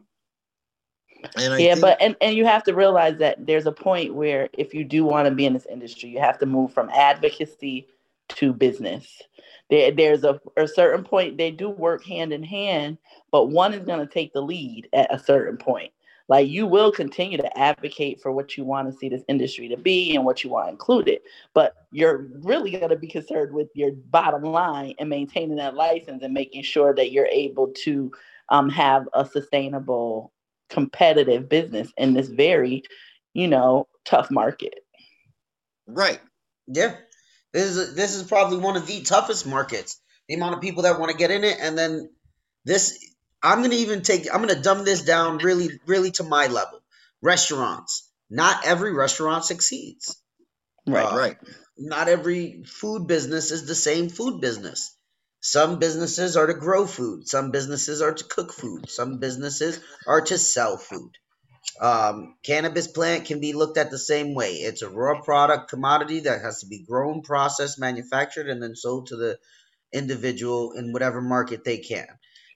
and 1.36 1.52
I 1.52 1.58
yeah 1.58 1.74
think, 1.74 1.80
but 1.80 2.00
and, 2.00 2.16
and 2.20 2.36
you 2.36 2.44
have 2.46 2.62
to 2.64 2.74
realize 2.74 3.18
that 3.18 3.46
there's 3.46 3.66
a 3.66 3.72
point 3.72 4.14
where 4.14 4.48
if 4.52 4.74
you 4.74 4.84
do 4.84 5.04
want 5.04 5.28
to 5.28 5.34
be 5.34 5.46
in 5.46 5.52
this 5.52 5.66
industry 5.66 6.08
you 6.10 6.18
have 6.20 6.38
to 6.38 6.46
move 6.46 6.72
from 6.72 6.88
advocacy 6.90 7.86
to 8.28 8.52
business 8.52 9.22
there, 9.70 9.90
there's 9.90 10.24
a, 10.24 10.40
a 10.56 10.66
certain 10.66 11.04
point 11.04 11.36
they 11.36 11.50
do 11.50 11.68
work 11.68 12.04
hand 12.04 12.32
in 12.32 12.42
hand 12.42 12.98
but 13.30 13.46
one 13.46 13.74
is 13.74 13.84
going 13.84 14.00
to 14.00 14.12
take 14.12 14.32
the 14.32 14.40
lead 14.40 14.88
at 14.92 15.12
a 15.14 15.18
certain 15.18 15.56
point 15.56 15.92
like 16.29 16.49
you 16.49 16.66
will 16.66 16.91
continue 16.91 17.39
to 17.39 17.59
advocate 17.59 18.20
for 18.20 18.33
what 18.33 18.57
you 18.57 18.64
want 18.64 18.91
to 18.91 18.99
see 18.99 19.09
this 19.09 19.22
industry 19.29 19.68
to 19.68 19.77
be 19.77 20.14
and 20.14 20.24
what 20.24 20.43
you 20.45 20.51
want 20.51 20.70
included 20.70 21.20
but 21.55 21.74
you're 21.93 22.29
really 22.43 22.70
going 22.70 22.89
to 22.89 22.97
be 22.97 23.09
concerned 23.09 23.53
with 23.53 23.68
your 23.74 23.93
bottom 24.11 24.43
line 24.43 24.95
and 24.99 25.09
maintaining 25.09 25.57
that 25.57 25.74
license 25.74 26.22
and 26.22 26.35
making 26.35 26.62
sure 26.62 26.95
that 26.95 27.12
you're 27.12 27.27
able 27.27 27.68
to 27.68 28.11
um, 28.49 28.68
have 28.68 29.09
a 29.14 29.24
sustainable 29.24 30.33
competitive 30.68 31.49
business 31.49 31.93
in 31.97 32.14
this 32.14 32.29
very 32.29 32.83
you 33.35 33.47
know 33.47 33.87
tough 34.05 34.31
market 34.31 34.87
right. 35.87 36.20
Yeah, 36.66 36.97
this 37.53 37.77
is 37.77 37.95
this 37.95 38.14
is 38.14 38.24
probably 38.24 38.59
one 38.59 38.77
of 38.77 38.87
the 38.87 39.03
toughest 39.03 39.47
markets. 39.47 40.01
The 40.29 40.35
amount 40.35 40.55
of 40.55 40.61
people 40.61 40.83
that 40.83 40.99
want 40.99 41.12
to 41.12 41.16
get 41.16 41.31
in 41.31 41.45
it, 41.45 41.59
and 41.61 41.79
then 41.79 42.11
this, 42.64 43.14
I'm 43.43 43.62
gonna 43.62 43.76
even 43.76 44.03
take. 44.03 44.32
I'm 44.32 44.41
gonna 44.41 44.61
dumb 44.61 44.84
this 44.84 45.03
down 45.03 45.39
really, 45.39 45.70
really 45.87 46.11
to 46.12 46.24
my 46.24 46.49
level. 46.49 46.80
Restaurants. 47.22 48.11
Not 48.30 48.66
every 48.66 48.93
restaurant 48.93 49.45
succeeds. 49.45 50.16
right 50.87 51.12
Uh, 51.12 51.16
Right. 51.16 51.37
Not 51.78 52.09
every 52.09 52.64
food 52.66 53.07
business 53.07 53.51
is 53.51 53.66
the 53.66 53.74
same 53.74 54.09
food 54.09 54.41
business. 54.41 54.97
Some 55.41 55.78
businesses 55.78 56.37
are 56.37 56.47
to 56.47 56.55
grow 56.55 56.87
food. 56.87 57.28
Some 57.28 57.51
businesses 57.53 58.03
are 58.03 58.14
to 58.14 58.24
cook 58.24 58.53
food. 58.53 58.91
Some 58.91 59.18
businesses 59.18 59.80
are 60.07 60.22
to 60.22 60.39
sell 60.39 60.78
food. 60.78 61.12
Um, 61.80 62.37
cannabis 62.45 62.89
plant 62.89 63.26
can 63.26 63.41
be 63.41 63.53
looked 63.53 63.78
at 63.78 63.91
the 63.91 63.99
same 63.99 64.34
way. 64.34 64.55
It's 64.55 64.82
a 64.82 64.89
raw 64.91 65.20
product 65.20 65.70
commodity 65.70 66.20
that 66.20 66.43
has 66.43 66.61
to 66.61 66.66
be 66.66 66.84
grown, 66.84 67.22
processed, 67.22 67.78
manufactured, 67.78 68.49
and 68.49 68.62
then 68.62 68.76
sold 68.76 69.09
to 69.09 69.16
the 69.16 69.39
individual 69.93 70.72
in 70.72 70.93
whatever 70.93 71.20
market 71.20 71.64
they 71.64 71.78
can. 71.78 72.09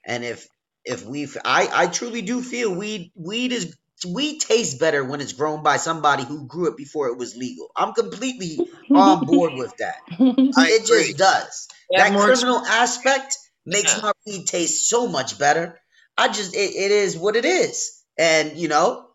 And 0.06 0.24
if 0.24 0.48
if 0.84 1.04
we, 1.04 1.28
I 1.44 1.68
I 1.72 1.86
truly 1.88 2.22
do 2.22 2.42
feel 2.42 2.74
weed 2.74 3.12
weed 3.16 3.52
is 3.52 3.76
weed 4.06 4.40
tastes 4.40 4.78
better 4.78 5.04
when 5.04 5.20
it's 5.22 5.34
grown 5.34 5.62
by 5.62 5.78
somebody 5.78 6.24
who 6.24 6.46
grew 6.48 6.68
it 6.68 6.76
before 6.78 7.08
it 7.08 7.18
was 7.18 7.36
legal. 7.36 7.70
I'm 7.76 7.94
completely 7.94 8.66
on 8.94 9.26
board 9.26 9.54
with 9.56 9.76
that. 9.78 9.96
I 10.56 10.68
it 10.70 10.86
just 10.86 11.18
does. 11.18 11.68
Yeah, 11.90 12.04
that 12.04 12.12
more 12.12 12.26
criminal 12.26 12.58
aspect 12.66 13.36
makes 13.66 13.96
Yeah. 13.96 14.02
my 14.02 14.12
weed 14.26 14.46
taste 14.46 14.88
so 14.88 15.08
much 15.08 15.38
better. 15.38 15.80
I 16.18 16.28
just 16.28 16.54
it, 16.54 16.58
it 16.76 16.90
is 16.92 17.16
what 17.18 17.36
it 17.36 17.44
is. 17.44 18.02
And 18.18 18.56
you 18.58 18.68
know, 18.68 19.08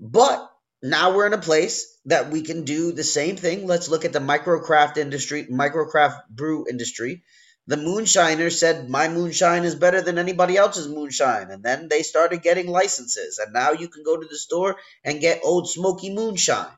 but 0.00 0.50
now 0.82 1.14
we're 1.16 1.26
in 1.26 1.34
a 1.34 1.38
place 1.38 1.98
that 2.06 2.30
we 2.30 2.42
can 2.42 2.64
do 2.64 2.92
the 2.92 3.04
same 3.04 3.36
thing. 3.36 3.66
Let's 3.66 3.88
look 3.88 4.04
at 4.04 4.12
the 4.12 4.20
microcraft 4.20 4.96
industry, 4.98 5.46
microcraft 5.46 6.28
brew 6.30 6.66
industry. 6.68 7.24
The 7.70 7.76
moonshiner 7.76 8.52
said, 8.52 8.90
My 8.90 9.08
moonshine 9.08 9.64
is 9.64 9.76
better 9.76 10.02
than 10.02 10.18
anybody 10.18 10.58
else's 10.58 10.88
moonshine. 10.88 11.52
And 11.52 11.62
then 11.62 11.88
they 11.88 12.02
started 12.02 12.42
getting 12.42 12.68
licenses. 12.68 13.38
And 13.38 13.54
now 13.54 13.72
you 13.72 13.88
can 13.88 14.02
go 14.04 14.18
to 14.18 14.28
the 14.28 14.38
store 14.38 14.78
and 15.04 15.20
get 15.22 15.42
old 15.44 15.70
smoky 15.70 16.12
moonshine. 16.12 16.72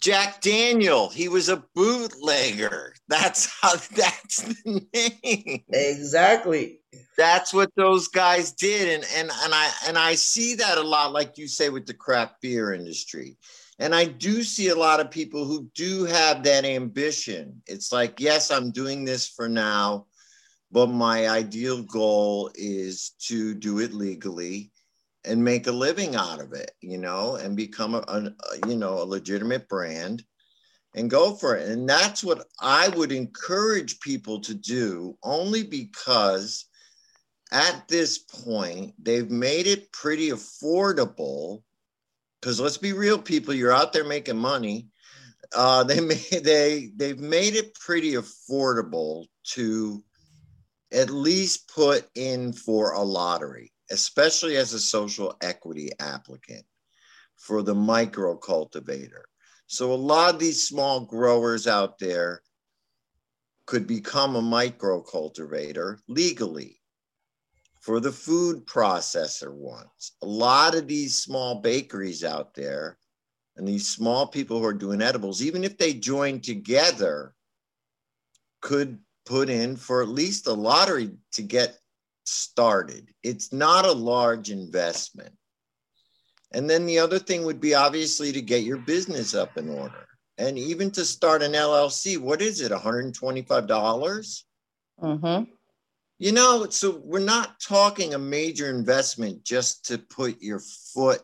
Jack 0.00 0.40
Daniel, 0.42 1.10
he 1.10 1.28
was 1.28 1.50
a 1.50 1.64
bootlegger. 1.74 2.94
That's 3.08 3.52
how 3.60 3.76
that's 3.96 4.42
the 4.42 4.86
name. 4.94 5.64
Exactly. 5.68 6.80
That's 7.18 7.52
what 7.52 7.70
those 7.76 8.08
guys 8.08 8.52
did. 8.52 8.88
And 8.94 9.04
and 9.16 9.30
and 9.44 9.54
I 9.54 9.70
and 9.88 9.98
I 9.98 10.14
see 10.14 10.56
that 10.56 10.78
a 10.78 10.82
lot, 10.82 11.12
like 11.12 11.38
you 11.38 11.48
say, 11.48 11.68
with 11.68 11.86
the 11.86 11.94
craft 11.94 12.40
beer 12.42 12.72
industry. 12.72 13.36
And 13.78 13.94
I 13.94 14.04
do 14.04 14.42
see 14.42 14.68
a 14.68 14.76
lot 14.76 15.00
of 15.00 15.10
people 15.10 15.44
who 15.44 15.68
do 15.74 16.04
have 16.04 16.44
that 16.44 16.64
ambition. 16.64 17.62
It's 17.66 17.92
like, 17.92 18.20
yes, 18.20 18.50
I'm 18.50 18.70
doing 18.70 19.04
this 19.04 19.28
for 19.28 19.48
now, 19.48 20.06
but 20.70 20.86
my 20.86 21.28
ideal 21.28 21.82
goal 21.82 22.50
is 22.54 23.10
to 23.26 23.54
do 23.54 23.80
it 23.80 23.92
legally 23.92 24.70
and 25.24 25.42
make 25.42 25.66
a 25.66 25.72
living 25.72 26.14
out 26.14 26.40
of 26.40 26.52
it, 26.52 26.70
you 26.80 26.98
know, 26.98 27.36
and 27.36 27.56
become 27.56 27.94
a, 27.94 27.98
a 28.06 28.68
you 28.68 28.76
know 28.76 29.02
a 29.02 29.04
legitimate 29.04 29.68
brand 29.68 30.22
and 30.94 31.10
go 31.10 31.34
for 31.34 31.56
it. 31.56 31.68
And 31.68 31.88
that's 31.88 32.22
what 32.22 32.46
I 32.60 32.88
would 32.90 33.10
encourage 33.10 34.00
people 34.00 34.40
to 34.42 34.54
do, 34.54 35.18
only 35.22 35.64
because 35.64 36.66
at 37.52 37.88
this 37.88 38.18
point 38.18 38.94
they've 39.02 39.30
made 39.30 39.66
it 39.66 39.90
pretty 39.92 40.30
affordable. 40.30 41.62
Because 42.44 42.60
let's 42.60 42.76
be 42.76 42.92
real, 42.92 43.18
people, 43.18 43.54
you're 43.54 43.72
out 43.72 43.94
there 43.94 44.04
making 44.04 44.36
money. 44.36 44.88
Uh, 45.56 45.82
they 45.82 45.98
they 46.42 46.90
they've 46.94 47.18
made 47.18 47.54
it 47.54 47.74
pretty 47.74 48.16
affordable 48.16 49.24
to 49.54 50.04
at 50.92 51.08
least 51.08 51.72
put 51.74 52.06
in 52.14 52.52
for 52.52 52.92
a 52.92 53.00
lottery, 53.00 53.72
especially 53.90 54.58
as 54.58 54.74
a 54.74 54.78
social 54.78 55.34
equity 55.40 55.88
applicant 56.00 56.66
for 57.36 57.62
the 57.62 57.74
micro 57.74 58.36
cultivator. 58.36 59.24
So 59.66 59.94
a 59.94 59.94
lot 59.94 60.34
of 60.34 60.38
these 60.38 60.68
small 60.68 61.00
growers 61.00 61.66
out 61.66 61.98
there 61.98 62.42
could 63.64 63.86
become 63.86 64.36
a 64.36 64.42
micro 64.42 65.00
cultivator 65.00 65.98
legally 66.08 66.78
for 67.84 68.00
the 68.00 68.10
food 68.10 68.64
processor 68.64 69.52
ones. 69.52 70.12
A 70.22 70.26
lot 70.26 70.74
of 70.74 70.88
these 70.88 71.18
small 71.18 71.56
bakeries 71.56 72.24
out 72.24 72.54
there 72.54 72.96
and 73.56 73.68
these 73.68 73.86
small 73.86 74.26
people 74.26 74.58
who 74.58 74.64
are 74.64 74.72
doing 74.72 75.02
edibles, 75.02 75.42
even 75.42 75.64
if 75.64 75.76
they 75.76 75.92
join 75.92 76.40
together, 76.40 77.34
could 78.62 78.98
put 79.26 79.50
in 79.50 79.76
for 79.76 80.00
at 80.00 80.08
least 80.08 80.46
a 80.46 80.52
lottery 80.54 81.10
to 81.32 81.42
get 81.42 81.78
started. 82.24 83.10
It's 83.22 83.52
not 83.52 83.84
a 83.84 83.92
large 83.92 84.50
investment. 84.50 85.34
And 86.52 86.70
then 86.70 86.86
the 86.86 86.98
other 86.98 87.18
thing 87.18 87.44
would 87.44 87.60
be 87.60 87.74
obviously 87.74 88.32
to 88.32 88.40
get 88.40 88.62
your 88.62 88.78
business 88.78 89.34
up 89.34 89.58
in 89.58 89.68
order. 89.68 90.08
And 90.38 90.58
even 90.58 90.90
to 90.92 91.04
start 91.04 91.42
an 91.42 91.52
LLC, 91.52 92.16
what 92.16 92.40
is 92.40 92.62
it, 92.62 92.70
125? 92.70 93.66
dollars 93.66 94.46
Mm-hmm. 95.02 95.50
You 96.18 96.32
know, 96.32 96.66
so 96.70 97.00
we're 97.04 97.18
not 97.18 97.58
talking 97.60 98.14
a 98.14 98.18
major 98.18 98.70
investment 98.70 99.44
just 99.44 99.86
to 99.86 99.98
put 99.98 100.40
your 100.40 100.60
foot 100.60 101.22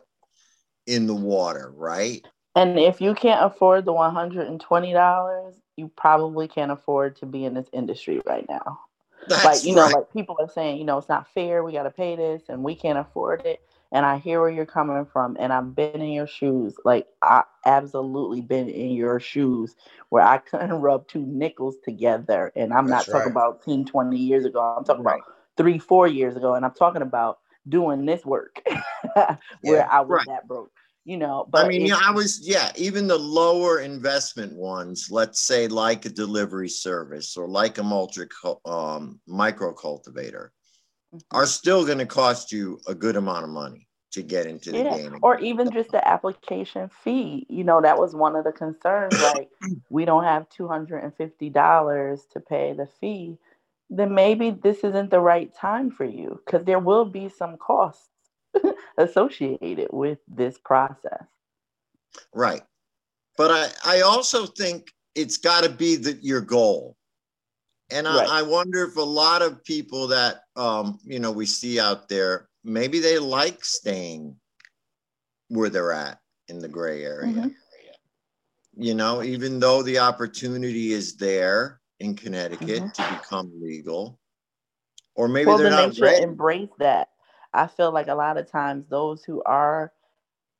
in 0.85 1.07
the 1.07 1.15
water, 1.15 1.71
right? 1.75 2.25
And 2.55 2.77
if 2.77 2.99
you 2.99 3.13
can't 3.13 3.45
afford 3.45 3.85
the 3.85 3.93
one 3.93 4.13
hundred 4.13 4.47
and 4.47 4.59
twenty 4.59 4.91
dollars, 4.91 5.55
you 5.77 5.89
probably 5.95 6.47
can't 6.47 6.71
afford 6.71 7.15
to 7.17 7.25
be 7.25 7.45
in 7.45 7.53
this 7.53 7.69
industry 7.71 8.21
right 8.25 8.45
now. 8.49 8.81
That's 9.27 9.45
like 9.45 9.63
you 9.63 9.73
know, 9.73 9.87
like 9.87 10.11
people 10.11 10.35
are 10.39 10.49
saying, 10.49 10.77
you 10.77 10.83
know, 10.83 10.97
it's 10.97 11.07
not 11.07 11.31
fair. 11.33 11.63
We 11.63 11.71
got 11.71 11.83
to 11.83 11.91
pay 11.91 12.15
this, 12.15 12.43
and 12.49 12.63
we 12.63 12.75
can't 12.75 12.99
afford 12.99 13.45
it. 13.45 13.61
And 13.91 14.05
I 14.05 14.17
hear 14.17 14.39
where 14.39 14.49
you're 14.49 14.65
coming 14.65 15.05
from, 15.05 15.35
and 15.39 15.51
I've 15.51 15.75
been 15.75 16.01
in 16.01 16.11
your 16.11 16.27
shoes. 16.27 16.75
Like 16.85 17.07
I 17.21 17.43
absolutely 17.65 18.41
been 18.41 18.69
in 18.69 18.91
your 18.91 19.19
shoes 19.19 19.75
where 20.09 20.23
I 20.23 20.37
couldn't 20.49 20.71
rub 20.73 21.07
two 21.07 21.25
nickels 21.25 21.75
together. 21.83 22.51
And 22.55 22.73
I'm 22.73 22.87
That's 22.87 23.07
not 23.07 23.11
talking 23.11 23.31
right. 23.31 23.31
about 23.31 23.63
10, 23.63 23.85
20 23.85 24.17
years 24.17 24.45
ago. 24.45 24.61
I'm 24.61 24.83
talking 24.85 25.03
Right. 25.03 25.15
about 25.15 25.27
three, 25.57 25.77
four 25.79 26.07
years 26.07 26.35
ago, 26.37 26.55
and 26.55 26.65
I'm 26.65 26.73
talking 26.73 27.01
about 27.01 27.39
doing 27.67 28.05
this 28.05 28.25
work 28.25 28.61
where 29.61 29.81
Yeah. 29.81 29.87
I 29.91 30.01
was 30.01 30.09
Right. 30.09 30.27
that 30.27 30.47
broke. 30.47 30.71
You 31.03 31.17
know, 31.17 31.47
but 31.49 31.65
I 31.65 31.67
mean, 31.69 31.87
yeah, 31.87 31.99
I 31.99 32.11
was, 32.11 32.47
yeah, 32.47 32.71
even 32.75 33.07
the 33.07 33.17
lower 33.17 33.79
investment 33.79 34.55
ones, 34.55 35.07
let's 35.09 35.39
say 35.41 35.67
like 35.67 36.05
a 36.05 36.09
delivery 36.09 36.69
service 36.69 37.35
or 37.35 37.47
like 37.47 37.79
a 37.79 37.83
multi, 37.83 38.21
um, 38.65 39.19
micro 39.25 39.73
cultivator, 39.73 40.53
Mm-hmm. 41.13 41.37
are 41.37 41.45
still 41.45 41.85
going 41.85 41.97
to 41.97 42.05
cost 42.05 42.51
you 42.53 42.79
a 42.87 42.95
good 42.95 43.17
amount 43.17 43.43
of 43.43 43.49
money 43.49 43.87
to 44.13 44.21
get 44.21 44.45
into 44.45 44.71
the 44.71 44.81
Yeah, 44.81 44.97
game. 44.97 45.19
or 45.21 45.37
even 45.39 45.71
just 45.71 45.91
the 45.91 46.05
application 46.07 46.89
fee. 47.03 47.45
You 47.49 47.63
know, 47.65 47.81
that 47.81 47.97
was 47.97 48.15
one 48.15 48.35
of 48.35 48.45
the 48.45 48.51
concerns. 48.51 49.19
Like, 49.21 49.49
we 49.89 50.05
don't 50.05 50.23
have 50.23 50.47
two 50.49 50.67
hundred 50.67 51.03
and 51.03 51.13
fifty 51.15 51.49
dollars 51.49 52.25
to 52.31 52.39
pay 52.39 52.73
the 52.73 52.87
fee. 52.99 53.37
Then 53.89 54.13
maybe 54.13 54.51
this 54.51 54.85
isn't 54.85 55.11
the 55.11 55.19
right 55.19 55.53
time 55.53 55.91
for 55.91 56.05
you 56.05 56.39
because 56.45 56.65
there 56.65 56.79
will 56.79 57.03
be 57.03 57.27
some 57.27 57.57
costs 57.57 58.07
associated 58.97 59.89
with 59.91 60.19
this 60.29 60.57
process. 60.57 61.25
Right. 62.33 62.61
But 63.37 63.51
I, 63.51 63.97
I 63.97 64.01
also 64.01 64.45
think 64.45 64.93
it's 65.15 65.37
got 65.37 65.63
to 65.65 65.69
be 65.69 65.97
the, 65.97 66.17
your 66.21 66.41
goal. 66.41 66.95
And 67.91 68.07
I, 68.07 68.17
Right. 68.17 68.29
I 68.29 68.41
wonder 68.43 68.83
if 68.83 68.95
a 68.95 69.01
lot 69.01 69.41
of 69.41 69.63
people 69.63 70.07
that, 70.07 70.43
um, 70.55 70.99
you 71.03 71.19
know, 71.19 71.31
we 71.31 71.45
see 71.45 71.79
out 71.79 72.07
there, 72.07 72.47
maybe 72.63 72.99
they 72.99 73.19
like 73.19 73.63
staying 73.65 74.35
where 75.49 75.69
they're 75.69 75.91
at 75.91 76.19
in 76.47 76.59
the 76.59 76.69
gray 76.69 77.03
area. 77.03 77.27
Mhm. 77.33 77.55
You 78.77 78.93
know, 78.93 79.21
even 79.21 79.59
though 79.59 79.83
the 79.83 79.99
opportunity 79.99 80.93
is 80.93 81.17
there 81.17 81.81
in 81.99 82.15
Connecticut 82.15 82.83
Mhm. 82.83 82.93
to 82.93 83.15
become 83.15 83.51
legal, 83.61 84.17
or 85.15 85.27
maybe 85.27 85.47
well, 85.47 85.57
they're 85.57 85.69
then 85.69 85.75
they 85.77 85.85
not 85.87 85.95
should 85.95 86.03
ready. 86.03 86.23
embrace 86.23 86.69
that. 86.79 87.09
I 87.53 87.67
feel 87.67 87.91
like 87.91 88.07
a 88.07 88.15
lot 88.15 88.37
of 88.37 88.49
times 88.49 88.87
those 88.87 89.25
who 89.25 89.43
are 89.43 89.91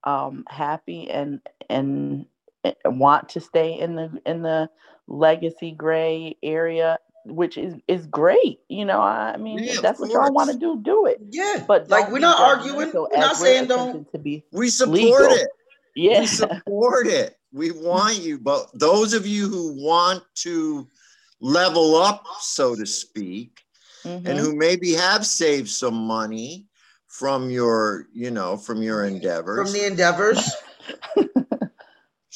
um, 0.03 0.43
happy 0.49 1.09
and 1.09 1.39
and 1.69 2.25
and 2.63 2.99
want 2.99 3.29
to 3.29 3.39
stay 3.39 3.79
in 3.79 3.95
the 3.95 4.21
in 4.25 4.41
the 4.41 4.69
legacy 5.07 5.71
gray 5.71 6.37
area, 6.43 6.99
which 7.25 7.57
is 7.57 7.75
is 7.87 8.05
great. 8.07 8.59
You 8.67 8.85
know, 8.85 8.99
I 8.99 9.37
mean, 9.37 9.59
Yeah, 9.59 9.81
that's 9.81 9.99
what 9.99 10.11
y'all 10.11 10.31
want 10.33 10.51
to 10.51 10.57
do, 10.57 10.79
do 10.81 11.05
it. 11.05 11.19
Yeah. 11.29 11.63
But 11.67 11.89
like 11.89 12.11
we're 12.11 12.19
not 12.19 12.39
arguing. 12.39 12.91
We're 12.93 13.07
not 13.17 13.35
saying 13.35 13.67
don't. 13.67 14.11
to 14.11 14.17
be 14.19 14.43
We 14.51 14.69
support 14.69 14.95
legal. 14.95 15.31
it. 15.31 15.47
Yeah, 15.93 16.21
we 16.21 16.27
support 16.27 17.05
it. 17.07 17.35
We 17.51 17.71
want 17.71 18.19
you, 18.19 18.39
but 18.39 18.67
those 18.73 19.13
of 19.13 19.27
you 19.27 19.49
who 19.49 19.73
want 19.83 20.23
to 20.35 20.87
level 21.41 21.97
up, 21.97 22.23
so 22.39 22.75
to 22.77 22.85
speak, 22.85 23.59
and 24.05 24.23
Mhm. 24.25 24.37
who 24.37 24.55
maybe 24.55 24.93
have 24.93 25.25
saved 25.25 25.67
some 25.69 25.95
money 25.95 26.65
from 27.07 27.49
your, 27.49 28.07
you 28.13 28.31
know, 28.31 28.55
from 28.55 28.81
your 28.81 29.03
endeavors, 29.03 29.69
From 29.69 29.73
the 29.77 29.85
endeavors. 29.85 30.49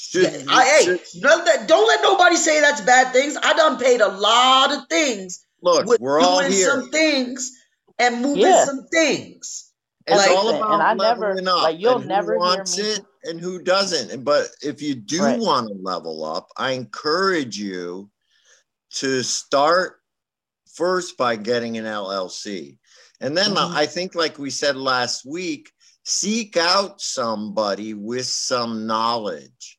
should, 0.10 0.24
Yeah, 0.24 0.43
I, 0.49 0.66
hey, 0.66 0.84
should- 0.86 1.22
don't 1.22 1.45
let, 1.45 1.68
don't 1.68 1.88
let 1.88 2.01
nobody 2.03 2.36
say 2.36 2.62
that's 2.62 2.82
bad 2.82 3.12
things. 3.14 3.36
I 3.41 3.53
done 3.53 3.78
paid 3.78 4.01
a 4.01 4.08
lot 4.08 4.72
of 4.74 4.88
things 4.89 5.45
look, 5.62 5.86
with 5.86 5.99
we're 5.99 6.20
all 6.20 6.39
doing 6.39 6.51
here. 6.51 6.70
some 6.70 6.89
things 6.91 7.51
and 7.99 8.22
moving 8.22 8.41
Yeah. 8.43 8.66
some 8.66 8.88
things. 8.91 9.72
It's 10.08 10.18
like- 10.18 10.30
all 10.32 10.49
about 10.49 10.74
and 10.74 10.84
I 10.84 10.93
never- 10.93 11.22
leveling 11.28 11.47
up 11.47 11.64
like, 11.64 11.80
you'll 11.80 11.95
and 11.95 12.03
who 12.03 12.08
never 12.10 12.34
hear 12.34 12.39
wants 12.39 12.78
me- 12.78 12.84
it 12.84 13.06
and 13.24 13.39
who 13.41 13.60
doesn't. 13.60 14.12
And- 14.12 14.24
But 14.26 14.49
if 14.62 14.82
you 14.82 14.95
do 14.95 15.24
Right. 15.24 15.39
want 15.39 15.68
to 15.70 15.74
level 15.82 16.24
up, 16.24 16.49
I 16.58 16.72
encourage 16.72 17.58
you 17.58 18.10
to 18.95 19.24
start 19.24 19.99
first 20.74 21.18
by 21.18 21.36
getting 21.36 21.78
an 21.78 21.86
LLC. 21.86 22.78
And 23.22 23.36
then 23.38 23.56
Mhm. 23.56 23.74
I 23.74 23.86
think, 23.88 24.14
like 24.14 24.38
we 24.38 24.49
said 24.51 24.76
last 24.76 25.26
week, 25.26 25.72
seek 26.03 26.56
out 26.58 27.01
somebody 27.01 27.93
with 27.95 28.28
some 28.28 28.86
knowledge. 28.86 29.74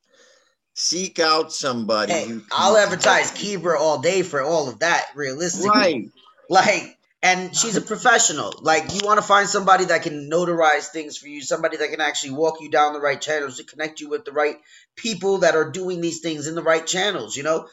Seek 0.79 1.19
out 1.19 1.55
somebody 1.55 2.13
Hey, 2.13 2.29
who 2.29 2.43
I'll 2.53 2.77
advertise 2.77 3.33
Kebra 3.33 3.79
all 3.79 3.99
day 4.03 4.23
for 4.23 4.43
all 4.43 4.69
of 4.69 4.81
that, 4.81 5.07
realistically. 5.15 5.71
Right. 5.71 6.11
Like, 6.51 6.99
and 7.23 7.57
she's 7.57 7.77
a 7.77 7.81
professional. 7.81 8.53
Like, 8.61 8.93
you 8.93 9.01
want 9.03 9.19
to 9.19 9.27
find 9.27 9.49
somebody 9.49 9.87
that 9.87 10.03
can 10.03 10.31
notarize 10.31 10.89
things 10.89 11.17
for 11.17 11.29
you, 11.29 11.41
somebody 11.41 11.79
that 11.79 11.91
can 11.91 12.03
actually 12.03 12.33
walk 12.33 12.61
you 12.61 12.71
down 12.71 12.93
the 12.93 13.01
right 13.01 13.19
channels 13.19 13.57
to 13.57 13.65
connect 13.65 14.01
you 14.01 14.11
with 14.11 14.27
the 14.27 14.33
right 14.33 14.59
people 14.97 15.39
that 15.39 15.57
are 15.57 15.71
doing 15.71 16.03
these 16.03 16.21
things 16.21 16.47
in 16.47 16.55
the 16.55 16.63
right 16.63 16.87
channels, 16.87 17.37
you 17.37 17.43
know? 17.43 17.69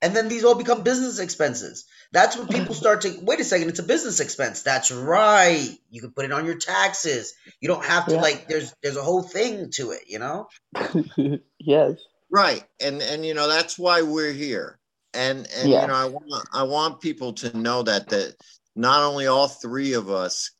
And 0.00 0.14
then 0.14 0.28
these 0.28 0.44
all 0.44 0.54
become 0.54 0.82
business 0.82 1.18
expenses. 1.18 1.84
That's 2.12 2.36
when 2.36 2.46
people 2.46 2.66
mm-hmm. 2.66 2.74
start 2.74 3.00
to 3.00 3.18
wait 3.22 3.40
a 3.40 3.44
second, 3.44 3.70
it's 3.70 3.80
a 3.80 3.82
business 3.82 4.20
expense. 4.20 4.62
That's 4.62 4.92
right. 4.92 5.68
You 5.90 6.00
can 6.00 6.12
put 6.12 6.26
it 6.26 6.32
on 6.32 6.46
your 6.46 6.58
taxes. 6.58 7.34
You 7.60 7.66
don't 7.68 7.84
have 7.84 8.06
to 8.06 8.12
Yeah. 8.12 8.20
like 8.20 8.46
there's 8.46 8.72
there's 8.82 8.96
a 8.96 9.02
whole 9.02 9.22
thing 9.22 9.70
to 9.72 9.90
it, 9.90 10.02
you 10.06 10.20
know? 10.20 10.48
yes. 11.58 11.98
Right. 12.30 12.64
And 12.80 13.02
and 13.02 13.24
you 13.24 13.34
know, 13.34 13.48
that's 13.48 13.78
why 13.78 14.02
we're 14.02 14.32
here. 14.32 14.78
And 15.14 15.48
and 15.56 15.70
you 15.70 15.86
know, 15.86 15.94
I 15.94 16.04
want 16.06 16.48
I 16.52 16.62
want 16.64 17.00
people 17.00 17.32
to 17.34 17.56
know 17.56 17.82
that 17.82 18.08
that 18.08 18.36
not 18.74 19.02
only 19.02 19.26
all 19.26 19.48
three 19.48 19.94
of 19.94 20.10
us, 20.10 20.50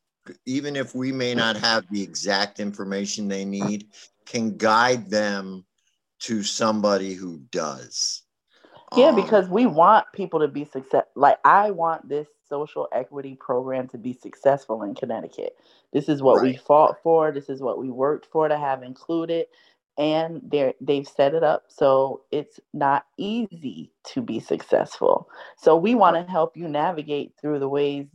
even 0.46 0.76
if 0.76 0.94
we 0.94 1.12
may 1.12 1.34
not 1.34 1.56
have 1.56 1.84
the 1.90 2.02
exact 2.02 2.60
information 2.60 3.28
they 3.28 3.44
need, 3.44 3.88
can 4.24 4.56
guide 4.56 5.10
them 5.10 5.64
to 6.20 6.42
somebody 6.42 7.14
who 7.14 7.42
does. 7.50 8.22
Yeah, 8.96 9.08
Um, 9.08 9.16
because 9.16 9.48
we 9.48 9.66
want 9.66 10.06
people 10.12 10.40
to 10.40 10.48
be 10.48 10.64
success. 10.64 11.04
Like 11.14 11.38
I 11.44 11.70
want 11.70 12.08
this 12.08 12.28
social 12.48 12.88
equity 12.92 13.34
program 13.34 13.88
to 13.88 13.98
be 13.98 14.12
successful 14.12 14.82
in 14.82 14.94
Connecticut. 14.94 15.56
This 15.92 16.08
is 16.08 16.22
what 16.22 16.42
we 16.42 16.56
fought 16.56 17.02
for. 17.02 17.32
This 17.32 17.48
is 17.48 17.60
what 17.60 17.78
we 17.78 17.90
worked 17.90 18.26
for 18.26 18.48
to 18.48 18.56
have 18.56 18.82
included, 18.82 19.46
and 19.99 20.40
they're 20.44 20.74
they've 20.80 21.09
set 21.09 21.34
it 21.34 21.42
up 21.42 21.64
so 21.68 22.22
it's 22.30 22.61
not 22.74 23.07
easy 23.16 23.92
to 24.05 24.20
be 24.20 24.40
successful. 24.40 25.28
So 25.57 25.76
we 25.76 25.94
want 25.94 26.16
to 26.16 26.30
help 26.30 26.57
you 26.57 26.68
navigate 26.68 27.32
through 27.40 27.61
the 27.61 27.68
ways 27.68 28.07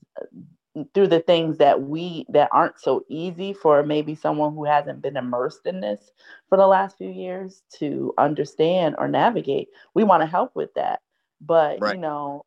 through 0.93 1.07
the 1.07 1.19
things 1.19 1.57
that 1.57 1.81
we 1.81 2.25
that 2.29 2.49
aren't 2.51 2.79
so 2.79 3.03
easy 3.09 3.53
for 3.53 3.83
maybe 3.83 4.15
someone 4.15 4.53
who 4.53 4.63
hasn't 4.63 5.01
been 5.01 5.17
immersed 5.17 5.65
in 5.65 5.81
this 5.81 6.11
for 6.47 6.57
the 6.57 6.67
last 6.67 6.97
few 6.97 7.09
years 7.09 7.63
to 7.77 8.13
understand 8.17 8.95
or 8.97 9.09
navigate 9.09 9.67
we 9.95 10.05
want 10.05 10.21
to 10.21 10.27
help 10.27 10.55
with 10.55 10.73
that 10.75 11.01
but 11.41 11.81
Right. 11.81 11.95
you 11.95 12.01
know 12.01 12.45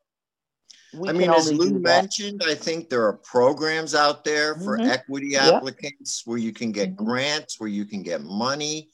we 0.94 1.08
I 1.08 1.12
mean, 1.12 1.28
as 1.30 1.52
Lou 1.52 1.80
mentioned, 1.80 2.42
I 2.46 2.54
think 2.54 2.88
there 2.88 3.04
are 3.04 3.14
programs 3.14 3.94
out 3.94 4.24
there 4.24 4.54
for 4.54 4.78
Mhm. 4.78 4.88
equity 4.88 5.36
applicants 5.36 6.22
where 6.24 6.38
you 6.38 6.52
can 6.52 6.70
get 6.70 6.90
Mhm. 6.90 6.96
grants, 6.96 7.58
where 7.58 7.68
you 7.68 7.84
can 7.84 8.02
get 8.02 8.22
money, 8.22 8.90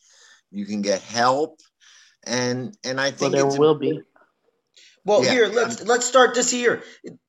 you 0.51 0.67
can 0.67 0.83
get 0.83 1.03
help, 1.03 1.61
and 2.27 2.77
and 2.85 3.01
I 3.01 3.11
well 3.21 3.31
think 3.31 3.33
there 3.33 3.47
it's 3.47 3.59
will 3.59 3.79
be 3.79 4.01
Well, 5.05 5.25
Yeah. 5.25 5.31
here 5.31 5.49
let's 5.49 5.83
let's 5.85 6.07
start 6.07 6.35
this 6.35 6.51
here. 6.51 6.83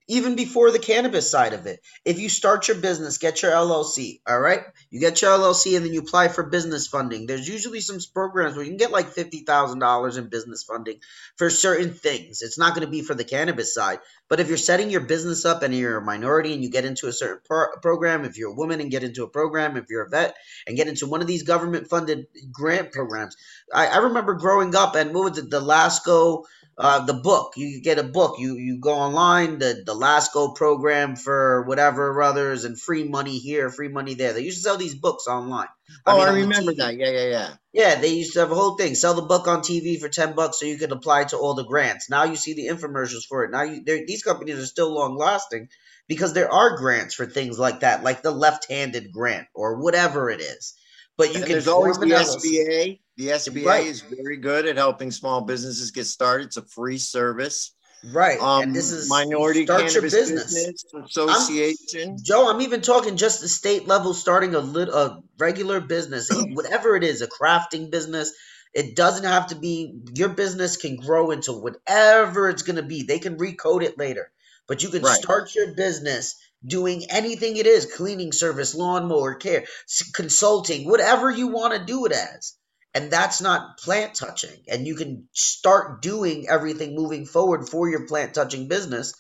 Even 0.08 0.36
before 0.36 0.72
the 0.72 0.80
cannabis 0.80 1.30
side 1.32 1.54
of 1.54 1.68
it. 1.68 1.82
If 2.06 2.20
you 2.20 2.30
start 2.30 2.68
your 2.68 2.78
business, 2.78 3.18
get 3.18 3.42
your 3.42 3.52
LLC, 3.52 4.22
all 4.28 4.40
right? 4.40 4.62
You 4.90 5.00
get 5.00 5.22
your 5.22 5.32
LLC 5.32 5.78
and 5.78 5.86
then 5.86 5.94
you 5.94 6.02
apply 6.02 6.30
for 6.30 6.44
business 6.44 6.88
funding. 6.88 7.28
There's 7.28 7.48
usually 7.48 7.82
some 7.82 8.00
programs 8.14 8.56
where 8.56 8.66
you 8.66 8.72
can 8.72 8.78
get 8.78 8.92
like 8.92 9.16
$50,000 9.16 10.18
in 10.18 10.30
business 10.30 10.64
funding 10.64 11.00
for 11.38 11.50
certain 11.50 11.94
things. 11.94 12.42
It's 12.42 12.58
not 12.58 12.76
going 12.76 12.86
to 12.86 12.92
be 12.92 13.02
for 13.02 13.16
the 13.16 13.24
cannabis 13.24 13.74
side, 13.74 14.00
but 14.30 14.40
if 14.40 14.50
you're 14.50 14.58
setting 14.58 14.90
your 14.90 15.02
business 15.02 15.46
up 15.46 15.64
and 15.64 15.74
you're 15.74 15.98
a 15.98 16.06
minority 16.06 16.54
and 16.54 16.64
you 16.64 16.70
get 16.72 16.86
into 16.86 17.08
a 17.08 17.14
certain 17.14 17.42
pro- 17.46 17.78
program, 17.82 18.26
if 18.26 18.38
you're 18.38 18.52
a 18.52 18.56
woman 18.56 18.82
and 18.82 18.92
get 18.92 19.04
into 19.04 19.24
a 19.24 19.30
program, 19.30 19.78
if 19.78 19.86
you're 19.90 20.06
a 20.06 20.10
vet 20.10 20.36
and 20.68 20.78
get 20.78 20.88
into 20.88 21.08
one 21.08 21.22
of 21.22 21.28
these 21.28 21.44
government 21.44 21.90
funded 21.90 22.28
grant 22.52 22.92
programs. 22.92 23.36
I, 23.74 23.88
I 23.88 23.98
remember 23.98 24.34
growing 24.36 24.76
up 24.76 24.96
and 24.96 25.14
what 25.14 25.32
was 25.32 25.38
it, 25.40 25.50
the 25.50 25.62
Lesko 25.62 26.46
uh, 26.78 27.06
the 27.06 27.14
book. 27.14 27.54
You 27.58 27.82
get 27.82 28.00
a 28.00 28.04
book. 28.04 28.38
You 28.40 28.56
you 28.56 28.80
go 28.80 28.94
online, 28.94 29.60
the 29.60 29.84
the 29.86 29.94
Lesko 29.94 30.56
program 30.56 31.16
for 31.16 31.64
whatever 31.64 32.22
others, 32.22 32.66
and 32.66 32.80
free 32.80 33.04
money 33.04 33.38
here, 33.38 33.70
free 33.70 33.90
money 33.90 34.16
there. 34.16 34.34
They 34.34 34.42
used 34.42 34.58
to 34.58 34.64
sell 34.64 34.78
these 34.78 34.96
books 34.96 35.28
online. 35.28 35.68
Oh, 36.06 36.18
mean, 36.18 36.28
I 36.28 36.40
remember 36.42 36.74
that. 36.76 36.96
Yeah, 36.98 37.10
yeah, 37.10 37.26
yeah. 37.26 37.54
Yeah, 37.74 37.96
they 37.96 38.08
used 38.08 38.34
to 38.34 38.40
have 38.40 38.52
a 38.52 38.56
whole 38.56 38.76
thing. 38.78 38.96
Sell 38.96 39.14
the 39.14 39.22
book 39.22 39.48
on 39.48 39.62
TV 39.62 40.00
for 40.00 40.10
ten 40.10 40.34
bucks, 40.34 40.60
so 40.60 40.66
you 40.66 40.78
could 40.78 40.92
apply 40.92 41.26
to 41.26 41.38
all 41.38 41.54
the 41.54 41.66
grants. 41.66 42.10
Now 42.10 42.24
you 42.24 42.36
see 42.36 42.54
the 42.54 42.68
infomercials 42.68 43.26
for 43.28 43.44
it. 43.46 43.52
Now 43.52 43.64
you 43.64 43.84
these 43.84 44.24
companies 44.24 44.60
are 44.60 44.66
still 44.66 44.94
long 44.94 45.18
lasting 45.18 45.70
because 46.08 46.34
there 46.34 46.52
are 46.52 46.78
grants 46.78 47.14
for 47.16 47.26
things 47.26 47.60
like 47.60 47.82
that, 47.82 48.04
like 48.04 48.22
the 48.22 48.32
left-handed 48.32 49.12
grant 49.12 49.48
or 49.54 49.82
whatever 49.82 50.30
it 50.30 50.42
is. 50.42 50.74
But 51.22 51.30
you 51.30 51.36
And 51.36 51.44
can 51.44 51.54
there's 51.54 51.68
always 51.68 52.00
the. 52.00 52.08
SBA. 52.12 53.00
The 53.18 53.28
SBA 53.28 53.66
Right. 53.66 53.86
is 53.86 54.02
very 54.02 54.38
good 54.38 54.66
at 54.66 54.78
helping 54.78 55.12
small 55.12 55.42
businesses 55.42 55.92
get 55.92 56.06
started. 56.06 56.48
It's 56.48 56.58
a 56.58 56.64
free 56.64 56.98
service. 56.98 57.76
Right, 58.04 58.40
Um, 58.40 58.64
and 58.64 58.74
this 58.74 58.92
is 58.92 59.10
Minority 59.10 59.66
start 59.66 59.82
your 59.94 60.02
Cannabis 60.02 60.14
business. 60.16 60.54
Business 60.56 60.86
Association. 61.06 62.18
Joe, 62.24 62.50
I'm 62.50 62.62
even 62.62 62.82
talking 62.82 63.16
just 63.16 63.42
the 63.42 63.48
state 63.48 63.88
level, 63.88 64.16
starting 64.16 64.56
a 64.56 64.60
little 64.60 64.96
a 64.96 65.22
regular 65.38 65.80
business, 65.80 66.32
whatever 66.56 66.96
it 66.96 67.04
is, 67.04 67.22
a 67.22 67.28
crafting 67.28 67.92
business. 67.92 68.34
It 68.74 68.96
doesn't 68.96 69.26
have 69.26 69.48
to 69.48 69.56
be 69.56 70.00
your 70.16 70.30
business 70.30 70.78
can 70.78 70.96
grow 70.96 71.30
into 71.32 71.54
whatever 71.54 72.50
it's 72.50 72.64
gonna 72.64 72.82
be. 72.82 73.04
They 73.04 73.20
can 73.20 73.38
recode 73.38 73.84
it 73.84 74.00
later, 74.00 74.32
but 74.68 74.82
you 74.82 74.90
can 74.90 75.04
Right. 75.04 75.20
start 75.20 75.54
your 75.54 75.76
business 75.76 76.38
doing 76.66 77.06
anything 77.12 77.58
it 77.58 77.68
is: 77.68 77.94
cleaning 77.96 78.34
service, 78.34 78.76
lawnmower 78.76 79.36
care, 79.36 79.66
consulting, 80.14 80.88
whatever 80.90 81.32
you 81.32 81.48
want 81.48 81.74
to 81.76 81.86
do 81.86 82.06
it 82.06 82.14
as. 82.14 82.56
And 82.94 83.12
that's 83.12 83.42
not 83.42 83.78
plant 83.80 84.16
touching. 84.16 84.64
And 84.68 84.88
you 84.88 84.96
can 84.96 85.28
start 85.34 86.02
doing 86.02 86.48
everything 86.50 86.96
moving 86.96 87.26
forward 87.26 87.70
for 87.70 87.90
your 87.90 88.08
plant 88.08 88.34
touching 88.36 88.68
business 88.68 89.14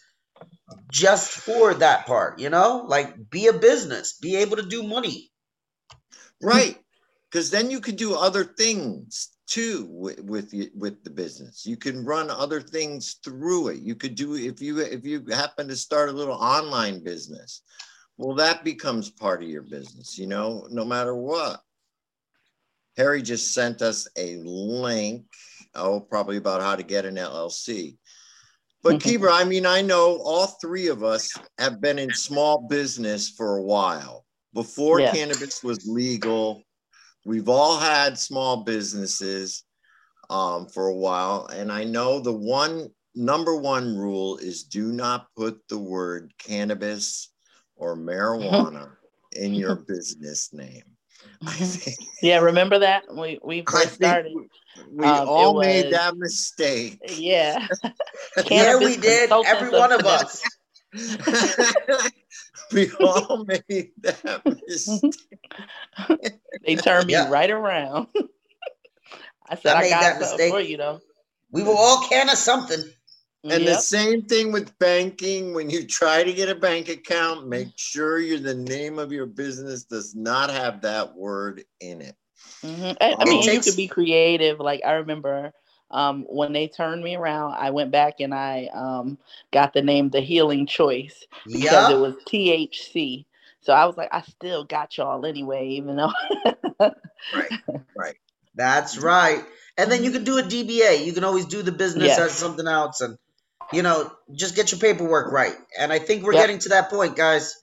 just 0.91 1.31
for 1.31 1.73
that 1.75 2.07
part, 2.07 2.39
you 2.39 2.49
know? 2.49 2.85
Like 2.87 3.29
be 3.29 3.47
a 3.47 3.53
business, 3.53 4.17
be 4.21 4.37
able 4.37 4.57
to 4.57 4.63
do 4.67 4.83
money. 4.83 5.31
right 6.41 6.77
because 7.31 7.51
then 7.51 7.71
you 7.71 7.79
could 7.81 7.97
do 7.97 8.15
other 8.15 8.43
things 8.43 9.29
too 9.51 9.85
with 9.89 10.21
with, 10.21 10.49
y- 10.53 10.69
with 10.73 11.03
the 11.03 11.09
business 11.09 11.65
you 11.65 11.75
can 11.75 12.05
run 12.05 12.29
other 12.29 12.61
things 12.61 13.17
through 13.21 13.67
it 13.67 13.79
you 13.79 13.95
could 13.95 14.15
do 14.15 14.35
if 14.35 14.61
you 14.61 14.79
if 14.79 15.05
you 15.05 15.25
happen 15.29 15.67
to 15.67 15.75
start 15.75 16.07
a 16.07 16.13
little 16.13 16.35
online 16.35 17.03
business 17.03 17.61
well 18.17 18.33
that 18.33 18.63
becomes 18.63 19.09
part 19.09 19.43
of 19.43 19.49
your 19.49 19.63
business 19.63 20.17
you 20.17 20.25
know 20.25 20.65
no 20.71 20.85
matter 20.85 21.13
what 21.13 21.59
harry 22.95 23.21
just 23.21 23.53
sent 23.53 23.81
us 23.81 24.07
a 24.17 24.37
link 24.37 25.25
oh 25.75 25.99
probably 25.99 26.37
about 26.37 26.61
how 26.61 26.75
to 26.75 26.83
get 26.83 27.05
an 27.05 27.15
llc 27.15 27.97
but 28.83 28.95
mm-hmm. 28.95 29.23
Kebra, 29.23 29.31
I 29.31 29.43
mean, 29.43 29.67
I 29.67 29.83
know 29.83 30.17
all 30.23 30.47
three 30.47 30.87
of 30.87 31.03
us 31.03 31.31
have 31.59 31.79
been 31.79 31.99
in 31.99 32.11
small 32.13 32.67
business 32.67 33.29
for 33.29 33.57
a 33.57 33.61
while. 33.61 34.25
Before 34.55 34.99
Yeah. 34.99 35.11
cannabis 35.11 35.63
was 35.63 35.85
legal, 35.85 36.63
we've 37.25 37.49
all 37.49 37.79
had 37.79 38.17
small 38.17 38.63
businesses 38.63 39.63
um, 40.29 40.67
for 40.67 40.87
a 40.87 40.95
while. 40.95 41.47
And 41.47 41.71
I 41.71 41.83
know 41.83 42.19
the 42.19 42.33
one 42.33 42.89
number 43.15 43.55
one 43.55 43.97
rule 43.97 44.37
is 44.37 44.63
do 44.63 44.91
not 44.91 45.27
put 45.35 45.59
the 45.67 45.77
word 45.77 46.33
cannabis 46.37 47.31
or 47.75 47.95
marijuana 47.97 48.89
in 49.35 49.53
your 49.53 49.75
business 49.75 50.53
name. 50.53 50.83
I 51.45 51.51
think, 51.53 51.97
Yeah, 52.21 52.39
remember 52.39 52.79
that 52.79 53.03
we 53.13 53.39
we 53.43 53.63
first 53.67 53.95
started. 53.95 54.33
we 54.91 55.05
Um, 55.07 55.27
all 55.27 55.59
made 55.59 55.91
that 55.93 56.15
mistake. 56.15 56.99
Yeah, 57.17 57.67
yeah, 58.49 58.77
we 58.77 58.97
did. 58.97 59.31
Every 59.31 59.69
one 59.69 59.91
of 59.91 60.05
us. 60.05 60.41
we 62.73 62.91
all 62.99 63.45
made 63.45 63.91
that 63.99 64.41
mistake. 64.67 65.15
They 66.65 66.75
turned 66.75 67.07
me 67.07 67.13
Yeah. 67.13 67.29
right 67.29 67.49
around. 67.49 68.07
I 69.49 69.55
said 69.55 69.75
I 69.75 69.79
I, 69.79 69.81
made 69.83 69.89
got 69.91 70.01
that 70.01 70.19
mistake. 70.19 70.51
for 70.51 70.59
you 70.61 70.77
though. 70.77 71.01
We 71.51 71.63
were 71.63 71.73
all 71.75 72.07
can 72.07 72.29
of 72.29 72.37
something. 72.37 72.79
And 73.43 73.65
the 73.67 73.75
same 73.75 74.21
thing 74.21 74.51
with 74.51 74.77
banking. 74.77 75.53
When 75.55 75.69
you 75.69 75.85
try 75.87 76.23
to 76.23 76.31
get 76.31 76.49
a 76.49 76.55
bank 76.55 76.89
account, 76.89 77.47
make 77.47 77.69
sure 77.75 78.19
you 78.19 78.37
the 78.37 78.53
name 78.53 78.99
of 78.99 79.11
your 79.11 79.25
business 79.25 79.83
does 79.83 80.13
not 80.13 80.51
have 80.51 80.81
that 80.81 81.15
word 81.15 81.63
in 81.79 82.01
it. 82.01 82.15
Mhm. 82.63 82.95
I, 83.01 83.13
I 83.17 83.21
It 83.23 83.27
mean, 83.27 83.41
you 83.41 83.49
takes- 83.49 83.65
could 83.65 83.75
be 83.77 83.87
creative. 83.87 84.59
Like 84.59 84.81
I 84.85 84.91
remember 84.93 85.51
um, 85.91 86.25
when 86.29 86.53
they 86.53 86.67
turned 86.69 87.03
me 87.03 87.15
around, 87.15 87.55
I 87.55 87.71
went 87.71 87.91
back 87.91 88.21
and 88.21 88.33
I 88.33 88.69
um, 88.73 89.19
got 89.53 89.73
the 89.73 89.83
name 89.83 90.09
The 90.09 90.21
Healing 90.21 90.67
Choice 90.67 91.25
because 91.51 91.89
it 91.89 91.99
was 91.99 92.15
THC. 92.27 93.25
So 93.61 93.73
I 93.73 93.85
was 93.85 93.97
like, 93.97 94.09
I 94.13 94.21
still 94.23 94.65
got 94.65 94.97
y'all 94.97 95.25
anyway, 95.25 95.69
even 95.69 95.97
though. 95.97 96.13
right, 97.33 97.53
right. 97.97 98.15
That's 98.55 98.97
right. 98.97 99.43
And 99.77 99.91
then 99.91 100.03
you 100.03 100.11
can 100.11 100.23
do 100.25 100.39
a 100.39 100.43
DBA. 100.43 101.05
You 101.05 101.13
can 101.13 101.23
always 101.25 101.45
do 101.47 101.63
the 101.63 101.71
business 101.73 102.17
Yes. 102.17 102.19
as 102.19 102.33
something 102.33 102.67
else 102.67 103.01
and 103.01 103.17
you 103.71 103.83
know, 103.83 104.11
just 104.33 104.55
get 104.55 104.71
your 104.71 104.79
paperwork 104.79 105.31
right. 105.31 105.55
And 105.79 105.91
I 105.93 105.99
think 105.99 106.23
we're 106.23 106.33
Yep. 106.33 106.37
getting 106.37 106.59
to 106.59 106.69
that 106.69 106.89
point, 106.89 107.15
guys. 107.17 107.55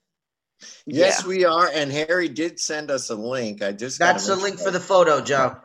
Yes, 0.91 1.25
we 1.25 1.45
are. 1.47 1.69
And 1.73 1.93
Harry 1.93 2.29
did 2.29 2.61
send 2.61 2.91
us 2.91 3.11
a 3.11 3.17
link. 3.17 3.63
I 3.63 3.73
just 3.73 3.99
gotta 3.99 4.21
That's 4.21 4.27
the 4.27 4.37
link 4.37 4.59
sure 4.59 4.67
for 4.67 4.71
the 4.73 4.81
photo, 4.81 5.23
Joe. 5.23 5.57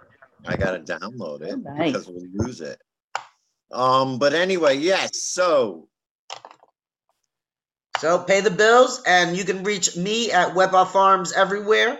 I 0.45 0.57
gotta 0.57 0.79
download 0.79 1.41
it 1.41 1.53
Oh, 1.53 1.57
nice. 1.57 1.91
because 1.93 2.07
we'll 2.07 2.25
lose 2.33 2.61
it. 2.61 2.79
Um, 3.71 4.19
but 4.19 4.33
anyway, 4.33 4.77
yes. 4.77 5.21
So 5.23 5.87
So 7.99 8.19
pay 8.19 8.41
the 8.41 8.51
bills, 8.51 9.01
and 9.07 9.35
you 9.37 9.45
can 9.45 9.63
reach 9.63 9.95
me 9.95 10.29
at 10.31 10.53
Wepa 10.55 10.87
Farms 10.87 11.31
everywhere. 11.31 11.99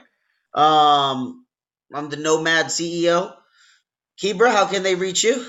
Um, 0.53 1.45
I'm 1.93 2.09
the 2.09 2.17
Nomad 2.17 2.65
CEO. 2.67 3.33
Kebra, 4.21 4.51
how 4.51 4.65
can 4.67 4.83
they 4.83 4.95
reach 4.95 5.23
you? 5.23 5.45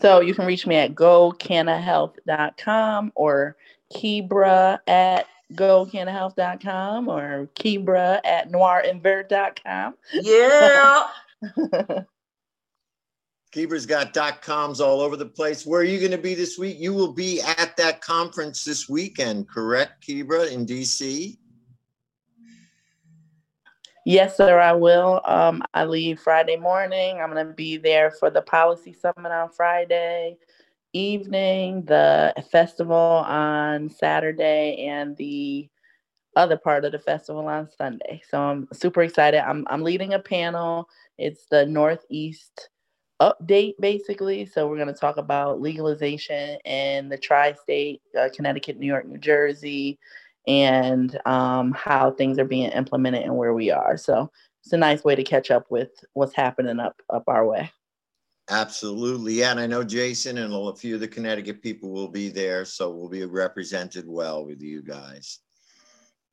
So 0.00 0.20
you 0.20 0.34
can 0.34 0.46
reach 0.46 0.66
me 0.66 0.76
at 0.76 0.94
gocanahealth.com 0.94 3.12
or 3.14 3.56
Kebra 3.94 4.78
at 4.86 5.26
gocanahealth.com 5.54 7.08
or 7.08 7.48
Kebra 7.54 8.20
at 8.24 8.50
noirinvert.com. 8.50 9.94
Yeah. 10.12 11.08
Kebra's 13.52 13.84
got 13.84 14.14
dot 14.14 14.40
coms 14.40 14.80
all 14.80 15.00
over 15.00 15.16
the 15.16 15.26
place. 15.26 15.66
Where 15.66 15.82
are 15.82 15.84
you 15.84 15.98
going 15.98 16.12
to 16.12 16.18
be 16.18 16.34
this 16.34 16.58
week? 16.58 16.78
You 16.78 16.94
will 16.94 17.12
be 17.12 17.40
at 17.42 17.76
that 17.76 18.00
conference 18.00 18.64
this 18.64 18.88
weekend, 18.88 19.48
correct, 19.48 20.06
Kebra, 20.06 20.50
in 20.50 20.64
DC? 20.64 21.36
Yes, 24.04 24.36
sir, 24.36 24.58
I 24.58 24.72
will. 24.72 25.20
Um, 25.26 25.62
I 25.74 25.84
leave 25.84 26.18
Friday 26.18 26.56
morning. 26.56 27.20
I'm 27.20 27.30
going 27.30 27.46
to 27.46 27.52
be 27.52 27.76
there 27.76 28.10
for 28.10 28.30
the 28.30 28.42
policy 28.42 28.92
summit 28.92 29.30
on 29.30 29.50
Friday 29.50 30.38
evening, 30.92 31.84
the 31.84 32.34
festival 32.50 32.96
on 32.96 33.88
Saturday, 33.90 34.86
and 34.86 35.16
the 35.16 35.68
other 36.36 36.56
part 36.56 36.84
of 36.84 36.92
the 36.92 36.98
festival 36.98 37.46
on 37.46 37.68
Sunday. 37.76 38.22
So 38.28 38.40
I'm 38.40 38.68
super 38.72 39.02
excited. 39.02 39.40
I'm 39.40 39.66
I'm 39.68 39.82
leading 39.82 40.14
a 40.14 40.18
panel. 40.18 40.88
It's 41.18 41.46
the 41.50 41.66
Northeast 41.66 42.70
update 43.20 43.74
basically. 43.78 44.46
So 44.46 44.66
we're 44.66 44.76
going 44.76 44.88
to 44.88 44.94
talk 44.94 45.16
about 45.16 45.60
legalization 45.60 46.58
in 46.64 47.08
the 47.08 47.18
tri-state, 47.18 48.02
uh, 48.18 48.28
Connecticut, 48.34 48.78
New 48.78 48.86
York, 48.86 49.06
New 49.06 49.18
Jersey, 49.18 49.98
and 50.48 51.18
um, 51.26 51.72
how 51.72 52.10
things 52.10 52.38
are 52.38 52.44
being 52.44 52.70
implemented 52.70 53.22
and 53.22 53.36
where 53.36 53.54
we 53.54 53.70
are. 53.70 53.96
So 53.96 54.30
it's 54.64 54.72
a 54.72 54.76
nice 54.76 55.04
way 55.04 55.14
to 55.14 55.22
catch 55.22 55.50
up 55.50 55.70
with 55.70 55.90
what's 56.14 56.34
happening 56.34 56.80
up 56.80 57.00
up 57.10 57.24
our 57.26 57.46
way. 57.46 57.70
Absolutely. 58.52 59.34
Yeah. 59.34 59.52
And 59.52 59.60
I 59.60 59.66
know 59.66 59.82
Jason 59.82 60.36
and 60.38 60.52
a 60.52 60.74
few 60.74 60.94
of 60.94 61.00
the 61.00 61.08
Connecticut 61.08 61.62
people 61.62 61.90
will 61.90 62.08
be 62.08 62.28
there. 62.28 62.64
So 62.66 62.90
we'll 62.90 63.08
be 63.08 63.24
represented 63.24 64.04
well 64.06 64.44
with 64.44 64.60
you 64.60 64.82
guys. 64.82 65.38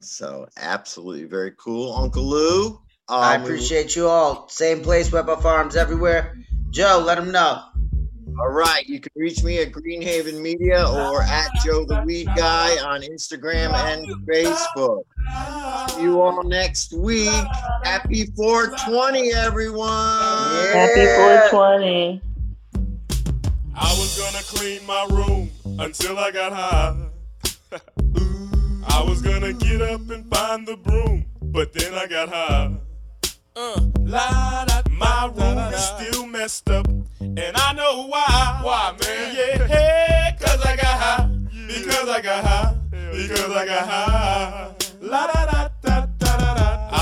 So 0.02 0.48
absolutely 0.58 1.26
very 1.26 1.54
cool. 1.58 1.94
Uncle 1.94 2.24
Lou. 2.24 2.82
I 3.08 3.36
um, 3.36 3.44
we- 3.44 3.48
appreciate 3.48 3.96
you 3.96 4.08
all. 4.08 4.50
Same 4.50 4.82
place, 4.82 5.10
Wepa 5.10 5.42
Farms 5.42 5.76
everywhere. 5.76 6.38
Joe, 6.72 7.02
let 7.06 7.16
them 7.16 7.32
know. 7.32 7.64
All 8.40 8.50
right, 8.50 8.88
you 8.88 9.00
can 9.02 9.12
reach 9.16 9.44
me 9.44 9.60
at 9.60 9.72
Greenhaven 9.72 10.42
Media 10.42 10.88
or 10.88 11.24
at 11.24 11.50
Joe 11.66 11.84
the 11.84 12.02
Weed 12.06 12.30
Guy 12.38 12.78
on 12.86 13.02
Instagram 13.02 13.74
and 13.74 14.06
Facebook. 14.28 15.02
See 16.00 16.06
you 16.06 16.22
all 16.22 16.44
next 16.44 16.94
week. 16.94 17.28
Happy 17.84 18.26
420, 18.38 19.34
everyone. 19.34 19.90
Happy 20.72 21.06
420. 21.52 22.22
I 23.76 23.90
was 24.00 24.18
gonna 24.18 24.44
clean 24.44 24.86
my 24.86 25.08
room 25.10 25.52
until 25.78 26.18
I 26.18 26.32
got 26.32 26.54
high. 26.54 27.10
I 28.88 29.04
was 29.04 29.22
gonna 29.22 29.52
get 29.52 29.82
up 29.82 30.10
and 30.10 30.26
find 30.34 30.66
the 30.66 30.78
broom, 30.78 31.26
but 31.42 31.74
then 31.74 31.94
I 31.94 32.08
got 32.08 32.30
high. 32.30 32.76
Uh, 33.58 33.82
la, 34.00 34.66
da, 34.66 34.82
my 34.92 35.26
room 35.36 35.58
is 35.74 35.84
still 35.84 36.26
messed 36.28 36.70
up, 36.70 36.88
and 37.20 37.58
I 37.58 37.74
know 37.74 38.08
why. 38.08 38.60
Why, 38.64 38.96
man? 39.02 39.36
Yeah, 39.36 39.68
hey, 39.68 40.38
cause 40.40 40.66
I 40.66 40.78
got 40.78 40.86
high. 40.86 41.30
Because 41.68 42.08
I 42.08 42.22
got 42.22 42.46
high. 42.46 42.78
Because 43.12 43.52
I 43.52 43.66
got 43.66 43.88
high. 43.90 44.76
La 45.02 45.28
da 45.28 45.46
da 45.46 45.69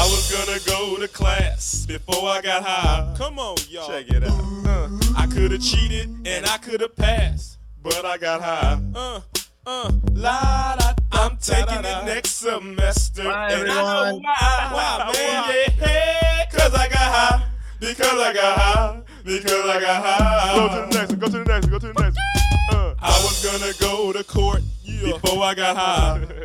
was 0.09 0.31
gonna 0.31 0.59
go 0.65 0.99
to 0.99 1.07
class 1.07 1.85
before 1.85 2.29
I 2.29 2.41
got 2.41 2.63
high. 2.63 3.13
Come 3.17 3.39
on, 3.39 3.57
y'all. 3.69 3.87
Check 3.87 4.09
it 4.09 4.23
out. 4.23 4.39
Uh, 4.65 4.89
I 5.17 5.27
could 5.27 5.51
have 5.51 5.61
cheated 5.61 6.09
and 6.25 6.45
I 6.45 6.57
could 6.57 6.81
have 6.81 6.95
passed, 6.95 7.57
but 7.81 8.05
I 8.05 8.17
got 8.17 8.41
high. 8.41 8.79
Uh, 8.95 9.21
uh, 9.65 9.91
la 10.13 10.75
da. 10.75 10.93
I'm 11.11 11.37
taking 11.37 11.83
it 11.83 12.05
next 12.05 12.35
semester, 12.35 13.23
Bye, 13.23 13.51
and 13.51 13.69
I 13.71 13.75
know 14.11 14.19
why. 14.19 14.69
Why, 14.71 15.11
man? 15.13 15.71
Yeah, 15.79 16.45
cause 16.51 16.73
I 16.73 16.87
got 16.87 16.97
high. 16.97 17.45
Because 17.79 18.19
I 18.19 18.33
got 18.33 18.57
high. 18.57 19.01
Because 19.23 19.65
I 19.69 19.79
got 19.81 20.03
high. 20.05 20.55
Go 20.55 20.67
to 20.67 20.75
the 20.75 20.97
next 20.97 21.09
one. 21.11 21.19
Go 21.19 21.27
to 21.27 21.31
the 21.31 21.45
next 21.45 21.65
one. 21.65 21.71
Go 21.71 21.79
to 21.79 21.93
the 21.93 22.01
next 22.01 22.17
one. 22.71 22.79
Uh, 22.79 22.95
I 23.01 23.09
was 23.23 23.45
gonna 23.45 23.73
go 23.79 24.13
to 24.13 24.23
court 24.23 24.61
before 24.85 25.43
I 25.43 25.53
got 25.53 25.75
high. 25.77 26.27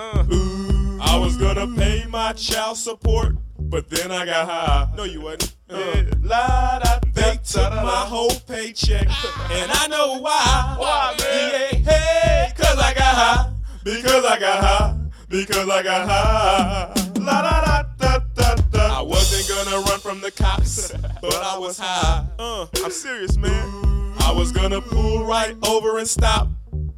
Uh, 0.00 0.24
ooh, 0.32 0.77
I 1.00 1.16
was 1.18 1.36
gonna 1.36 1.66
pay 1.76 2.04
my 2.08 2.32
child 2.32 2.76
support, 2.76 3.36
but 3.58 3.88
then 3.88 4.10
I 4.10 4.24
got 4.24 4.48
high. 4.48 4.92
No, 4.96 5.04
you 5.04 5.20
wasn't. 5.20 5.54
Uh, 5.70 6.04
la, 6.22 6.78
da, 6.78 6.98
they 7.12 7.38
took 7.44 7.72
my 7.72 8.04
whole 8.06 8.32
paycheck, 8.46 9.06
and 9.50 9.70
I 9.70 9.86
know 9.88 10.18
why. 10.18 10.74
Why, 10.78 11.14
man? 11.18 11.82
Yeah, 11.84 11.92
hey, 11.92 12.52
cause 12.56 12.78
I 12.78 12.94
got 12.94 13.14
high. 13.14 13.52
Because 13.84 14.24
I 14.24 14.38
got 14.38 14.64
high. 14.64 14.98
Because 15.28 15.68
I 15.68 15.82
got 15.82 16.08
high. 16.08 16.92
La 17.20 17.42
da 17.42 17.64
da 17.64 17.82
da 17.98 18.18
da 18.34 18.54
da. 18.70 18.98
I 18.98 19.02
wasn't 19.02 19.48
gonna 19.48 19.80
run 19.82 20.00
from 20.00 20.20
the 20.20 20.30
cops, 20.30 20.92
but 21.20 21.34
I 21.34 21.58
was 21.58 21.78
high. 21.78 22.26
Uh, 22.38 22.66
I'm 22.84 22.90
serious, 22.90 23.36
man. 23.36 24.14
I 24.20 24.32
was 24.32 24.52
gonna 24.52 24.80
pull 24.80 25.24
right 25.24 25.54
over 25.66 25.98
and 25.98 26.08
stop, 26.08 26.48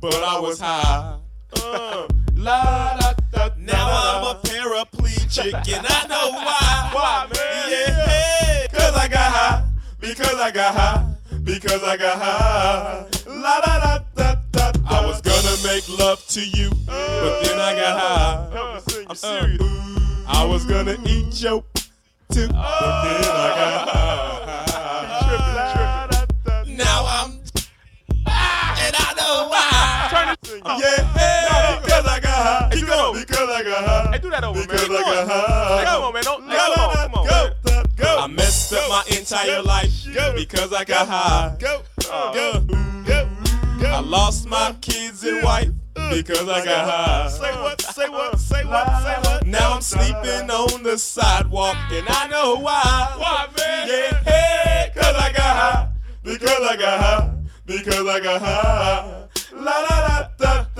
but 0.00 0.14
I 0.14 0.40
was 0.40 0.60
high. 0.60 1.18
Uh, 1.62 2.06
la 2.40 2.96
da 2.98 3.12
da. 3.32 3.48
da 3.48 3.54
Now 3.58 3.88
I'm 3.90 4.36
a 4.36 4.40
paraplegic, 4.40 5.54
and 5.76 5.86
I 5.88 6.06
know 6.08 6.30
why. 6.32 6.90
Why, 6.92 7.26
man? 7.34 7.70
Yeah, 7.70 8.06
hey, 8.06 8.66
cause 8.72 8.94
I 8.94 9.08
got 9.08 9.32
high. 9.32 9.64
Because 10.00 10.34
I 10.34 10.50
got 10.50 10.74
high. 10.74 11.14
Because 11.44 11.82
I 11.82 11.96
got 11.96 12.18
high. 12.18 13.06
La 13.26 13.60
da 13.60 13.78
da 13.80 13.98
da 14.16 14.34
da. 14.52 14.72
da. 14.72 14.80
I 14.88 15.06
was 15.06 15.20
gonna 15.20 15.56
make 15.62 15.86
love 15.98 16.26
to 16.28 16.40
you, 16.40 16.70
but 16.86 17.42
then 17.44 17.58
I 17.60 17.74
got 17.74 17.96
uh, 17.96 18.00
high. 18.00 19.04
I'm 19.04 19.10
uh, 19.10 19.14
serious. 19.14 19.62
I 20.26 20.44
was 20.44 20.64
gonna 20.64 20.96
eat 21.06 21.40
your 21.42 21.62
too, 22.32 22.48
but 22.48 23.02
then 23.04 23.24
I 23.24 23.50
got 23.60 23.88
uh. 23.88 23.92
high. 23.92 24.20
Now 26.66 27.04
I'm 27.06 27.30
and 28.82 28.94
I 28.96 29.14
know 29.16 29.48
why. 29.48 30.36
Yeah, 30.80 31.39
Because 33.12 33.48
I 33.48 33.62
got 33.62 33.84
high. 33.84 34.12
Hey, 34.12 34.18
do 34.18 34.30
that 34.30 34.44
over, 34.44 34.60
Because 34.60 34.88
man. 34.88 34.98
I 34.98 35.02
got 35.02 35.28
high. 35.28 35.78
Hey, 35.78 35.84
come 35.84 36.02
on, 36.02 36.12
man. 36.14 36.22
Don't, 36.22 36.42
hey, 36.44 36.56
Go, 36.56 36.74
come 36.74 36.84
on, 36.84 36.94
come 36.94 37.14
on. 37.14 37.26
go, 37.26 37.50
man. 37.64 37.84
go. 37.96 38.18
I 38.18 38.26
messed 38.26 38.72
up 38.72 38.88
my 38.88 39.04
entire 39.16 39.62
life 39.62 39.90
because 40.34 40.72
I 40.72 40.84
got 40.84 41.08
high. 41.08 41.56
Go, 41.58 41.82
uh. 42.10 42.32
go, 42.32 42.60
go, 43.04 43.28
go. 43.80 43.88
I 43.88 44.00
lost 44.00 44.48
my 44.48 44.68
uh. 44.68 44.72
kids 44.80 45.24
and 45.24 45.42
wife 45.42 45.70
uh. 45.96 46.14
because 46.14 46.48
I 46.48 46.64
got 46.64 46.88
high. 46.88 47.28
Say 47.28 47.52
what? 47.52 47.80
Say 47.80 48.08
what? 48.08 48.38
Say 48.38 48.64
what? 48.64 49.02
Say 49.02 49.16
what? 49.30 49.46
Now 49.46 49.72
I'm 49.74 49.82
sleeping 49.82 50.50
on 50.50 50.82
the 50.82 50.98
sidewalk 50.98 51.76
and 51.92 52.06
I 52.08 52.28
know 52.28 52.56
why. 52.56 53.14
Why, 53.16 53.48
man? 53.56 53.88
Yeah, 53.88 54.22
hey, 54.24 54.90
cause 54.94 55.16
I 55.16 55.32
got 55.32 55.56
high. 55.56 55.88
Because 56.22 56.60
I 56.68 56.76
got 56.76 57.00
high. 57.00 57.34
Because 57.66 58.06
I 58.06 58.20
got 58.20 58.40
high. 58.40 59.28
La 59.52 59.80
la 59.80 59.98
la 60.00 60.28
da 60.38 60.66
da. 60.74 60.79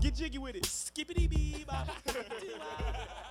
Get 0.00 0.14
jiggy 0.14 0.38
with 0.38 0.56
it. 0.56 0.66
Skippity 0.66 1.26
bee 1.26 1.64
bop. 1.66 1.88